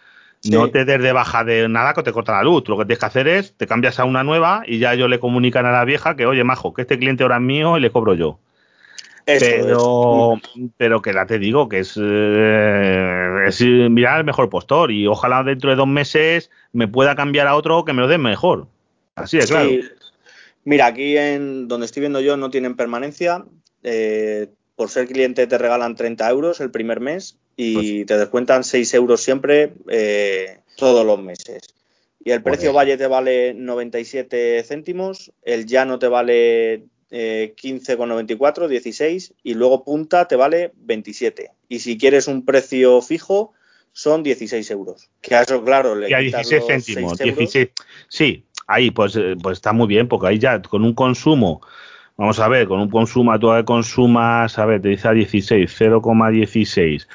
No 0.50 0.68
te 0.68 0.84
des 0.84 1.00
de 1.00 1.12
baja 1.12 1.42
de 1.42 1.68
nada 1.70 1.94
que 1.94 2.02
te 2.02 2.12
corta 2.12 2.32
la 2.32 2.42
luz. 2.42 2.68
lo 2.68 2.76
que 2.76 2.84
tienes 2.84 2.98
que 2.98 3.06
hacer 3.06 3.28
es, 3.28 3.56
te 3.56 3.66
cambias 3.66 3.98
a 3.98 4.04
una 4.04 4.22
nueva 4.24 4.62
y 4.66 4.78
ya 4.78 4.92
ellos 4.92 5.08
le 5.08 5.18
comunican 5.18 5.64
a 5.64 5.72
la 5.72 5.86
vieja 5.86 6.16
que, 6.16 6.26
oye, 6.26 6.44
majo, 6.44 6.74
que 6.74 6.82
este 6.82 6.98
cliente 6.98 7.22
ahora 7.22 7.36
es 7.36 7.42
mío 7.42 7.78
y 7.78 7.80
le 7.80 7.90
cobro 7.90 8.12
yo. 8.12 8.38
Pero, 9.24 10.40
pero 10.76 11.02
que 11.02 11.12
ya 11.12 11.26
te 11.26 11.38
digo 11.38 11.68
que 11.68 11.80
es, 11.80 11.98
eh, 12.00 13.44
es 13.46 13.60
mirar 13.60 14.18
el 14.18 14.24
mejor 14.24 14.50
postor 14.50 14.92
y 14.92 15.06
ojalá 15.06 15.42
dentro 15.42 15.70
de 15.70 15.76
dos 15.76 15.88
meses 15.88 16.50
me 16.72 16.88
pueda 16.88 17.14
cambiar 17.14 17.46
a 17.46 17.56
otro 17.56 17.84
que 17.84 17.92
me 17.92 18.02
lo 18.02 18.08
den 18.08 18.22
mejor. 18.22 18.66
Así 19.16 19.38
es, 19.38 19.46
claro. 19.46 19.70
Mira, 20.64 20.86
aquí 20.86 21.16
en 21.16 21.68
donde 21.68 21.86
estoy 21.86 22.00
viendo 22.00 22.20
yo 22.20 22.36
no 22.36 22.50
tienen 22.50 22.74
permanencia. 22.74 23.44
Eh, 23.82 24.48
por 24.76 24.88
ser 24.88 25.06
cliente 25.06 25.46
te 25.46 25.58
regalan 25.58 25.94
30 25.94 26.28
euros 26.30 26.60
el 26.60 26.70
primer 26.70 27.00
mes 27.00 27.38
y 27.56 27.74
pues 27.74 28.06
te 28.06 28.18
descuentan 28.18 28.64
6 28.64 28.94
euros 28.94 29.20
siempre 29.20 29.74
eh, 29.88 30.58
todos 30.76 31.06
los 31.06 31.22
meses. 31.22 31.62
Y 32.24 32.30
el 32.30 32.42
precio 32.42 32.72
valle 32.72 32.96
te 32.96 33.06
vale 33.06 33.52
97 33.54 34.64
céntimos, 34.64 35.32
el 35.42 35.66
llano 35.66 35.98
te 35.98 36.08
vale 36.08 36.84
eh, 37.10 37.54
15,94, 37.60 38.68
16 38.68 39.34
y 39.42 39.54
luego 39.54 39.84
punta 39.84 40.26
te 40.28 40.36
vale 40.36 40.72
27. 40.76 41.50
Y 41.68 41.78
si 41.80 41.98
quieres 41.98 42.28
un 42.28 42.44
precio 42.44 43.00
fijo 43.02 43.52
son 43.92 44.22
16 44.22 44.70
euros. 44.70 45.10
Que 45.20 45.36
a 45.36 45.42
eso, 45.42 45.64
claro, 45.64 45.94
le 45.94 46.10
y 46.10 46.14
a 46.14 46.18
16 46.18 46.64
céntimos. 46.66 47.18
16, 47.18 47.68
sí, 48.08 48.44
ahí 48.66 48.90
pues, 48.90 49.16
eh, 49.16 49.34
pues 49.40 49.58
está 49.58 49.72
muy 49.72 49.86
bien 49.86 50.08
porque 50.08 50.28
ahí 50.28 50.38
ya 50.38 50.60
con 50.62 50.84
un 50.84 50.94
consumo 50.94 51.60
Vamos 52.16 52.38
a 52.38 52.46
ver, 52.46 52.68
con 52.68 52.78
un 52.80 52.90
consumo, 52.90 53.36
tú 53.40 53.48
consumas, 53.64 54.56
a 54.58 54.66
ver, 54.66 54.80
te 54.80 54.88
dice 54.90 55.08
a 55.08 55.12
16, 55.12 55.80
0,16. 55.80 57.08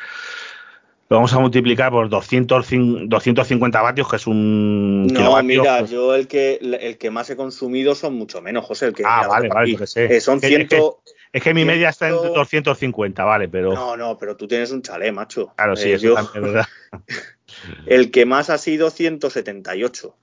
Lo 1.10 1.18
vamos 1.18 1.34
a 1.34 1.40
multiplicar 1.40 1.92
por 1.92 2.08
200, 2.08 2.68
250 3.08 3.82
vatios, 3.82 4.08
que 4.08 4.16
es 4.18 4.28
un. 4.28 5.08
No, 5.08 5.42
mira, 5.42 5.80
pues 5.80 5.90
yo 5.90 6.14
el 6.14 6.28
que, 6.28 6.60
el 6.62 7.00
que 7.00 7.10
más 7.10 7.28
he 7.32 7.36
consumido 7.36 7.96
son 7.96 8.14
mucho 8.14 8.44
menos, 8.44 8.64
José. 8.64 8.86
El 8.86 8.94
que, 8.94 9.04
ah, 9.04 9.26
vale, 9.28 9.50
vale, 9.50 9.76
que 9.76 9.88
sé. 9.88 10.16
Eh, 10.16 10.22
son 10.22 10.40
100. 10.40 10.70
Es 11.32 11.44
que, 11.44 11.54
mi 11.56 11.66
media 11.66 11.90
está 11.90 12.10
en 12.10 12.16
250, 12.16 13.24
vale, 13.24 13.50
pero. 13.50 13.74
No, 13.74 13.98
no, 13.98 14.20
pero 14.20 14.38
tú 14.38 14.48
tienes 14.48 14.70
un 14.70 14.84
chalet, 14.84 15.12
macho. 15.12 15.52
Claro, 15.56 15.76
sí, 15.76 15.90
eh, 15.90 15.96
eso 15.96 16.14
también 16.14 16.46
es 16.46 16.54
verdad. 16.54 16.68
el 17.88 18.12
que 18.12 18.28
más 18.28 18.52
ha 18.52 18.60
sido 18.60 18.92
178 18.92 20.16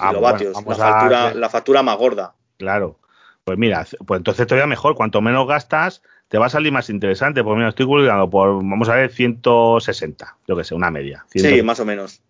ah, 0.00 0.08
kilovatios. 0.08 0.56
la, 0.56 0.74
factura, 0.74 1.34
la 1.34 1.48
factura 1.50 1.82
más 1.84 1.96
gorda. 1.96 2.34
Claro. 2.58 2.98
Pues 3.44 3.58
mira, 3.58 3.86
pues 4.06 4.18
entonces 4.18 4.44
todavía 4.46 4.66
mejor. 4.66 4.96
Cuanto 4.96 5.20
menos 5.20 5.46
gastas, 5.46 6.02
te 6.32 6.38
va 6.38 6.46
a 6.46 6.48
salir 6.48 6.72
más 6.72 6.88
interesante. 6.88 7.44
Pues 7.44 7.56
mira, 7.56 7.68
estoy 7.68 7.84
calculando 7.84 8.30
por, 8.30 8.54
vamos 8.56 8.88
a 8.88 8.94
ver, 8.94 9.12
160, 9.12 10.38
yo 10.48 10.56
que 10.56 10.64
sé, 10.64 10.74
una 10.74 10.90
media. 10.90 11.26
Sí, 11.30 11.62
más 11.62 11.78
o 11.78 11.84
menos. 11.84 12.22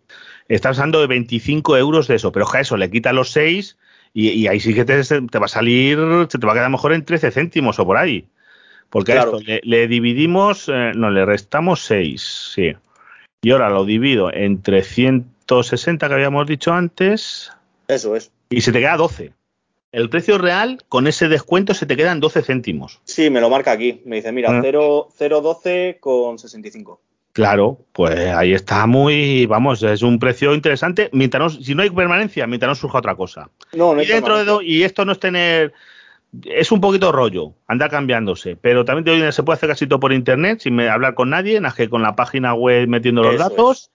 Estás 0.49 0.77
usando 0.77 1.01
de 1.01 1.07
25 1.07 1.77
euros 1.77 2.09
de 2.09 2.17
eso, 2.17 2.33
pero 2.33 2.53
a 2.53 2.61
eso 2.61 2.77
le 2.77 2.91
quita 2.91 3.13
los 3.13 3.31
6 3.31 3.79
y, 4.13 4.49
ahí 4.49 4.59
sí 4.59 4.75
que 4.75 4.85
te, 4.85 4.97
va 5.39 5.45
a 5.45 5.49
salir, 5.49 6.01
se 6.29 6.37
te 6.37 6.45
va 6.45 6.53
a 6.53 6.57
quedar 6.57 6.69
mejor 6.69 6.95
en 6.95 7.05
13 7.05 7.31
céntimos 7.31 7.79
o 7.79 7.87
por 7.87 7.97
ahí. 7.97 8.27
Porque 8.91 9.13
a 9.13 9.21
esto 9.21 9.39
le, 9.63 9.87
dividimos, 9.87 10.69
eh, 10.69 10.91
no, 10.97 11.09
le 11.13 11.25
restamos 11.25 11.85
6, 11.85 12.51
sí. 12.57 12.75
Y 13.41 13.51
ahora 13.53 13.71
lo 13.71 13.85
divido 13.85 14.35
entre 14.35 14.83
160 14.83 16.09
que 16.09 16.15
habíamos 16.15 16.49
dicho 16.49 16.73
antes. 16.73 17.53
Eso 17.87 18.17
es. 18.17 18.33
Y 18.51 18.63
se 18.63 18.73
te 18.73 18.81
queda 18.81 18.97
12. 18.97 19.33
El 19.93 20.09
precio 20.09 20.39
real, 20.39 20.79
con 20.89 21.07
ese 21.07 21.29
descuento, 21.29 21.75
se 21.75 21.85
te 21.85 21.97
quedan 21.97 22.19
12 22.19 22.43
céntimos. 22.43 23.01
Sí, 23.05 23.29
me 23.29 23.43
lo 23.43 23.51
marca 23.51 23.73
aquí. 23.73 24.01
Me 24.07 24.17
dice, 24.17 24.33
mira, 24.33 24.51
0,12 24.51 25.95
ah. 25.95 25.99
con 26.01 26.39
65. 26.39 27.01
Claro, 27.33 27.79
pues 27.93 28.19
ahí 28.35 28.53
está 28.53 28.87
muy, 28.87 29.47
vamos, 29.47 29.83
es 29.83 30.03
un 30.03 30.19
precio 30.19 30.55
interesante. 30.55 31.09
Mientras 31.13 31.55
si 31.55 31.75
no 31.75 31.83
hay 31.83 31.91
permanencia, 31.91 32.47
mientras 32.47 32.69
no 32.69 32.75
surja 32.75 32.99
otra 32.99 33.15
cosa. 33.17 33.51
No, 33.73 33.95
no 33.95 34.03
y 34.03 34.07
dentro 34.07 34.45
de 34.45 34.65
y 34.67 34.83
esto 34.83 35.07
no 35.07 35.13
es 35.13 35.19
tener, 35.19 35.73
es 36.45 36.73
un 36.73 36.83
poquito 36.83 37.11
rollo, 37.11 37.55
anda 37.67 37.89
cambiándose, 37.89 38.57
pero 38.57 38.85
también 38.85 39.33
se 39.33 39.43
puede 39.43 39.57
hacer 39.57 39.71
casi 39.71 39.87
todo 39.87 40.01
por 40.01 40.13
internet 40.13 40.61
sin 40.61 40.79
hablar 40.81 41.15
con 41.15 41.31
nadie, 41.31 41.59
nada 41.59 41.75
que 41.75 41.89
con 41.89 42.03
la 42.03 42.17
página 42.17 42.53
web 42.53 42.87
metiendo 42.87 43.23
los 43.23 43.39
datos. 43.39 43.91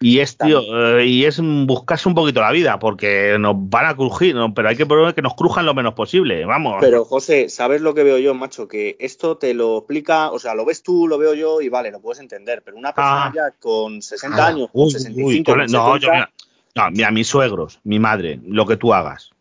Y 0.00 0.20
es, 0.20 0.36
tío, 0.36 0.60
eh, 0.98 1.06
y 1.06 1.24
es 1.24 1.40
buscarse 1.40 2.08
un 2.08 2.14
poquito 2.14 2.40
la 2.40 2.52
vida, 2.52 2.78
porque 2.78 3.36
nos 3.40 3.56
van 3.56 3.86
a 3.86 3.96
crujir, 3.96 4.36
pero 4.54 4.68
hay 4.68 4.76
que 4.76 4.86
probar 4.86 5.12
que 5.12 5.22
nos 5.22 5.34
crujan 5.34 5.66
lo 5.66 5.74
menos 5.74 5.94
posible, 5.94 6.44
vamos. 6.44 6.76
Pero 6.80 7.04
José, 7.04 7.48
¿sabes 7.48 7.80
lo 7.80 7.94
que 7.94 8.04
veo 8.04 8.18
yo, 8.18 8.32
macho? 8.32 8.68
Que 8.68 8.96
esto 9.00 9.38
te 9.38 9.54
lo 9.54 9.78
explica, 9.78 10.30
o 10.30 10.38
sea, 10.38 10.54
lo 10.54 10.64
ves 10.64 10.84
tú, 10.84 11.08
lo 11.08 11.18
veo 11.18 11.34
yo 11.34 11.60
y 11.60 11.68
vale, 11.68 11.90
lo 11.90 12.00
puedes 12.00 12.20
entender, 12.20 12.62
pero 12.64 12.76
una 12.76 12.94
persona 12.94 13.26
ah. 13.26 13.32
ya 13.34 13.50
con 13.58 14.00
60 14.00 14.46
años, 14.46 14.70
con 14.72 14.88
65, 14.88 15.56
no, 15.66 15.96
yo, 15.96 16.12
mira, 16.12 16.30
no, 16.76 16.90
mira, 16.92 17.10
mis 17.10 17.26
suegros, 17.26 17.80
mi 17.82 17.98
madre, 17.98 18.38
lo 18.46 18.66
que 18.66 18.76
tú 18.76 18.94
hagas. 18.94 19.32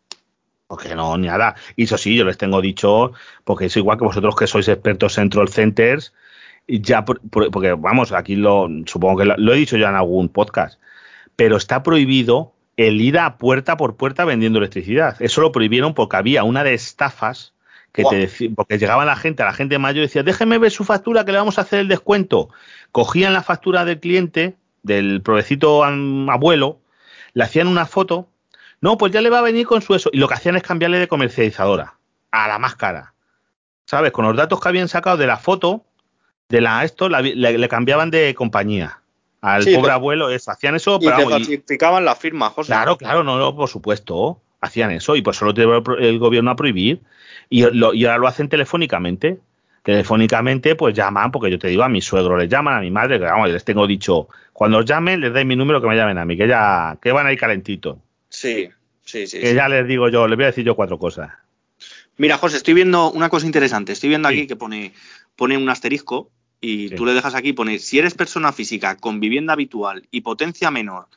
Porque 0.66 0.96
no, 0.96 1.18
ni 1.18 1.28
nada. 1.28 1.56
Y 1.76 1.84
eso 1.84 1.98
sí, 1.98 2.16
yo 2.16 2.26
les 2.26 2.38
tengo 2.38 2.62
dicho, 2.62 3.14
porque 3.46 3.66
es 3.66 3.78
igual 3.78 3.98
que 3.98 4.06
vosotros 4.06 4.36
que 4.36 4.48
sois 4.48 4.68
expertos 4.68 5.18
en 5.18 5.30
troll 5.30 5.48
centers, 5.48 6.14
ya 6.68 7.06
porque 7.06 7.74
vamos, 7.74 8.12
aquí 8.12 8.36
lo 8.36 8.68
supongo 8.86 9.20
que 9.20 9.26
lo, 9.26 9.54
he 9.54 9.58
dicho 9.58 9.78
ya 9.78 9.90
en 9.90 9.96
algún 9.96 10.30
podcast, 10.30 10.80
pero 11.36 11.58
está 11.58 11.84
prohibido 11.84 12.54
el 12.76 13.02
ir 13.02 13.18
a 13.18 13.38
puerta 13.38 13.78
por 13.78 13.96
puerta 13.96 14.26
vendiendo 14.26 14.60
electricidad. 14.60 15.16
Eso 15.20 15.42
lo 15.42 15.52
prohibieron 15.52 15.94
porque 15.94 16.18
había 16.18 16.44
una 16.44 16.64
de 16.64 16.74
estafas 16.74 17.54
que 17.92 18.04
te 18.04 18.16
decía, 18.16 18.50
porque 18.56 18.78
llegaba 18.78 19.06
la 19.06 19.16
gente, 19.16 19.42
a 19.42 19.48
la 19.48 19.54
gente 19.54 19.80
mayor 19.80 20.04
decía, 20.04 20.22
déjeme 20.22 20.60
ver 20.60 20.72
su 20.72 20.84
factura 20.84 21.26
que 21.26 21.32
le 21.32 21.40
vamos 21.40 21.58
a 21.58 21.62
hacer 21.62 21.80
el 21.80 21.88
descuento. 21.88 22.50
Cogían 22.92 23.34
la 23.34 23.42
factura 23.42 23.86
del 23.86 24.00
cliente, 24.00 24.56
del 24.84 25.22
provecito 25.22 25.84
abuelo, 25.84 26.80
le 27.34 27.44
hacían 27.44 27.68
una 27.68 27.86
foto, 27.86 28.30
no, 28.82 28.98
pues 28.98 29.12
ya 29.12 29.22
le 29.22 29.32
va 29.32 29.40
a 29.40 29.44
venir 29.44 29.66
con 29.66 29.82
su 29.82 29.96
eso, 29.96 30.12
y 30.14 30.18
lo 30.18 30.28
que 30.28 30.36
hacían 30.36 30.56
es 30.56 30.64
cambiarle 30.64 31.00
de 31.00 31.08
comercializadora 31.08 31.98
a 32.30 32.48
la 32.48 32.60
más 32.60 32.76
cara. 32.76 33.14
¿Sabes? 33.86 34.12
Con 34.12 34.26
los 34.26 34.36
datos 34.36 34.60
que 34.60 34.68
habían 34.68 34.90
sacado 34.90 35.18
de 35.18 35.28
la 35.28 35.38
foto, 35.38 35.86
de 36.50 36.62
la 36.62 36.84
esto 36.84 37.10
le, 37.10 37.70
cambiaban 37.70 38.12
de 38.12 38.34
compañía. 38.34 39.00
Al 39.42 39.64
pobre 39.66 39.92
abuelo, 39.92 40.28
hacían 40.28 40.76
eso. 40.76 40.98
Y 41.02 41.06
te 41.06 41.26
falsificaban 41.30 42.06
la 42.06 42.16
firma, 42.16 42.50
José. 42.50 42.68
Claro, 42.68 42.98
claro, 42.98 43.24
no, 43.24 43.38
no, 43.38 43.56
por 43.56 43.70
supuesto. 43.70 44.42
Hacían 44.60 44.90
eso 44.90 45.16
y 45.16 45.22
pues 45.22 45.38
solo 45.38 45.54
te 45.54 45.62
el 45.62 46.18
gobierno 46.18 46.50
a 46.50 46.56
prohibir. 46.56 47.02
Y, 47.50 47.64
y 47.64 48.06
ahora 48.06 48.18
lo 48.18 48.28
hacen 48.28 48.50
telefónicamente. 48.50 49.40
Telefónicamente, 49.84 50.76
pues 50.76 50.96
llaman, 50.96 51.32
porque 51.32 51.50
yo 51.52 51.60
te 51.60 51.70
digo, 51.70 51.84
a 51.84 51.88
mi 51.88 52.02
suegro 52.02 52.36
les 52.36 52.50
llaman, 52.50 52.74
a 52.74 52.82
mi 52.82 52.92
madre, 52.92 53.20
que 53.20 53.26
vamos, 53.26 53.50
les 53.50 53.64
tengo 53.64 53.88
dicho, 53.88 54.28
cuando 54.52 54.80
os 54.80 54.86
llamen, 54.86 55.22
les 55.22 55.32
doy 55.32 55.46
mi 55.46 55.56
número 55.56 55.80
que 55.80 55.88
me 55.88 55.96
llamen 55.96 56.18
a 56.18 56.26
mí, 56.26 56.36
que 56.36 56.46
ya, 56.46 56.98
que 57.02 57.14
van 57.14 57.26
ahí 57.26 57.38
calentito. 57.38 57.98
Sí, 58.28 58.68
sí, 59.06 59.28
sí. 59.28 59.40
Que 59.40 59.54
ya 59.54 59.70
les 59.70 59.88
digo 59.88 60.10
yo, 60.10 60.28
les 60.28 60.36
voy 60.36 60.44
a 60.44 60.48
decir 60.48 60.66
yo 60.66 60.76
cuatro 60.76 61.00
cosas. 61.00 61.30
Mira, 62.18 62.38
José, 62.38 62.58
estoy 62.58 62.74
viendo 62.74 63.12
una 63.12 63.30
cosa 63.30 63.46
interesante. 63.46 63.94
Estoy 63.94 64.10
viendo 64.10 64.28
aquí 64.28 64.46
que 64.46 64.58
pone, 64.58 64.92
pone 65.38 65.56
un 65.56 65.70
asterisco 65.70 66.32
y 66.60 66.90
tú 66.90 67.06
le 67.06 67.14
dejas 67.14 67.36
aquí, 67.36 67.54
pone, 67.54 67.80
si 67.80 68.00
eres 68.00 68.14
persona 68.14 68.52
física 68.52 68.98
con 68.98 69.20
vivienda 69.20 69.54
habitual 69.54 70.08
y 70.12 70.22
potencia 70.22 70.72
menor 70.72 71.08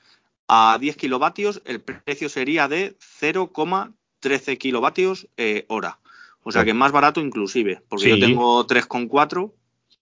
a 0.49 0.79
10 0.81 0.97
kilovatios, 0.97 1.63
el 1.65 1.81
precio 1.81 2.29
sería 2.29 2.69
de 2.69 2.97
0,13 3.21 4.59
kilovatios 4.59 5.29
eh, 5.37 5.65
hora. 5.69 5.99
O 6.43 6.53
sea 6.53 6.65
que 6.65 6.71
es 6.71 6.77
más 6.77 6.93
barato 6.93 7.21
inclusive, 7.21 7.83
porque 7.89 8.11
yo 8.11 8.19
tengo 8.19 8.67
3,4. 8.67 9.53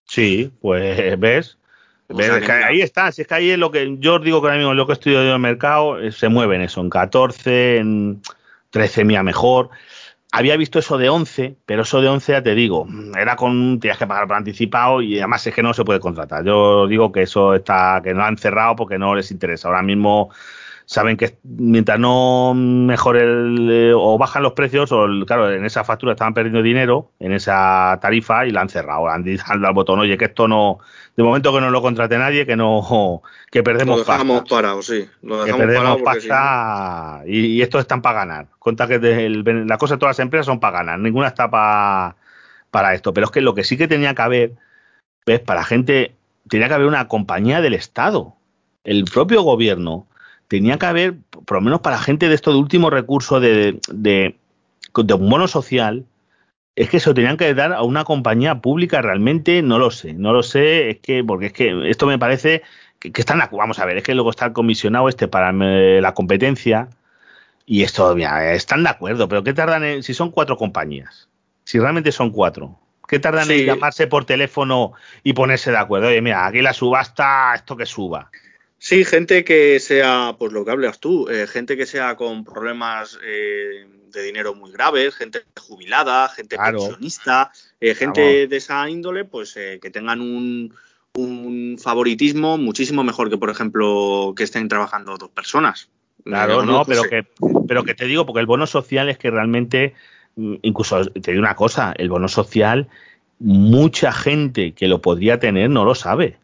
Sí, 0.07 0.51
pues 0.61 1.18
ves. 1.20 1.59
ahí 2.66 2.80
está, 2.80 3.12
si 3.12 3.22
es 3.22 3.28
que 3.28 3.34
ahí 3.34 3.51
es 3.51 3.59
lo 3.59 3.70
que 3.70 3.97
yo 3.99 4.14
os 4.14 4.24
digo 4.24 4.41
que 4.41 4.47
ahora 4.49 4.59
mismo 4.59 4.74
lo 4.74 4.86
que 4.86 4.95
estudio 4.95 5.20
en 5.20 5.28
el 5.28 5.39
mercado 5.39 6.01
eh, 6.01 6.12
se 6.12 6.28
mueven 6.28 6.62
eso, 6.62 6.80
en 6.80 6.91
14, 6.91 7.76
en 7.78 8.22
13 8.70 9.05
mía 9.05 9.22
mejor 9.22 9.70
había 10.31 10.57
visto 10.57 10.79
eso 10.79 10.99
de 10.99 11.09
11, 11.09 11.57
pero 11.64 11.83
eso 11.83 12.01
de 12.01 12.09
11 12.09 12.33
ya 12.33 12.43
te 12.43 12.55
digo, 12.55 12.87
era 13.18 13.37
con, 13.37 13.81
tienes 13.81 13.99
que 13.99 14.07
pagar 14.07 14.26
por 14.26 14.37
anticipado 14.37 15.01
y 15.01 15.18
además 15.18 15.47
es 15.47 15.55
que 15.55 15.62
no 15.62 15.72
se 15.72 15.85
puede 15.85 16.01
contratar. 16.01 16.45
Yo 16.45 16.87
digo 16.87 17.11
que 17.12 17.22
eso 17.22 17.55
está, 17.55 18.01
que 18.03 18.14
no 18.14 18.24
han 18.24 18.37
cerrado 18.37 18.76
porque 18.76 18.99
no 18.99 19.14
les 19.14 19.31
interesa. 19.31 19.68
Ahora 19.68 19.83
mismo 19.83 20.31
saben 20.89 21.18
que 21.18 21.39
mientras 21.43 21.99
no 21.99 22.55
mejore 22.55 23.20
el, 23.20 23.68
eh, 23.70 23.93
o 23.95 24.16
bajan 24.16 24.43
los 24.43 24.55
precios, 24.55 24.91
o 24.91 25.07
claro, 25.26 25.53
en 25.53 25.66
esa 25.66 25.84
factura 25.84 26.12
estaban 26.12 26.32
perdiendo 26.32 26.62
dinero, 26.62 27.12
en 27.18 27.32
esa 27.32 27.99
tarifa, 28.01 28.47
y 28.47 28.53
la 28.53 28.62
han 28.62 28.70
cerrado, 28.70 29.07
han 29.07 29.22
dado 29.22 29.66
al 29.66 29.74
botón, 29.74 29.99
oye, 29.99 30.16
que 30.16 30.24
esto 30.24 30.49
no, 30.49 30.78
de 31.14 31.22
momento 31.22 31.53
que 31.53 31.61
no 31.61 31.68
lo 31.68 31.82
contrate 31.82 32.16
nadie, 32.16 32.47
que 32.47 32.57
no, 32.57 33.20
que 33.53 33.62
perdemos 33.62 33.99
lo 33.99 34.05
dejamos 34.05 34.49
parado, 34.49 34.80
sí, 34.80 35.07
lo 35.20 35.45
dejamos 35.45 35.61
que 35.61 35.66
perdemos 35.66 36.03
pasta 36.03 37.22
y, 37.26 37.61
estos 37.61 37.82
están 37.82 38.01
para 38.01 38.20
ganar. 38.20 38.47
Cuenta 38.59 38.89
que 38.89 38.99
la 38.99 39.76
cosa 39.76 39.97
de 39.97 39.99
todas 39.99 40.16
las 40.16 40.24
empresas 40.24 40.47
son 40.47 40.59
para 40.59 40.78
ganar, 40.78 40.99
ninguna 41.01 41.28
está 41.28 41.51
para, 41.51 42.16
para 42.70 42.95
esto, 42.95 43.12
pero 43.12 43.26
es 43.26 43.30
que 43.30 43.43
lo 43.43 43.55
que 43.55 43.62
sí 43.62 43.76
que 43.76 43.89
tenía 43.89 44.14
que 44.14 44.22
haber, 44.22 44.53
ves, 45.26 45.41
para 45.41 45.64
gente, 45.64 46.14
tenía 46.49 46.68
que 46.68 46.74
haber 46.74 46.86
una 46.86 47.09
compañía 47.09 47.61
del 47.61 47.74
Estado, 47.74 48.36
el 48.84 49.05
propio 49.05 49.43
gobierno, 49.43 50.08
tenía 50.49 50.78
que 50.78 50.86
haber, 50.86 51.14
por 51.30 51.59
lo 51.59 51.61
menos 51.61 51.80
para 51.80 51.99
gente 51.99 52.28
de 52.28 52.34
esto 52.34 52.51
de 52.51 52.59
último 52.59 52.90
recurso 52.90 53.38
de, 53.38 53.78
de, 53.92 54.34
un 54.94 55.30
bono 55.30 55.46
social, 55.46 56.07
es 56.74 56.88
que 56.88 57.01
se 57.01 57.11
lo 57.11 57.14
tenían 57.14 57.36
que 57.36 57.53
dar 57.55 57.72
a 57.72 57.82
una 57.82 58.05
compañía 58.05 58.61
pública 58.61 59.03
realmente, 59.03 59.62
no 59.62 59.78
lo 59.78 59.90
sé, 59.90 60.14
no 60.14 60.32
lo 60.32 60.42
sé, 60.42 60.90
es 60.90 60.99
que, 61.01 61.22
porque 61.22 61.46
es 61.46 61.53
que 61.53 61.90
esto 61.90 62.07
me 62.07 62.18
parece 62.18 62.62
que, 62.99 63.12
están, 63.14 63.40
vamos 63.53 63.78
a 63.78 63.84
ver, 63.84 63.99
es 63.99 64.03
que 64.03 64.14
luego 64.14 64.30
está 64.30 64.46
el 64.46 64.53
comisionado 64.53 65.09
este 65.09 65.28
para 65.28 65.53
la 65.53 66.14
competencia 66.14 66.88
y 67.66 67.82
esto, 67.82 68.14
mira, 68.14 68.55
están 68.55 68.82
de 68.82 68.90
acuerdo, 68.90 69.28
pero 69.28 69.44
¿qué 69.44 69.53
tardan 69.53 69.84
en, 69.84 70.03
si 70.03 70.14
son 70.14 70.30
cuatro 70.30 70.57
compañías? 70.57 71.28
Si 71.64 71.78
realmente 71.78 72.12
son 72.12 72.30
cuatro, 72.30 72.78
¿qué 73.07 73.18
tardan 73.18 73.51
en 73.51 73.66
llamarse 73.66 74.07
por 74.07 74.24
teléfono 74.24 74.92
y 75.22 75.34
ponerse 75.34 75.70
de 75.70 75.76
acuerdo? 75.76 76.09
Oye, 76.09 76.22
mira, 76.22 76.46
aquí 76.46 76.62
la 76.62 76.72
subasta, 76.72 77.53
esto 77.55 77.76
que 77.76 77.84
suba. 77.84 78.30
Sí, 78.79 79.05
gente 79.05 79.45
que 79.45 79.81
sea, 79.81 80.37
pues 80.39 80.53
lo 80.53 80.64
que 80.64 80.70
hablas 80.70 81.01
tú, 81.01 81.29
eh, 81.29 81.49
gente 81.49 81.76
que 81.76 81.85
sea 81.85 82.14
con 82.14 82.45
problemas 82.45 83.18
eh, 83.24 83.87
de 84.12 84.22
dinero 84.22 84.55
muy 84.55 84.70
graves, 84.70 85.16
gente 85.16 85.43
jubilada, 85.59 86.29
gente 86.29 86.57
pensionista, 86.57 87.51
eh, 87.81 87.97
gente 87.97 88.47
de 88.47 88.57
esa 88.57 88.89
índole, 88.89 89.24
pues 89.24 89.55
que 89.55 89.91
tengan 89.91 90.20
un, 90.20 90.72
favoritismo 91.83 92.59
muchísimo 92.59 93.03
mejor 93.03 93.29
que, 93.29 93.39
por 93.39 93.51
ejemplo, 93.51 94.33
que 94.37 94.45
estén 94.45 94.68
trabajando 94.68 95.18
dos 95.18 95.31
personas. 95.31 95.91
Claro, 96.22 96.64
no, 96.64 96.85
pero 96.85 97.03
que, 97.03 97.26
pero 97.66 97.83
que 97.83 97.95
te 97.95 98.05
digo, 98.05 98.24
porque 98.24 98.41
el 98.41 98.47
bono 98.47 98.68
social 98.68 99.09
es 99.09 99.18
que 99.18 99.31
realmente, 99.31 99.95
mm, 100.37 100.57
incluso 100.62 101.05
te 101.07 101.33
digo 101.33 101.43
una 101.43 101.57
cosa, 101.57 101.93
el 101.97 102.09
bono 102.09 102.29
social, 102.29 102.89
mucha 103.41 104.12
gente 104.12 104.72
que 104.72 104.87
lo 104.87 105.01
podría 105.01 105.41
tener 105.41 105.68
no 105.70 105.85
lo 105.85 105.97
sabe. 105.97 106.39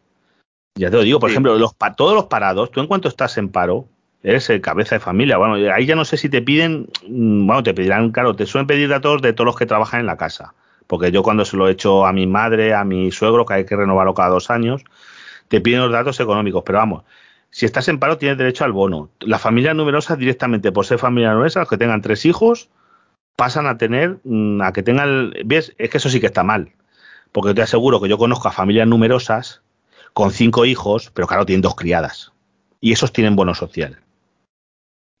Ya 0.77 0.89
te 0.89 0.97
lo 0.97 1.03
digo, 1.03 1.19
por 1.19 1.29
ejemplo, 1.29 1.57
los, 1.57 1.73
todos 1.95 2.13
los 2.13 2.25
parados, 2.25 2.69
tú 2.69 2.81
en 2.81 2.87
cuanto 2.87 3.07
estás 3.07 3.37
en 3.37 3.47
paro, 3.47 3.87
eres 4.23 4.49
el 4.49 4.59
cabeza 4.59 4.95
de 4.95 4.99
familia. 4.99 5.37
Bueno, 5.37 5.55
ahí 5.73 5.85
ya 5.85 5.95
no 5.95 6.03
sé 6.03 6.17
si 6.17 6.27
te 6.27 6.41
piden, 6.41 6.89
mm, 7.07 7.47
bueno, 7.47 7.63
te 7.63 7.73
pedirán, 7.73 8.11
claro, 8.11 8.35
te 8.35 8.45
suelen 8.45 8.67
pedir 8.67 8.89
datos 8.89 9.21
de 9.21 9.31
todos 9.31 9.45
los 9.45 9.55
que 9.55 9.65
trabajan 9.65 10.01
en 10.01 10.05
la 10.05 10.17
casa. 10.17 10.53
Porque 10.87 11.11
yo 11.11 11.23
cuando 11.23 11.45
se 11.45 11.55
lo 11.55 11.67
he 11.67 11.71
hecho 11.71 12.05
a 12.05 12.11
mi 12.11 12.27
madre, 12.27 12.73
a 12.73 12.83
mi 12.83 13.09
suegro, 13.11 13.45
que 13.45 13.53
hay 13.53 13.65
que 13.65 13.75
renovarlo 13.75 14.13
cada 14.13 14.29
dos 14.29 14.49
años, 14.49 14.83
te 15.47 15.61
piden 15.61 15.79
los 15.79 15.91
datos 15.91 16.19
económicos. 16.19 16.63
Pero 16.65 16.79
vamos, 16.79 17.03
si 17.51 17.65
estás 17.65 17.87
en 17.87 17.97
paro 17.97 18.17
tienes 18.17 18.37
derecho 18.37 18.65
al 18.65 18.73
bono. 18.73 19.09
Las 19.21 19.41
familias 19.41 19.75
numerosas 19.75 20.17
directamente, 20.17 20.73
por 20.73 20.85
ser 20.85 20.99
familias 20.99 21.33
numerosas, 21.33 21.61
los 21.61 21.69
que 21.69 21.77
tengan 21.77 22.01
tres 22.01 22.25
hijos, 22.25 22.69
pasan 23.37 23.65
a 23.67 23.77
tener, 23.77 24.17
mm, 24.25 24.61
a 24.61 24.73
que 24.73 24.83
tengan, 24.83 25.33
ves, 25.45 25.73
es 25.77 25.89
que 25.89 25.97
eso 25.99 26.09
sí 26.09 26.19
que 26.19 26.27
está 26.27 26.43
mal. 26.43 26.73
Porque 27.31 27.53
te 27.53 27.61
aseguro 27.61 28.01
que 28.01 28.09
yo 28.09 28.17
conozco 28.17 28.49
a 28.49 28.51
familias 28.51 28.87
numerosas 28.87 29.61
con 30.15 30.31
cinco 30.31 30.63
hijos, 30.63 31.11
pero 31.13 31.27
claro, 31.27 31.45
tienen 31.45 31.61
dos 31.61 31.75
criadas. 31.75 32.31
Y 32.79 32.93
esos 32.93 33.11
tienen 33.11 33.35
bono 33.35 33.53
social. 33.53 33.99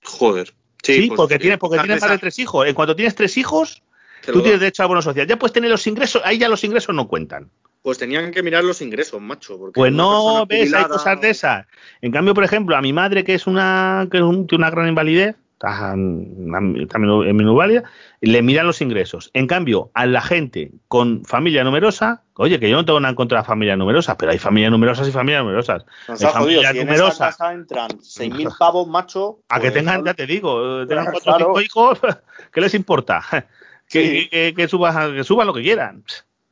Joder. 0.05 0.53
Sí, 0.81 1.07
pues, 1.07 1.17
porque, 1.17 1.37
tienes, 1.37 1.59
porque 1.59 1.79
tienes 1.79 1.99
más 1.99 2.11
de 2.11 2.17
tres 2.17 2.39
hijos. 2.39 2.65
En 2.65 2.73
cuanto 2.73 2.95
tienes 2.95 3.13
tres 3.13 3.35
hijos, 3.35 3.83
tú 4.25 4.41
tienes 4.41 4.61
derecho 4.61 4.83
al 4.83 4.87
bono 4.87 5.01
social. 5.01 5.27
Ya 5.27 5.37
puedes 5.37 5.51
tener 5.51 5.69
los 5.69 5.85
ingresos, 5.85 6.21
ahí 6.23 6.37
ya 6.37 6.47
los 6.47 6.63
ingresos 6.63 6.95
no 6.95 7.09
cuentan. 7.09 7.51
Pues 7.81 7.97
tenían 7.97 8.31
que 8.31 8.41
mirar 8.41 8.63
los 8.63 8.81
ingresos, 8.81 9.21
macho. 9.21 9.59
pues 9.73 9.91
no, 9.91 10.45
ves, 10.45 10.73
hay 10.73 10.85
cosas 10.85 11.19
de 11.19 11.31
esas. 11.31 11.67
En 12.01 12.13
cambio, 12.13 12.33
por 12.33 12.45
ejemplo, 12.45 12.77
a 12.77 12.81
mi 12.81 12.93
madre, 12.93 13.25
que 13.25 13.33
es 13.33 13.47
una, 13.47 14.07
que 14.09 14.19
tiene 14.19 14.45
una 14.53 14.69
gran 14.69 14.87
invalidez, 14.87 15.35
en 15.63 17.35
minusvalía, 17.35 17.83
le 18.21 18.41
miran 18.41 18.67
los 18.67 18.81
ingresos. 18.81 19.31
En 19.33 19.47
cambio, 19.47 19.89
a 19.93 20.05
la 20.05 20.21
gente 20.21 20.71
con 20.87 21.23
familia 21.25 21.63
numerosa, 21.63 22.23
oye, 22.35 22.59
que 22.59 22.69
yo 22.69 22.75
no 22.75 22.85
tengo 22.85 22.99
nada 22.99 23.11
en 23.11 23.15
contra 23.15 23.39
de 23.39 23.45
familias 23.45 23.77
numerosas, 23.77 24.15
pero 24.17 24.31
hay 24.31 24.37
familias 24.37 24.71
numerosas 24.71 25.07
y 25.07 25.11
familias 25.11 25.43
numerosas. 25.43 25.85
Nos 26.07 26.23
ha 26.23 26.31
jodido, 26.31 26.61
si 26.61 26.79
en 26.79 26.89
entran 26.89 27.89
6.000 27.89 28.57
pavos, 28.57 28.87
macho. 28.87 29.39
A 29.49 29.55
que 29.59 29.71
pues, 29.71 29.73
tengan, 29.73 30.03
ya 30.03 30.13
te 30.13 30.25
digo, 30.25 30.85
tengan 30.87 31.11
cuatro 31.11 31.33
o 31.33 31.37
cinco 31.37 31.61
hijos, 31.61 31.99
¿qué 32.51 32.61
les 32.61 32.73
importa? 32.73 33.21
Que, 33.87 34.53
que, 34.57 34.67
suban, 34.67 35.13
que 35.13 35.23
suban 35.23 35.45
lo 35.45 35.53
que 35.53 35.61
quieran. 35.61 36.03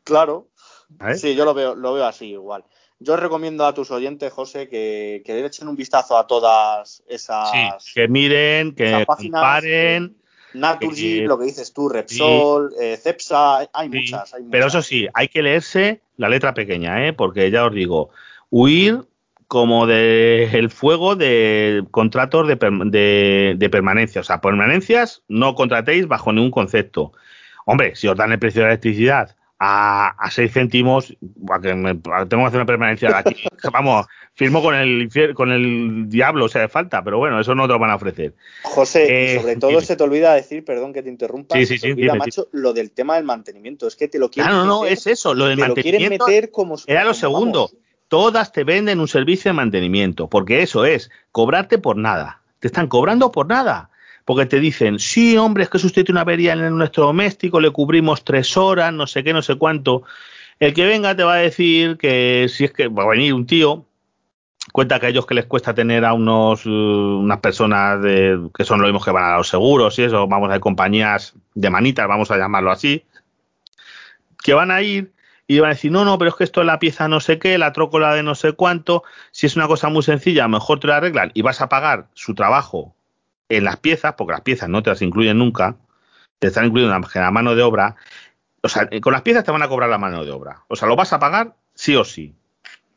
Claro. 0.03 0.49
Sí, 1.15 1.33
yo 1.33 1.45
lo 1.45 1.55
veo, 1.55 1.73
lo 1.73 1.95
veo 1.95 2.05
así 2.05 2.27
igual. 2.27 2.63
Yo 2.99 3.17
recomiendo 3.17 3.65
a 3.65 3.73
tus 3.73 3.91
oyentes, 3.91 4.31
José, 4.31 4.69
que, 4.69 5.21
que 5.25 5.45
echen 5.45 5.67
un 5.67 5.75
vistazo 5.75 6.17
a 6.17 6.25
todas 6.25 7.03
esas. 7.07 7.51
Sí, 7.51 7.93
que 7.95 8.07
miren, 8.07 8.73
que 8.73 9.05
comparen. 9.05 10.17
Naturgy, 10.53 11.21
lo 11.21 11.39
que 11.39 11.45
dices 11.45 11.73
tú, 11.73 11.89
Repsol, 11.89 12.73
eh, 12.79 12.97
Cepsa, 12.97 13.67
hay, 13.73 13.89
muchas, 13.89 14.35
Pero 14.51 14.67
eso 14.67 14.83
sí, 14.83 15.07
hay 15.13 15.27
que 15.27 15.41
leerse 15.41 16.01
la 16.17 16.29
letra 16.29 16.53
pequeña, 16.53 17.07
¿eh? 17.07 17.13
porque 17.13 17.49
ya 17.49 17.65
os 17.65 17.73
digo, 17.73 18.11
huir 18.51 19.07
como 19.47 19.87
del 19.87 20.69
fuego 20.69 21.15
de 21.15 21.83
contratos 21.91 22.47
de, 22.47 22.55
de, 22.55 23.55
de, 23.57 23.69
permanencia. 23.69 24.21
O 24.21 24.23
sea, 24.23 24.41
permanencias 24.41 25.23
no 25.27 25.55
contratéis 25.55 26.07
bajo 26.07 26.31
ningún 26.31 26.51
concepto. 26.51 27.13
Hombre, 27.65 27.95
si 27.95 28.07
os 28.07 28.17
dan 28.17 28.31
el 28.31 28.39
precio 28.39 28.61
de 28.61 28.67
la 28.67 28.73
electricidad 28.73 29.35
a, 29.65 30.09
a 30.17 30.29
6 30.29 30.51
céntimos, 30.51 31.15
que 31.61 31.73
me, 31.73 31.95
tengo 31.95 32.27
que 32.27 32.43
hacer 32.43 32.57
una 32.57 32.65
permanencia 32.65 33.07
de 33.09 33.15
aquí. 33.15 33.35
Vamos, 33.71 34.05
firmo 34.33 34.61
con 34.61 34.75
el 34.75 35.09
con 35.33 35.51
el 35.51 36.09
diablo, 36.09 36.45
o 36.45 36.49
sea, 36.49 36.61
de 36.61 36.67
falta, 36.67 37.01
pero 37.01 37.17
bueno, 37.17 37.39
eso 37.39 37.55
no 37.55 37.65
te 37.65 37.71
lo 37.73 37.79
van 37.79 37.91
a 37.91 37.95
ofrecer. 37.95 38.33
José, 38.63 39.35
eh, 39.35 39.39
sobre 39.39 39.55
todo 39.55 39.79
se 39.79 39.95
te 39.95 40.03
olvida 40.03 40.33
decir, 40.33 40.65
perdón 40.65 40.91
que 40.91 41.01
te 41.01 41.09
interrumpa, 41.09 41.55
sí, 41.55 41.65
sí, 41.65 41.77
se 41.77 41.87
te 41.87 41.93
olvida, 41.93 42.15
macho, 42.15 42.49
lo 42.51 42.73
del 42.73 42.91
tema 42.91 43.15
del 43.15 43.23
mantenimiento. 43.23 43.87
Es 43.87 43.95
que 43.95 44.09
te 44.09 44.19
lo 44.19 44.29
quieren 44.29 44.51
No, 44.51 44.65
no, 44.65 44.81
no, 44.81 44.85
es 44.85 45.07
eso, 45.07 45.33
lo 45.33 45.45
del 45.45 45.57
mantenimiento. 45.57 46.25
meter 46.25 46.51
como, 46.51 46.75
era 46.85 47.05
lo 47.05 47.13
segundo. 47.13 47.69
Todas 48.09 48.51
te 48.51 48.63
venden 48.63 48.99
un 48.99 49.07
servicio 49.07 49.49
de 49.49 49.53
mantenimiento, 49.53 50.27
porque 50.27 50.61
eso 50.61 50.85
es 50.85 51.09
cobrarte 51.31 51.77
por 51.77 51.95
nada. 51.95 52.41
Te 52.59 52.67
están 52.67 52.87
cobrando 52.87 53.31
por 53.31 53.47
nada 53.47 53.89
porque 54.25 54.45
te 54.45 54.59
dicen, 54.59 54.99
sí, 54.99 55.37
hombre, 55.37 55.63
es 55.63 55.69
que 55.69 55.77
usted 55.77 56.09
una 56.09 56.21
avería 56.21 56.53
en 56.53 56.77
nuestro 56.77 57.05
doméstico, 57.05 57.59
le 57.59 57.71
cubrimos 57.71 58.23
tres 58.23 58.55
horas, 58.55 58.93
no 58.93 59.07
sé 59.07 59.23
qué, 59.23 59.33
no 59.33 59.41
sé 59.41 59.55
cuánto. 59.55 60.03
El 60.59 60.73
que 60.73 60.85
venga 60.85 61.15
te 61.15 61.23
va 61.23 61.35
a 61.35 61.37
decir 61.37 61.97
que 61.97 62.47
si 62.49 62.63
es 62.65 62.71
que 62.71 62.87
va 62.87 63.03
a 63.03 63.07
venir 63.07 63.33
un 63.33 63.45
tío, 63.45 63.85
cuenta 64.71 64.99
que 64.99 65.07
a 65.07 65.09
ellos 65.09 65.25
que 65.25 65.33
les 65.33 65.45
cuesta 65.45 65.73
tener 65.73 66.05
a 66.05 66.13
unos 66.13 66.65
uh, 66.65 67.19
unas 67.19 67.39
personas 67.39 68.01
de, 68.01 68.39
que 68.55 68.63
son 68.63 68.79
los 68.79 68.87
mismos 68.87 69.03
que 69.03 69.11
van 69.11 69.25
a 69.25 69.37
los 69.37 69.49
seguros 69.49 69.99
y 69.99 70.03
eso, 70.03 70.27
vamos 70.27 70.47
a 70.47 70.53
ver 70.53 70.61
compañías 70.61 71.33
de 71.53 71.69
manitas, 71.69 72.07
vamos 72.07 72.31
a 72.31 72.37
llamarlo 72.37 72.71
así, 72.71 73.03
que 74.41 74.53
van 74.53 74.71
a 74.71 74.81
ir 74.81 75.11
y 75.47 75.59
van 75.59 75.71
a 75.71 75.73
decir, 75.73 75.91
no, 75.91 76.05
no, 76.05 76.17
pero 76.17 76.29
es 76.29 76.35
que 76.37 76.45
esto 76.45 76.61
es 76.61 76.67
la 76.67 76.79
pieza 76.79 77.09
no 77.09 77.19
sé 77.19 77.39
qué, 77.39 77.57
la 77.57 77.73
trócola 77.73 78.13
de 78.13 78.23
no 78.23 78.35
sé 78.35 78.53
cuánto, 78.53 79.03
si 79.31 79.47
es 79.47 79.57
una 79.57 79.67
cosa 79.67 79.89
muy 79.89 80.03
sencilla, 80.03 80.47
mejor 80.47 80.79
te 80.79 80.87
la 80.87 80.97
arreglan 80.97 81.31
y 81.33 81.41
vas 81.41 81.59
a 81.59 81.67
pagar 81.67 82.07
su 82.13 82.33
trabajo 82.33 82.95
en 83.57 83.65
las 83.65 83.77
piezas, 83.77 84.13
porque 84.17 84.33
las 84.33 84.41
piezas 84.41 84.69
no 84.69 84.83
te 84.83 84.89
las 84.89 85.01
incluyen 85.01 85.37
nunca, 85.37 85.75
te 86.39 86.47
están 86.47 86.65
incluyendo 86.65 86.97
la, 87.13 87.31
mano 87.31 87.55
de 87.55 87.63
obra. 87.63 87.95
O 88.61 88.69
sea, 88.69 88.89
con 89.01 89.13
las 89.13 89.21
piezas 89.21 89.43
te 89.43 89.51
van 89.51 89.63
a 89.63 89.67
cobrar 89.67 89.89
la 89.89 89.97
mano 89.97 90.23
de 90.25 90.31
obra. 90.31 90.63
O 90.67 90.75
sea, 90.75 90.87
lo 90.87 90.95
vas 90.95 91.13
a 91.13 91.19
pagar 91.19 91.55
sí 91.73 91.95
o 91.95 92.03
sí. 92.03 92.33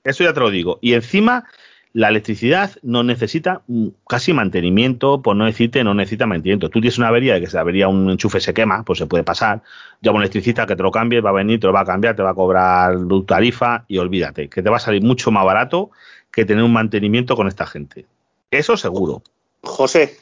Eso 0.04 0.24
ya 0.24 0.32
te 0.32 0.40
lo 0.40 0.50
digo. 0.50 0.78
Y 0.80 0.94
encima, 0.94 1.44
la 1.92 2.08
electricidad 2.08 2.70
no 2.82 3.02
necesita 3.02 3.62
mm, 3.66 3.88
casi 4.08 4.32
mantenimiento, 4.32 5.22
por 5.22 5.34
no 5.34 5.46
decirte, 5.46 5.82
no 5.82 5.94
necesita 5.94 6.26
mantenimiento. 6.26 6.70
Tú 6.70 6.80
tienes 6.80 6.98
una 6.98 7.08
avería 7.08 7.34
de 7.34 7.40
que 7.40 7.46
se 7.46 7.58
avería 7.58 7.88
un 7.88 8.10
enchufe 8.10 8.40
se 8.40 8.54
quema, 8.54 8.84
pues 8.84 8.98
se 8.98 9.06
puede 9.06 9.24
pasar. 9.24 9.62
Ya 10.02 10.12
un 10.12 10.20
electricista 10.20 10.66
que 10.66 10.76
te 10.76 10.82
lo 10.82 10.90
cambie, 10.90 11.20
va 11.20 11.30
a 11.30 11.32
venir, 11.32 11.58
te 11.58 11.66
lo 11.66 11.72
va 11.72 11.80
a 11.80 11.84
cambiar, 11.84 12.14
te 12.14 12.22
va 12.22 12.30
a 12.30 12.34
cobrar 12.34 12.96
tu 13.08 13.24
tarifa 13.24 13.84
y 13.88 13.98
olvídate, 13.98 14.48
que 14.48 14.62
te 14.62 14.70
va 14.70 14.76
a 14.76 14.80
salir 14.80 15.02
mucho 15.02 15.30
más 15.30 15.44
barato 15.44 15.90
que 16.30 16.44
tener 16.44 16.62
un 16.62 16.72
mantenimiento 16.72 17.34
con 17.34 17.48
esta 17.48 17.66
gente. 17.66 18.04
Eso 18.50 18.76
seguro. 18.76 19.22
José, 19.62 20.16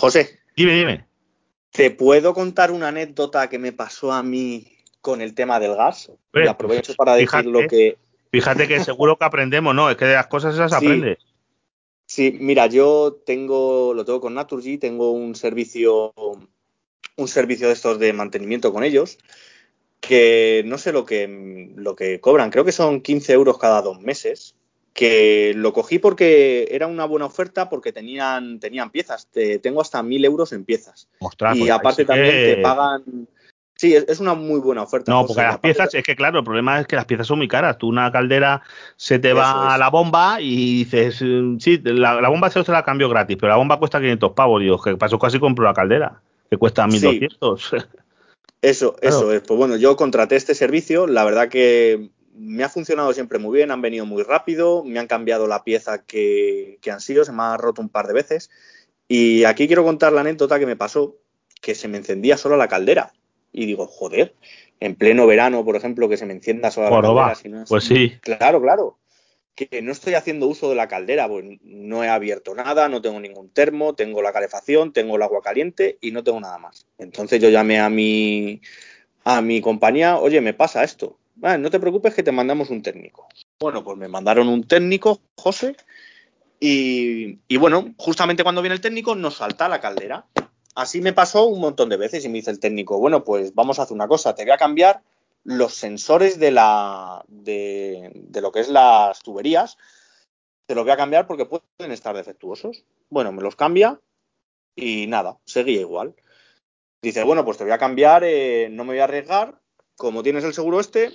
José. 0.00 0.40
Dime, 0.56 0.74
dime. 0.74 1.06
¿Te 1.70 1.90
puedo 1.90 2.34
contar 2.34 2.72
una 2.72 2.88
anécdota 2.88 3.48
que 3.48 3.58
me 3.58 3.72
pasó 3.72 4.12
a 4.12 4.22
mí 4.22 4.66
con 5.00 5.20
el 5.20 5.34
tema 5.34 5.60
del 5.60 5.76
gas? 5.76 6.10
y 6.34 6.46
aprovecho 6.46 6.94
para 6.94 7.14
decir 7.14 7.46
lo 7.46 7.66
que 7.68 7.96
Fíjate 8.32 8.68
que 8.68 8.80
seguro 8.80 9.18
que 9.18 9.24
aprendemos, 9.24 9.74
¿no? 9.74 9.90
Es 9.90 9.96
que 9.96 10.04
de 10.04 10.14
las 10.14 10.28
cosas 10.28 10.54
esas 10.54 10.70
sí. 10.70 10.76
aprende. 10.76 11.18
Sí, 12.06 12.36
mira, 12.40 12.66
yo 12.66 13.20
tengo, 13.24 13.92
lo 13.94 14.04
tengo 14.04 14.20
con 14.20 14.34
Naturgy, 14.34 14.78
tengo 14.78 15.12
un 15.12 15.34
servicio, 15.34 16.12
un 17.16 17.28
servicio 17.28 17.68
de 17.68 17.72
estos 17.72 17.98
de 17.98 18.12
mantenimiento 18.12 18.72
con 18.72 18.82
ellos, 18.82 19.18
que 20.00 20.62
no 20.66 20.78
sé 20.78 20.92
lo 20.92 21.04
que, 21.04 21.72
lo 21.76 21.94
que 21.94 22.20
cobran, 22.20 22.50
creo 22.50 22.64
que 22.64 22.72
son 22.72 23.00
15 23.00 23.32
euros 23.32 23.58
cada 23.58 23.82
dos 23.82 24.00
meses, 24.00 24.56
que 25.00 25.54
lo 25.56 25.72
cogí 25.72 25.98
porque 25.98 26.68
era 26.70 26.86
una 26.86 27.06
buena 27.06 27.24
oferta 27.24 27.70
porque 27.70 27.90
tenían, 27.90 28.60
tenían 28.60 28.90
piezas, 28.90 29.28
te, 29.30 29.58
tengo 29.58 29.80
hasta 29.80 30.02
1000 30.02 30.26
euros 30.26 30.52
en 30.52 30.66
piezas. 30.66 31.08
Ostras, 31.20 31.56
y 31.56 31.60
pues 31.60 31.70
aparte 31.70 32.04
también 32.04 32.30
que... 32.30 32.54
te 32.54 32.62
pagan 32.62 33.26
Sí, 33.80 33.94
es 33.94 34.20
una 34.20 34.34
muy 34.34 34.60
buena 34.60 34.82
oferta. 34.82 35.10
No, 35.10 35.26
porque 35.26 35.40
las 35.40 35.58
piezas, 35.58 35.94
es 35.94 36.04
que 36.04 36.14
claro, 36.14 36.40
el 36.40 36.44
problema 36.44 36.78
es 36.78 36.86
que 36.86 36.96
las 36.96 37.06
piezas 37.06 37.26
son 37.26 37.38
muy 37.38 37.48
caras. 37.48 37.78
Tú 37.78 37.88
una 37.88 38.12
caldera 38.12 38.60
se 38.96 39.18
te 39.18 39.32
va 39.32 39.72
a 39.72 39.78
la 39.78 39.88
bomba 39.88 40.38
y 40.38 40.84
dices, 40.84 41.16
sí, 41.16 41.80
la, 41.82 42.20
la 42.20 42.28
bomba 42.28 42.50
se 42.50 42.62
la 42.70 42.84
cambio 42.84 43.08
gratis, 43.08 43.38
pero 43.40 43.48
la 43.48 43.56
bomba 43.56 43.78
cuesta 43.78 43.98
500 43.98 44.32
pavos. 44.32 44.60
Digo, 44.60 44.82
que 44.82 44.98
pasó 44.98 45.18
casi 45.18 45.40
compro 45.40 45.64
la 45.64 45.72
caldera, 45.72 46.20
que 46.50 46.58
cuesta 46.58 46.86
1200. 46.86 47.70
Sí. 47.70 47.76
Eso, 48.60 48.94
claro. 48.96 49.16
eso 49.16 49.32
es. 49.32 49.40
Pues 49.40 49.56
bueno, 49.56 49.76
yo 49.76 49.96
contraté 49.96 50.36
este 50.36 50.54
servicio, 50.54 51.06
la 51.06 51.24
verdad 51.24 51.48
que 51.48 52.10
me 52.34 52.64
ha 52.64 52.68
funcionado 52.68 53.12
siempre 53.12 53.38
muy 53.38 53.56
bien, 53.56 53.70
han 53.70 53.82
venido 53.82 54.06
muy 54.06 54.22
rápido, 54.22 54.84
me 54.84 54.98
han 54.98 55.06
cambiado 55.06 55.46
la 55.46 55.64
pieza 55.64 56.04
que, 56.04 56.78
que 56.80 56.90
han 56.90 57.00
sido, 57.00 57.24
se 57.24 57.32
me 57.32 57.42
ha 57.42 57.56
roto 57.56 57.82
un 57.82 57.88
par 57.88 58.06
de 58.06 58.14
veces. 58.14 58.50
Y 59.08 59.44
aquí 59.44 59.66
quiero 59.66 59.84
contar 59.84 60.12
la 60.12 60.20
anécdota 60.20 60.58
que 60.58 60.66
me 60.66 60.76
pasó, 60.76 61.16
que 61.60 61.74
se 61.74 61.88
me 61.88 61.98
encendía 61.98 62.36
solo 62.36 62.56
la 62.56 62.68
caldera 62.68 63.12
y 63.52 63.66
digo, 63.66 63.86
joder, 63.86 64.34
en 64.78 64.94
pleno 64.94 65.26
verano, 65.26 65.64
por 65.64 65.76
ejemplo, 65.76 66.08
que 66.08 66.16
se 66.16 66.26
me 66.26 66.32
encienda 66.32 66.70
sola 66.70 66.90
bueno, 66.90 67.14
la 67.14 67.20
caldera. 67.20 67.34
Si 67.34 67.48
no 67.48 67.62
es... 67.62 67.68
Pues 67.68 67.84
sí. 67.84 68.18
Claro, 68.20 68.62
claro. 68.62 68.98
Que 69.54 69.82
no 69.82 69.92
estoy 69.92 70.14
haciendo 70.14 70.46
uso 70.46 70.70
de 70.70 70.76
la 70.76 70.88
caldera, 70.88 71.28
pues 71.28 71.44
no 71.62 72.04
he 72.04 72.08
abierto 72.08 72.54
nada, 72.54 72.88
no 72.88 73.02
tengo 73.02 73.20
ningún 73.20 73.50
termo, 73.50 73.94
tengo 73.94 74.22
la 74.22 74.32
calefacción, 74.32 74.92
tengo 74.92 75.16
el 75.16 75.22
agua 75.22 75.42
caliente 75.42 75.98
y 76.00 76.12
no 76.12 76.22
tengo 76.22 76.40
nada 76.40 76.58
más. 76.58 76.86
Entonces 76.98 77.42
yo 77.42 77.50
llamé 77.50 77.80
a 77.80 77.90
mi, 77.90 78.62
a 79.24 79.42
mi 79.42 79.60
compañía, 79.60 80.18
oye, 80.18 80.40
me 80.40 80.54
pasa 80.54 80.84
esto. 80.84 81.18
Vale, 81.40 81.58
no 81.58 81.70
te 81.70 81.80
preocupes 81.80 82.14
que 82.14 82.22
te 82.22 82.32
mandamos 82.32 82.70
un 82.70 82.82
técnico. 82.82 83.26
Bueno, 83.58 83.82
pues 83.82 83.96
me 83.96 84.08
mandaron 84.08 84.48
un 84.48 84.64
técnico, 84.64 85.20
José, 85.36 85.74
y, 86.60 87.56
bueno, 87.56 87.94
justamente 87.96 88.42
cuando 88.42 88.60
viene 88.60 88.74
el 88.74 88.82
técnico 88.82 89.14
nos 89.14 89.36
salta 89.36 89.68
la 89.68 89.80
caldera 89.80 90.26
así 90.74 91.00
me 91.00 91.12
pasó 91.12 91.46
un 91.46 91.60
montón 91.60 91.88
de 91.88 91.96
veces 91.96 92.24
y 92.24 92.28
me 92.28 92.38
dice 92.38 92.50
el 92.50 92.60
técnico, 92.60 92.98
bueno, 92.98 93.24
pues 93.24 93.54
vamos 93.54 93.78
a 93.78 93.82
hacer 93.82 93.94
una 93.94 94.08
cosa, 94.08 94.34
te 94.34 94.44
voy 94.44 94.52
a 94.52 94.58
cambiar 94.58 95.02
los 95.44 95.74
sensores 95.74 96.38
de 96.38 96.50
la 96.50 97.24
de 97.28 98.40
lo 98.40 98.52
que 98.52 98.60
es 98.60 98.68
las 98.68 99.20
tuberías, 99.20 99.78
te 100.66 100.74
los 100.74 100.84
voy 100.84 100.92
a 100.92 100.96
cambiar 100.96 101.26
porque 101.26 101.46
pueden 101.46 101.92
estar 101.92 102.14
defectuosos. 102.14 102.84
Bueno, 103.08 103.32
me 103.32 103.42
los 103.42 103.56
cambia 103.56 104.00
y 104.76 105.06
nada, 105.06 105.38
seguía 105.44 105.80
igual. 105.80 106.14
Dice, 107.02 107.24
bueno, 107.24 107.44
pues 107.44 107.56
te 107.56 107.64
voy 107.64 107.72
a 107.72 107.78
cambiar, 107.78 108.22
eh, 108.24 108.68
no 108.70 108.84
me 108.84 108.92
voy 108.92 109.00
a 109.00 109.04
arriesgar, 109.04 109.58
como 109.96 110.22
tienes 110.22 110.44
el 110.44 110.54
seguro 110.54 110.78
este, 110.80 111.10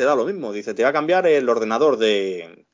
te 0.00 0.06
da 0.06 0.16
lo 0.16 0.24
mismo. 0.24 0.50
Dice, 0.50 0.72
te 0.72 0.82
voy 0.82 0.88
a 0.88 0.94
cambiar 0.94 1.26
el 1.26 1.46
ordenador 1.46 1.98
de, 1.98 2.64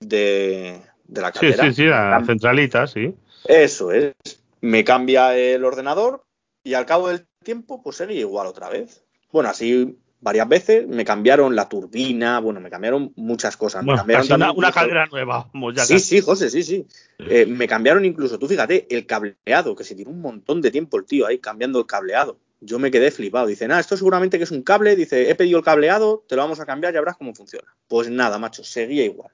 de, 0.00 0.82
de 1.04 1.20
la. 1.22 1.32
Sí, 1.32 1.50
sí, 1.50 1.72
sí, 1.72 1.84
la 1.86 2.22
centralita, 2.26 2.86
sí. 2.86 3.14
Eso 3.46 3.90
es 3.90 4.12
me 4.60 4.84
cambia 4.84 5.34
el 5.34 5.64
ordenador 5.64 6.24
y 6.62 6.74
al 6.74 6.84
cabo 6.84 7.08
del 7.08 7.26
tiempo 7.42 7.82
pues 7.82 7.96
seguía 7.96 8.20
igual 8.20 8.46
otra 8.46 8.68
vez. 8.68 9.02
Bueno, 9.32 9.48
así 9.48 9.98
varias 10.20 10.46
veces 10.46 10.86
me 10.86 11.06
cambiaron 11.06 11.56
la 11.56 11.70
turbina, 11.70 12.38
bueno, 12.40 12.60
me 12.60 12.68
cambiaron 12.68 13.14
muchas 13.16 13.56
cosas. 13.56 13.82
Bueno, 13.82 14.04
me 14.04 14.12
cambiaron 14.14 14.42
una, 14.42 14.52
una 14.52 14.72
caldera 14.72 15.06
nueva. 15.06 15.50
Ya 15.74 15.86
sí, 15.86 15.98
sí, 15.98 16.20
José, 16.20 16.50
sí, 16.50 16.62
sí. 16.62 16.86
Eh, 17.18 17.46
me 17.46 17.66
cambiaron 17.66 18.04
incluso, 18.04 18.38
tú 18.38 18.46
fíjate, 18.46 18.86
el 18.94 19.06
cableado, 19.06 19.74
que 19.74 19.84
se 19.84 19.94
tiró 19.94 20.10
un 20.10 20.20
montón 20.20 20.60
de 20.60 20.70
tiempo 20.70 20.98
el 20.98 21.06
tío 21.06 21.26
ahí 21.26 21.38
cambiando 21.38 21.78
el 21.78 21.86
cableado. 21.86 22.38
Yo 22.64 22.78
me 22.78 22.90
quedé 22.90 23.10
flipado. 23.10 23.46
Dice, 23.46 23.68
nada, 23.68 23.80
esto 23.80 23.96
seguramente 23.96 24.38
que 24.38 24.44
es 24.44 24.50
un 24.50 24.62
cable. 24.62 24.96
Dice, 24.96 25.28
he 25.28 25.34
pedido 25.34 25.58
el 25.58 25.64
cableado, 25.64 26.24
te 26.26 26.34
lo 26.34 26.42
vamos 26.42 26.60
a 26.60 26.66
cambiar 26.66 26.94
y 26.94 26.98
verás 26.98 27.16
cómo 27.16 27.34
funciona. 27.34 27.74
Pues 27.88 28.08
nada, 28.08 28.38
macho, 28.38 28.64
seguía 28.64 29.04
igual. 29.04 29.30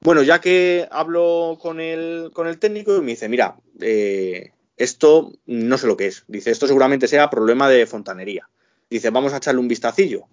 Bueno, 0.00 0.22
ya 0.22 0.40
que 0.40 0.86
hablo 0.90 1.58
con 1.60 1.80
el, 1.80 2.30
con 2.34 2.46
el 2.46 2.58
técnico 2.58 2.96
y 2.96 3.00
me 3.00 3.12
dice, 3.12 3.28
mira, 3.28 3.56
eh, 3.80 4.52
esto 4.76 5.32
no 5.46 5.78
sé 5.78 5.86
lo 5.86 5.96
que 5.96 6.06
es. 6.06 6.24
Dice, 6.28 6.50
esto 6.50 6.66
seguramente 6.66 7.08
sea 7.08 7.30
problema 7.30 7.68
de 7.70 7.86
fontanería. 7.86 8.48
Dice, 8.90 9.08
vamos 9.08 9.32
a 9.32 9.38
echarle 9.38 9.60
un 9.60 9.68
vistacillo. 9.68 10.26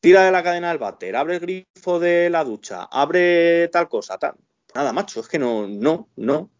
Tira 0.00 0.24
de 0.24 0.30
la 0.32 0.42
cadena 0.42 0.68
del 0.68 0.78
váter, 0.78 1.16
abre 1.16 1.34
el 1.34 1.40
grifo 1.40 1.98
de 1.98 2.30
la 2.30 2.44
ducha, 2.44 2.84
abre 2.84 3.68
tal 3.68 3.88
cosa, 3.88 4.18
tal. 4.18 4.34
Nada, 4.74 4.92
macho, 4.92 5.20
es 5.20 5.28
que 5.28 5.38
no, 5.38 5.66
no, 5.66 6.08
no. 6.16 6.50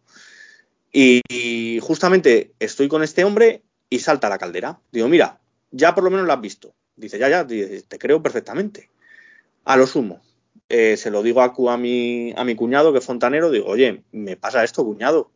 Y 0.91 1.79
justamente 1.81 2.53
estoy 2.59 2.87
con 2.87 3.03
este 3.03 3.23
hombre 3.23 3.63
y 3.93 3.99
salta 3.99 4.27
la 4.27 4.39
caldera. 4.39 4.79
Digo, 4.91 5.07
mira, 5.07 5.39
ya 5.69 5.93
por 5.93 6.03
lo 6.03 6.09
menos 6.09 6.25
lo 6.25 6.33
has 6.33 6.41
visto. 6.41 6.73
Dice, 6.95 7.19
ya, 7.19 7.29
ya, 7.29 7.45
te 7.45 7.99
creo 7.99 8.23
perfectamente. 8.23 8.89
A 9.65 9.77
lo 9.77 9.85
sumo, 9.85 10.19
eh, 10.67 10.97
se 10.97 11.11
lo 11.11 11.21
digo 11.21 11.41
a, 11.41 11.53
a, 11.53 11.73
a 11.73 11.77
mi 11.77 12.55
cuñado, 12.55 12.91
que 12.91 12.97
es 12.97 13.05
fontanero, 13.05 13.51
digo, 13.51 13.67
oye, 13.67 14.03
me 14.11 14.35
pasa 14.35 14.63
esto, 14.63 14.83
cuñado. 14.83 15.29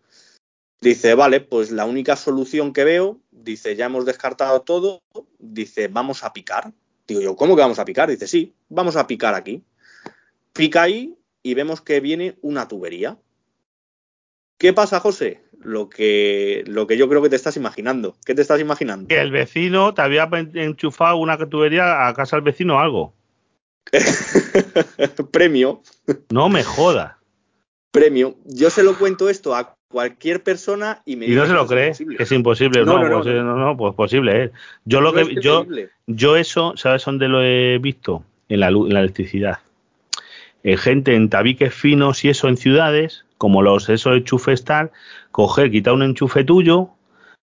Dice, 0.82 1.14
vale, 1.14 1.40
pues 1.40 1.70
la 1.70 1.86
única 1.86 2.16
solución 2.16 2.74
que 2.74 2.84
veo, 2.84 3.20
dice, 3.30 3.76
ya 3.76 3.86
hemos 3.86 4.06
descartado 4.06 4.62
todo, 4.64 5.04
dice, 5.38 5.88
vamos 5.88 6.24
a 6.24 6.34
picar. 6.34 6.74
Digo 7.08 7.22
yo, 7.22 7.36
¿cómo 7.36 7.56
que 7.56 7.62
vamos 7.62 7.78
a 7.78 7.86
picar? 7.86 8.10
Dice, 8.10 8.28
sí, 8.28 8.56
vamos 8.70 8.96
a 8.96 9.06
picar 9.06 9.36
aquí. 9.36 9.64
Pica 10.54 10.82
ahí 10.82 11.16
y 11.44 11.54
vemos 11.54 11.82
que 11.82 12.00
viene 12.00 12.40
una 12.42 12.68
tubería. 12.68 13.20
¿Qué 14.58 14.74
pasa, 14.74 15.00
José? 15.00 15.44
Lo 15.68 15.90
que, 15.90 16.64
lo 16.66 16.88
que 16.88 16.96
yo 16.96 17.10
creo 17.10 17.22
que 17.22 17.28
te 17.28 17.36
estás 17.36 17.58
imaginando. 17.58 18.16
¿Qué 18.26 18.34
te 18.34 18.42
estás 18.42 18.62
imaginando? 18.62 19.10
Que 19.10 19.20
el 19.20 19.32
vecino 19.32 19.94
te 19.94 20.02
había 20.02 20.30
enchufado 20.54 21.18
una 21.18 21.38
tubería 21.38 22.08
a 22.08 22.14
casa 22.14 22.38
del 22.38 22.46
vecino 22.46 22.78
o 22.78 22.80
algo. 22.80 23.14
Premio. 25.32 25.82
No 26.30 26.48
me 26.48 26.64
joda. 26.64 27.20
Premio. 27.92 28.36
Yo 28.46 28.70
se 28.70 28.82
lo 28.82 28.98
cuento 28.98 29.28
esto 29.28 29.56
a 29.56 29.76
cualquier 29.90 30.42
persona 30.42 31.02
y 31.06 31.18
me 31.18 31.26
y 31.26 31.32
no 31.32 31.46
se 31.46 31.52
lo 31.52 31.68
cree 31.68 31.90
es 31.90 31.98
que 31.98 32.24
es 32.24 32.32
imposible 32.34 32.84
no 32.84 33.00
no 33.00 33.08
no, 33.08 33.22
pues, 33.22 33.36
no, 33.36 33.56
no 33.56 33.78
pues 33.78 33.96
posible 33.96 34.44
es. 34.44 34.52
yo 34.84 35.00
lo 35.00 35.14
que 35.14 35.22
es 35.22 35.30
yo 35.42 35.66
yo 36.08 36.36
eso 36.36 36.76
sabes 36.76 37.06
dónde 37.06 37.30
lo 37.30 37.42
he 37.42 37.78
visto 37.78 38.22
en 38.50 38.60
la 38.60 38.68
en 38.68 38.94
la 38.94 39.00
electricidad 39.00 39.60
eh, 40.64 40.76
gente 40.76 41.16
en 41.16 41.30
tabiques 41.30 41.74
finos 41.74 42.26
y 42.26 42.30
eso 42.30 42.50
en 42.50 42.58
ciudades 42.58 43.24
como 43.38 43.62
los 43.62 43.90
esos 43.90 44.18
enchufes 44.18 44.64
tal 44.64 44.92
coger 45.32 45.72
quitar 45.72 45.94
un 45.94 46.04
enchufe 46.04 46.44
tuyo 46.44 46.90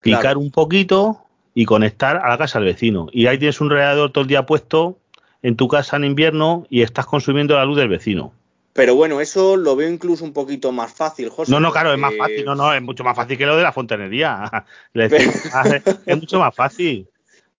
picar 0.01 0.21
claro. 0.21 0.41
un 0.41 0.51
poquito 0.51 1.21
y 1.55 1.65
conectar 1.65 2.17
a 2.17 2.29
la 2.29 2.39
casa 2.39 2.59
del 2.59 2.67
vecino 2.67 3.07
y 3.13 3.27
ahí 3.27 3.39
tienes 3.39 3.61
un 3.61 3.71
radiador 3.71 4.11
todo 4.11 4.23
el 4.23 4.29
día 4.29 4.47
puesto 4.47 4.99
en 5.45 5.57
tu 5.57 5.69
casa 5.69 5.97
en 5.97 6.05
invierno 6.05 6.67
y 6.71 6.83
estás 6.83 7.05
consumiendo 7.05 7.55
la 7.55 7.67
luz 7.67 7.77
del 7.77 7.89
vecino. 7.89 8.33
Pero 8.73 8.97
bueno, 8.97 9.21
eso 9.21 9.57
lo 9.57 9.77
veo 9.77 9.89
incluso 9.89 10.25
un 10.25 10.33
poquito 10.33 10.73
más 10.73 10.93
fácil, 10.93 11.29
José. 11.29 11.53
No, 11.53 11.61
no, 11.61 11.71
claro, 11.71 11.93
es 11.93 11.99
más 11.99 12.17
fácil. 12.17 12.45
No, 12.45 12.57
no, 12.57 12.73
es 12.73 12.83
mucho 12.83 13.05
más 13.05 13.15
fácil 13.15 13.39
que 13.39 13.47
lo 13.47 13.57
de 13.57 13.63
la 13.63 13.71
fontanería. 13.71 14.67
es 14.95 16.17
mucho 16.19 16.41
más 16.41 16.55
fácil. 16.57 17.09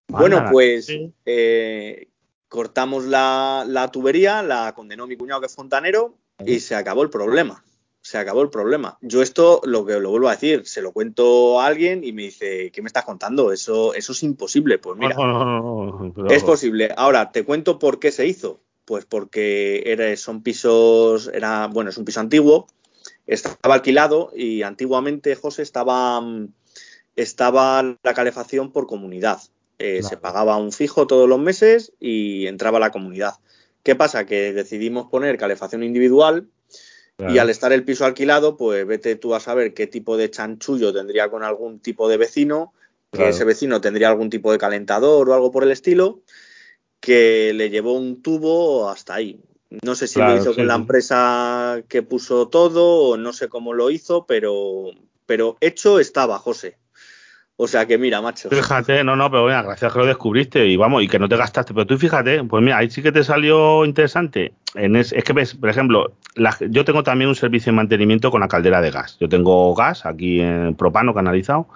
Bueno, 0.08 0.46
pues 0.50 0.92
eh, 1.24 2.08
cortamos 2.48 3.04
la, 3.04 3.64
la, 3.66 3.88
tubería, 3.90 4.42
la 4.42 4.72
condenó 4.74 5.06
mi 5.06 5.16
cuñado 5.16 5.40
que 5.40 5.46
es 5.46 5.54
fontanero 5.54 6.16
y 6.44 6.60
se 6.60 6.74
acabó 6.74 7.02
el 7.02 7.10
problema. 7.10 7.64
Se 8.06 8.18
acabó 8.18 8.40
el 8.40 8.50
problema. 8.50 8.98
Yo 9.00 9.20
esto, 9.20 9.60
lo 9.64 9.84
que 9.84 9.98
lo 9.98 10.10
vuelvo 10.10 10.28
a 10.28 10.36
decir, 10.36 10.64
se 10.64 10.80
lo 10.80 10.92
cuento 10.92 11.60
a 11.60 11.66
alguien 11.66 12.04
y 12.04 12.12
me 12.12 12.22
dice, 12.22 12.70
¿qué 12.70 12.80
me 12.80 12.86
estás 12.86 13.04
contando? 13.04 13.50
Eso, 13.50 13.94
eso 13.94 14.12
es 14.12 14.22
imposible. 14.22 14.78
Pues 14.78 14.96
mira, 14.96 15.16
no, 15.16 15.26
no, 15.26 16.12
no, 16.14 16.26
es 16.30 16.44
posible. 16.44 16.94
Ahora, 16.96 17.32
te 17.32 17.44
cuento 17.44 17.80
por 17.80 17.98
qué 17.98 18.12
se 18.12 18.24
hizo. 18.24 18.60
Pues 18.84 19.06
porque 19.06 19.82
era, 19.86 20.16
son 20.16 20.44
pisos, 20.44 21.28
era, 21.34 21.66
bueno, 21.66 21.90
es 21.90 21.98
un 21.98 22.04
piso 22.04 22.20
antiguo, 22.20 22.68
estaba 23.26 23.74
alquilado 23.74 24.30
y 24.36 24.62
antiguamente, 24.62 25.34
José, 25.34 25.62
estaba, 25.62 26.22
estaba 27.16 27.82
la 27.82 28.14
calefacción 28.14 28.70
por 28.70 28.86
comunidad. 28.86 29.40
Eh. 29.80 30.04
Se 30.04 30.16
pagaba 30.16 30.56
un 30.58 30.70
fijo 30.70 31.08
todos 31.08 31.28
los 31.28 31.40
meses 31.40 31.92
y 31.98 32.46
entraba 32.46 32.78
la 32.78 32.92
comunidad. 32.92 33.34
¿Qué 33.82 33.96
pasa? 33.96 34.26
Que 34.26 34.52
decidimos 34.52 35.08
poner 35.10 35.38
calefacción 35.38 35.82
individual 35.82 36.48
Y 37.18 37.38
al 37.38 37.48
estar 37.48 37.72
el 37.72 37.84
piso 37.84 38.04
alquilado, 38.04 38.56
pues 38.58 38.86
vete 38.86 39.16
tú 39.16 39.34
a 39.34 39.40
saber 39.40 39.72
qué 39.72 39.86
tipo 39.86 40.18
de 40.18 40.30
chanchullo 40.30 40.92
tendría 40.92 41.30
con 41.30 41.42
algún 41.42 41.80
tipo 41.80 42.08
de 42.08 42.18
vecino, 42.18 42.74
que 43.10 43.30
ese 43.30 43.44
vecino 43.44 43.80
tendría 43.80 44.08
algún 44.08 44.28
tipo 44.28 44.52
de 44.52 44.58
calentador 44.58 45.28
o 45.28 45.32
algo 45.32 45.50
por 45.50 45.62
el 45.62 45.70
estilo, 45.70 46.20
que 47.00 47.52
le 47.54 47.70
llevó 47.70 47.94
un 47.94 48.20
tubo 48.20 48.90
hasta 48.90 49.14
ahí. 49.14 49.40
No 49.82 49.94
sé 49.94 50.06
si 50.06 50.18
lo 50.18 50.36
hizo 50.36 50.54
con 50.54 50.66
la 50.66 50.74
empresa 50.74 51.82
que 51.88 52.02
puso 52.02 52.48
todo 52.48 53.10
o 53.10 53.16
no 53.16 53.32
sé 53.32 53.48
cómo 53.48 53.72
lo 53.72 53.90
hizo, 53.90 54.26
pero, 54.26 54.90
pero 55.24 55.56
hecho 55.60 55.98
estaba, 55.98 56.38
José. 56.38 56.76
O 57.58 57.66
sea 57.66 57.86
que 57.86 57.96
mira, 57.96 58.20
macho. 58.20 58.50
Fíjate, 58.50 59.02
no, 59.02 59.16
no, 59.16 59.30
pero 59.30 59.44
bueno, 59.44 59.62
gracias 59.62 59.90
que 59.90 59.98
lo 59.98 60.04
descubriste 60.04 60.66
y 60.66 60.76
vamos, 60.76 61.02
y 61.02 61.08
que 61.08 61.18
no 61.18 61.26
te 61.26 61.36
gastaste. 61.36 61.72
Pero 61.72 61.86
tú 61.86 61.96
fíjate, 61.96 62.44
pues 62.44 62.62
mira, 62.62 62.76
ahí 62.76 62.90
sí 62.90 63.02
que 63.02 63.12
te 63.12 63.24
salió 63.24 63.86
interesante. 63.86 64.52
Es, 64.74 65.14
que 65.24 65.32
ves, 65.32 65.54
por 65.54 65.70
ejemplo, 65.70 66.12
yo 66.68 66.84
tengo 66.84 67.02
también 67.02 67.30
un 67.30 67.34
servicio 67.34 67.72
de 67.72 67.76
mantenimiento 67.76 68.30
con 68.30 68.42
la 68.42 68.48
caldera 68.48 68.82
de 68.82 68.90
gas. 68.90 69.16
Yo 69.18 69.28
tengo 69.30 69.74
gas 69.74 70.04
aquí 70.04 70.40
en 70.40 70.74
propano 70.74 71.14
canalizado 71.14 71.66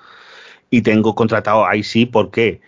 y 0.68 0.82
tengo 0.82 1.14
contratado 1.14 1.66
ahí 1.66 1.82
sí, 1.82 2.04
¿por 2.04 2.30
qué? 2.30 2.60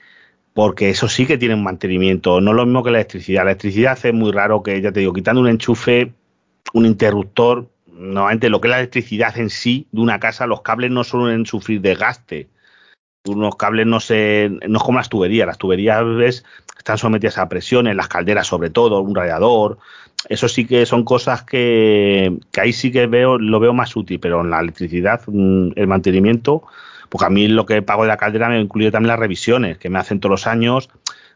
Porque 0.54 0.88
eso 0.88 1.06
sí 1.06 1.26
que 1.26 1.36
tiene 1.36 1.54
un 1.54 1.64
mantenimiento, 1.64 2.40
no 2.40 2.54
lo 2.54 2.64
mismo 2.64 2.82
que 2.82 2.92
la 2.92 2.98
electricidad. 2.98 3.44
La 3.44 3.50
electricidad 3.50 3.98
es 4.02 4.14
muy 4.14 4.32
raro 4.32 4.62
que, 4.62 4.80
ya 4.80 4.90
te 4.90 5.00
digo, 5.00 5.12
quitando 5.12 5.42
un 5.42 5.48
enchufe, 5.48 6.14
un 6.72 6.86
interruptor, 6.86 7.68
normalmente 7.86 8.48
lo 8.48 8.62
que 8.62 8.68
es 8.68 8.70
la 8.70 8.78
electricidad 8.78 9.36
en 9.36 9.50
sí 9.50 9.86
de 9.92 10.00
una 10.00 10.18
casa, 10.18 10.46
los 10.46 10.62
cables 10.62 10.90
no 10.90 11.04
suelen 11.04 11.44
sufrir 11.44 11.82
desgaste 11.82 12.48
unos 13.24 13.56
cables 13.56 13.86
no 13.86 14.00
se, 14.00 14.50
no 14.66 14.78
es 14.78 14.82
como 14.82 14.98
las 14.98 15.08
tuberías, 15.08 15.46
las 15.46 15.58
tuberías 15.58 16.04
ves, 16.04 16.44
están 16.76 16.98
sometidas 16.98 17.38
a 17.38 17.48
presiones, 17.48 17.94
las 17.94 18.08
calderas 18.08 18.46
sobre 18.46 18.70
todo, 18.70 19.00
un 19.00 19.14
radiador, 19.14 19.78
eso 20.28 20.48
sí 20.48 20.66
que 20.66 20.86
son 20.86 21.04
cosas 21.04 21.42
que, 21.42 22.38
que 22.50 22.60
ahí 22.60 22.72
sí 22.72 22.90
que 22.90 23.06
veo, 23.06 23.38
lo 23.38 23.60
veo 23.60 23.72
más 23.72 23.94
útil, 23.94 24.18
pero 24.18 24.40
en 24.40 24.50
la 24.50 24.60
electricidad, 24.60 25.20
mm, 25.26 25.70
el 25.76 25.86
mantenimiento, 25.86 26.62
porque 27.08 27.26
a 27.26 27.30
mí 27.30 27.46
lo 27.46 27.66
que 27.66 27.82
pago 27.82 28.02
de 28.02 28.08
la 28.08 28.16
caldera 28.16 28.48
me 28.48 28.60
incluye 28.60 28.90
también 28.90 29.08
las 29.08 29.18
revisiones 29.18 29.78
que 29.78 29.90
me 29.90 29.98
hacen 29.98 30.18
todos 30.18 30.30
los 30.30 30.46
años 30.46 30.88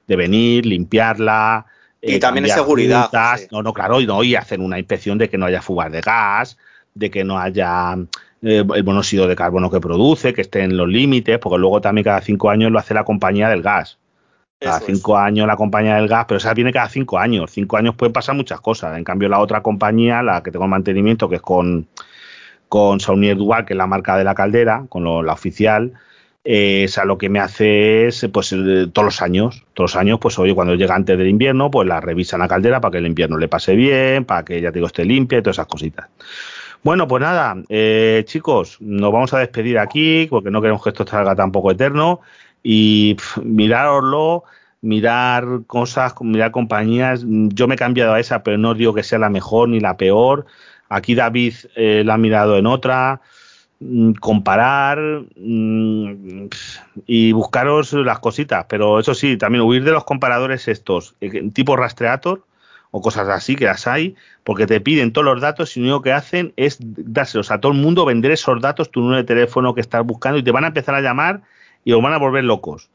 de 0.06 0.16
venir, 0.16 0.66
limpiarla. 0.66 1.66
Y 2.00 2.14
eh, 2.14 2.18
también 2.18 2.46
es 2.46 2.54
seguridad. 2.54 3.10
No, 3.50 3.62
no, 3.62 3.72
claro, 3.72 4.00
y, 4.00 4.06
no, 4.06 4.22
y 4.22 4.34
hacer 4.34 4.60
una 4.60 4.78
inspección 4.78 5.18
de 5.18 5.28
que 5.28 5.36
no 5.36 5.46
haya 5.46 5.62
fugas 5.62 5.92
de 5.92 6.00
gas, 6.00 6.56
de 6.94 7.10
que 7.10 7.24
no 7.24 7.38
haya 7.38 7.96
eh, 8.42 8.64
el 8.74 8.84
monóxido 8.84 9.26
de 9.26 9.36
carbono 9.36 9.70
que 9.70 9.80
produce, 9.80 10.34
que 10.34 10.42
esté 10.42 10.62
en 10.62 10.76
los 10.76 10.88
límites, 10.88 11.38
porque 11.38 11.58
luego 11.58 11.80
también 11.80 12.04
cada 12.04 12.20
cinco 12.20 12.50
años 12.50 12.70
lo 12.70 12.78
hace 12.78 12.94
la 12.94 13.04
compañía 13.04 13.48
del 13.48 13.62
gas. 13.62 13.98
Cada 14.58 14.80
cinco 14.80 15.18
años 15.18 15.46
la 15.46 15.56
compañía 15.56 15.96
del 15.96 16.08
gas, 16.08 16.24
pero 16.26 16.38
esa 16.38 16.54
viene 16.54 16.72
cada 16.72 16.88
cinco 16.88 17.18
años. 17.18 17.50
Cinco 17.50 17.76
años 17.76 17.94
pueden 17.94 18.12
pasar 18.14 18.34
muchas 18.34 18.60
cosas. 18.60 18.96
En 18.96 19.04
cambio, 19.04 19.28
la 19.28 19.38
otra 19.38 19.62
compañía, 19.62 20.22
la 20.22 20.42
que 20.42 20.50
tengo 20.50 20.64
en 20.64 20.70
mantenimiento, 20.70 21.28
que 21.28 21.36
es 21.36 21.42
con, 21.42 21.86
con 22.68 22.98
Saunier 22.98 23.36
Dual, 23.36 23.66
que 23.66 23.74
es 23.74 23.76
la 23.76 23.86
marca 23.86 24.16
de 24.16 24.24
la 24.24 24.34
caldera, 24.34 24.86
con 24.88 25.04
la 25.04 25.32
oficial, 25.32 25.92
eh, 26.48 26.84
esa 26.84 27.04
lo 27.04 27.18
que 27.18 27.28
me 27.28 27.40
hace 27.40 28.06
es, 28.06 28.28
pues, 28.32 28.52
eh, 28.52 28.86
todos 28.92 29.04
los 29.04 29.20
años, 29.20 29.64
todos 29.74 29.94
los 29.94 29.96
años, 30.00 30.20
pues, 30.20 30.38
oye, 30.38 30.54
cuando 30.54 30.76
llega 30.76 30.94
antes 30.94 31.18
del 31.18 31.26
invierno, 31.26 31.72
pues 31.72 31.88
la 31.88 32.00
revisan 32.00 32.38
la 32.38 32.46
caldera 32.46 32.80
para 32.80 32.92
que 32.92 32.98
el 32.98 33.06
invierno 33.06 33.36
le 33.36 33.48
pase 33.48 33.74
bien, 33.74 34.24
para 34.24 34.44
que, 34.44 34.60
ya 34.60 34.70
te 34.70 34.78
digo, 34.78 34.86
esté 34.86 35.04
limpia 35.04 35.38
y 35.38 35.42
todas 35.42 35.56
esas 35.56 35.66
cositas. 35.66 36.08
Bueno, 36.86 37.08
pues 37.08 37.20
nada, 37.20 37.56
eh, 37.68 38.22
chicos, 38.26 38.76
nos 38.80 39.10
vamos 39.10 39.34
a 39.34 39.40
despedir 39.40 39.76
aquí 39.76 40.28
porque 40.30 40.52
no 40.52 40.60
queremos 40.60 40.84
que 40.84 40.90
esto 40.90 41.04
salga 41.04 41.34
tampoco 41.34 41.72
eterno 41.72 42.20
y 42.62 43.16
mirároslo, 43.42 44.44
mirar 44.82 45.62
cosas, 45.66 46.14
mirar 46.20 46.52
compañías. 46.52 47.24
Yo 47.26 47.66
me 47.66 47.74
he 47.74 47.76
cambiado 47.76 48.12
a 48.12 48.20
esa, 48.20 48.44
pero 48.44 48.56
no 48.56 48.74
digo 48.74 48.94
que 48.94 49.02
sea 49.02 49.18
la 49.18 49.30
mejor 49.30 49.68
ni 49.68 49.80
la 49.80 49.96
peor. 49.96 50.46
Aquí 50.88 51.16
David 51.16 51.54
eh, 51.74 52.04
la 52.06 52.14
ha 52.14 52.18
mirado 52.18 52.56
en 52.56 52.66
otra. 52.66 53.20
Mm, 53.80 54.12
comparar 54.12 54.98
mm, 55.36 56.46
y 57.04 57.32
buscaros 57.32 57.92
las 57.94 58.20
cositas, 58.20 58.64
pero 58.68 59.00
eso 59.00 59.12
sí, 59.14 59.36
también 59.36 59.64
huir 59.64 59.82
de 59.82 59.90
los 59.90 60.04
comparadores 60.04 60.68
estos, 60.68 61.16
eh, 61.20 61.50
tipo 61.52 61.76
Rastreator 61.76 62.45
o 62.96 63.02
cosas 63.02 63.28
así 63.28 63.56
que 63.56 63.66
las 63.66 63.86
hay, 63.86 64.16
porque 64.42 64.66
te 64.66 64.80
piden 64.80 65.12
todos 65.12 65.26
los 65.26 65.42
datos 65.42 65.76
y 65.76 65.80
lo 65.80 65.86
único 65.86 66.00
que 66.00 66.14
hacen 66.14 66.54
es 66.56 66.78
dárselos 66.80 67.50
a 67.50 67.60
todo 67.60 67.72
el 67.72 67.78
mundo, 67.78 68.06
vender 68.06 68.30
esos 68.30 68.58
datos, 68.62 68.90
tu 68.90 69.00
número 69.00 69.18
de 69.18 69.24
teléfono 69.24 69.74
que 69.74 69.82
estás 69.82 70.02
buscando 70.02 70.38
y 70.38 70.42
te 70.42 70.50
van 70.50 70.64
a 70.64 70.68
empezar 70.68 70.94
a 70.94 71.02
llamar 71.02 71.42
y 71.84 71.92
os 71.92 72.02
van 72.02 72.14
a 72.14 72.18
volver 72.18 72.44
locos. 72.44 72.88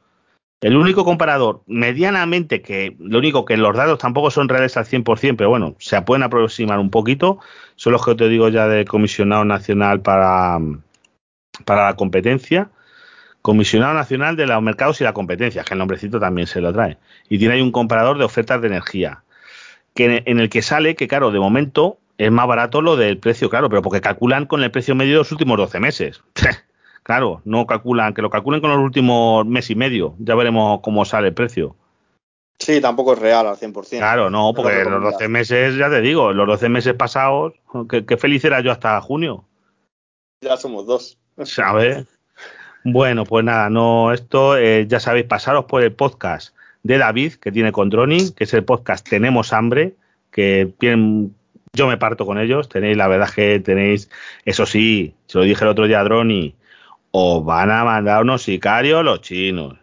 El 0.60 0.76
único 0.76 1.06
comparador, 1.06 1.62
medianamente, 1.68 2.64
que 2.64 2.95
lo 2.97 3.20
único 3.20 3.45
que 3.45 3.58
los 3.58 3.76
datos 3.76 3.99
tampoco 3.99 4.32
son 4.32 4.49
reales 4.49 4.76
al 4.76 4.86
100%, 4.86 5.36
pero 5.38 5.52
bueno, 5.52 5.76
se 5.78 6.02
pueden 6.02 6.24
aproximar 6.24 6.80
un 6.80 6.89
poquito, 6.89 7.38
son 7.76 7.93
los 7.93 8.04
que 8.04 8.16
te 8.16 8.28
digo 8.28 8.49
ya 8.49 8.68
del 8.68 8.88
Comisionado 8.88 9.45
Nacional 9.45 10.02
para, 10.02 10.58
para 11.64 11.86
la 11.86 11.95
Competencia. 11.95 12.72
Comisionado 13.43 13.93
Nacional 13.93 14.36
de 14.36 14.47
los 14.47 14.62
Mercados 14.64 14.99
y 15.02 15.04
la 15.04 15.14
Competencia, 15.14 15.64
que 15.64 15.76
el 15.76 15.80
nombrecito 15.80 16.20
también 16.20 16.47
se 16.47 16.60
lo 16.60 16.74
trae. 16.74 16.97
Y 17.30 17.38
tiene 17.38 17.54
ahí 17.54 17.62
un 17.62 17.72
comparador 17.72 18.18
de 18.18 18.24
ofertas 18.24 18.62
de 18.62 18.68
energía 18.68 19.24
que 19.93 20.23
en 20.25 20.39
el 20.39 20.49
que 20.49 20.61
sale 20.61 20.95
que, 20.95 21.07
claro, 21.07 21.31
de 21.31 21.39
momento 21.39 21.97
es 22.17 22.31
más 22.31 22.47
barato 22.47 22.81
lo 22.81 22.95
del 22.95 23.17
precio, 23.17 23.49
claro, 23.49 23.69
pero 23.69 23.81
porque 23.81 24.01
calculan 24.01 24.45
con 24.45 24.63
el 24.63 24.71
precio 24.71 24.95
medio 24.95 25.13
de 25.13 25.17
los 25.19 25.31
últimos 25.31 25.57
12 25.57 25.79
meses. 25.79 26.21
claro, 27.03 27.41
no 27.45 27.65
calculan, 27.65 28.13
que 28.13 28.21
lo 28.21 28.29
calculen 28.29 28.61
con 28.61 28.69
los 28.69 28.79
últimos 28.79 29.45
mes 29.45 29.69
y 29.69 29.75
medio. 29.75 30.15
Ya 30.19 30.35
veremos 30.35 30.81
cómo 30.81 31.03
sale 31.03 31.29
el 31.29 31.33
precio. 31.33 31.75
Sí, 32.59 32.79
tampoco 32.79 33.13
es 33.13 33.19
real 33.19 33.47
al 33.47 33.55
100%. 33.55 33.97
Claro, 33.97 34.29
no, 34.29 34.53
porque 34.53 34.83
los 34.83 35.01
12 35.01 35.27
meses, 35.29 35.75
ya 35.77 35.89
te 35.89 35.99
digo, 36.01 36.31
los 36.31 36.45
12 36.45 36.69
meses 36.69 36.93
pasados, 36.93 37.53
qué, 37.89 38.17
feliz 38.17 38.45
era 38.45 38.61
yo 38.61 38.71
hasta 38.71 39.01
junio. 39.01 39.45
Ya 40.41 40.57
somos 40.57 40.85
dos. 40.85 41.17
¿Sabes? 41.43 42.05
Bueno, 42.83 43.25
pues 43.25 43.43
nada, 43.43 43.71
no, 43.71 44.13
esto 44.13 44.57
eh, 44.57 44.85
ya 44.87 44.99
sabéis, 44.99 45.25
pasaros 45.25 45.65
por 45.65 45.81
el 45.81 45.93
podcast 45.93 46.55
de 46.84 46.97
David, 46.97 47.34
que 47.34 47.51
tiene 47.51 47.71
con 47.71 47.89
Droni, 47.89 48.32
que 48.32 48.45
es 48.45 48.53
el 48.53 48.63
podcast 48.63 49.07
Tenemos 49.07 49.53
Hambre, 49.53 49.93
que 50.32 50.71
tienen, 50.79 51.36
yo 51.73 51.88
me 51.88 51.97
parto 51.97 52.25
con 52.25 52.39
ellos. 52.39 52.69
Tenéis, 52.69 52.97
la 52.97 53.07
verdad 53.07 53.29
que 53.34 53.59
tenéis, 53.59 54.09
eso 54.45 54.65
sí, 54.65 55.13
se 55.27 55.38
lo 55.38 55.43
dije 55.43 55.63
el 55.63 55.69
otro 55.69 55.88
día 55.88 55.99
a 55.99 56.03
Droni, 56.03 56.55
os 57.11 57.45
van 57.45 57.71
a 57.71 57.84
mandar 57.84 58.23
unos 58.23 58.43
sicarios 58.43 59.03
los 59.03 59.21
chinos. 59.21 59.77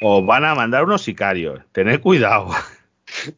Os 0.00 0.24
van 0.24 0.44
a 0.44 0.54
mandar 0.54 0.84
unos 0.84 1.02
sicarios. 1.02 1.60
Tened 1.72 2.00
cuidado. 2.00 2.50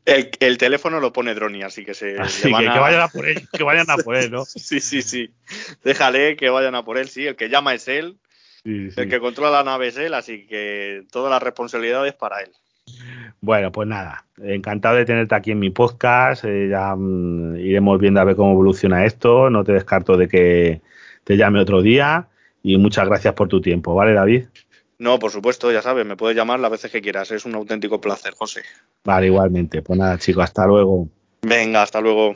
El, 0.05 0.59
teléfono 0.59 1.00
lo 1.00 1.14
pone 1.14 1.34
Droni, 1.34 1.62
así 1.62 1.84
que 1.84 1.94
se 1.94 2.14
que, 2.42 2.50
vayan 2.50 3.00
a 3.00 3.09
por 3.09 3.26
él, 3.26 3.48
que 3.50 3.62
vayan 3.62 3.90
a 3.90 3.96
por 3.96 4.16
él, 4.16 4.30
¿no? 4.30 4.44
sí, 4.46 4.80
sí, 4.80 5.00
sí. 5.00 5.32
Déjale 5.82 6.36
que 6.36 6.50
vayan 6.50 6.74
a 6.74 6.84
por 6.84 6.98
él, 6.98 7.09
sí. 7.09 7.26
El 7.26 7.36
que 7.36 7.48
llama 7.48 7.74
es 7.74 7.88
él. 7.88 8.18
El 8.64 9.09
que 9.09 9.18
controla 9.18 9.50
la 9.50 9.64
nave 9.64 9.88
es 9.88 9.96
él, 9.96 10.14
así 10.14 10.46
que 10.46 11.03
toda 11.11 11.28
la 11.28 11.40
responsabilidad 11.40 12.07
es 12.07 12.14
para 12.14 12.42
él. 12.42 12.53
Bueno, 13.40 13.72
pues 13.72 13.88
nada, 13.88 14.24
encantado 14.40 14.97
de 14.97 15.05
tenerte 15.05 15.34
aquí 15.34 15.51
en 15.51 15.59
mi 15.59 15.70
podcast. 15.70 16.45
Eh, 16.45 16.68
ya 16.70 16.95
mm, 16.97 17.57
iremos 17.57 17.99
viendo 18.01 18.20
a 18.20 18.24
ver 18.24 18.36
cómo 18.36 18.53
evoluciona 18.53 19.05
esto. 19.05 19.51
No 19.51 19.64
te 19.64 19.72
descarto 19.72 20.16
de 20.16 20.28
que 20.28 20.80
te 21.24 21.36
llame 21.36 21.61
otro 21.61 21.82
día. 21.82 22.28
Y 22.62 22.76
muchas 22.78 23.07
gracias 23.07 23.34
por 23.34 23.49
tu 23.49 23.61
tiempo, 23.61 23.95
¿vale, 23.95 24.14
David? 24.14 24.45
No, 24.99 25.18
por 25.18 25.32
supuesto, 25.32 25.72
ya 25.72 25.82
sabes, 25.82 26.07
me 26.07 26.16
puedes 26.16 26.36
llamar 26.36 26.61
las 26.61 26.70
veces 26.70 26.93
que 26.93 27.03
quieras. 27.03 27.32
Es 27.32 27.45
un 27.45 27.57
auténtico 27.57 28.01
placer, 28.01 28.34
José. 28.34 28.62
Vale, 29.05 29.26
igualmente. 29.26 29.82
Pues 29.82 29.99
nada, 29.99 30.16
chicos, 30.18 30.45
hasta 30.45 30.64
luego. 30.64 31.09
Venga, 31.43 31.82
hasta 31.82 32.01
luego. 32.01 32.34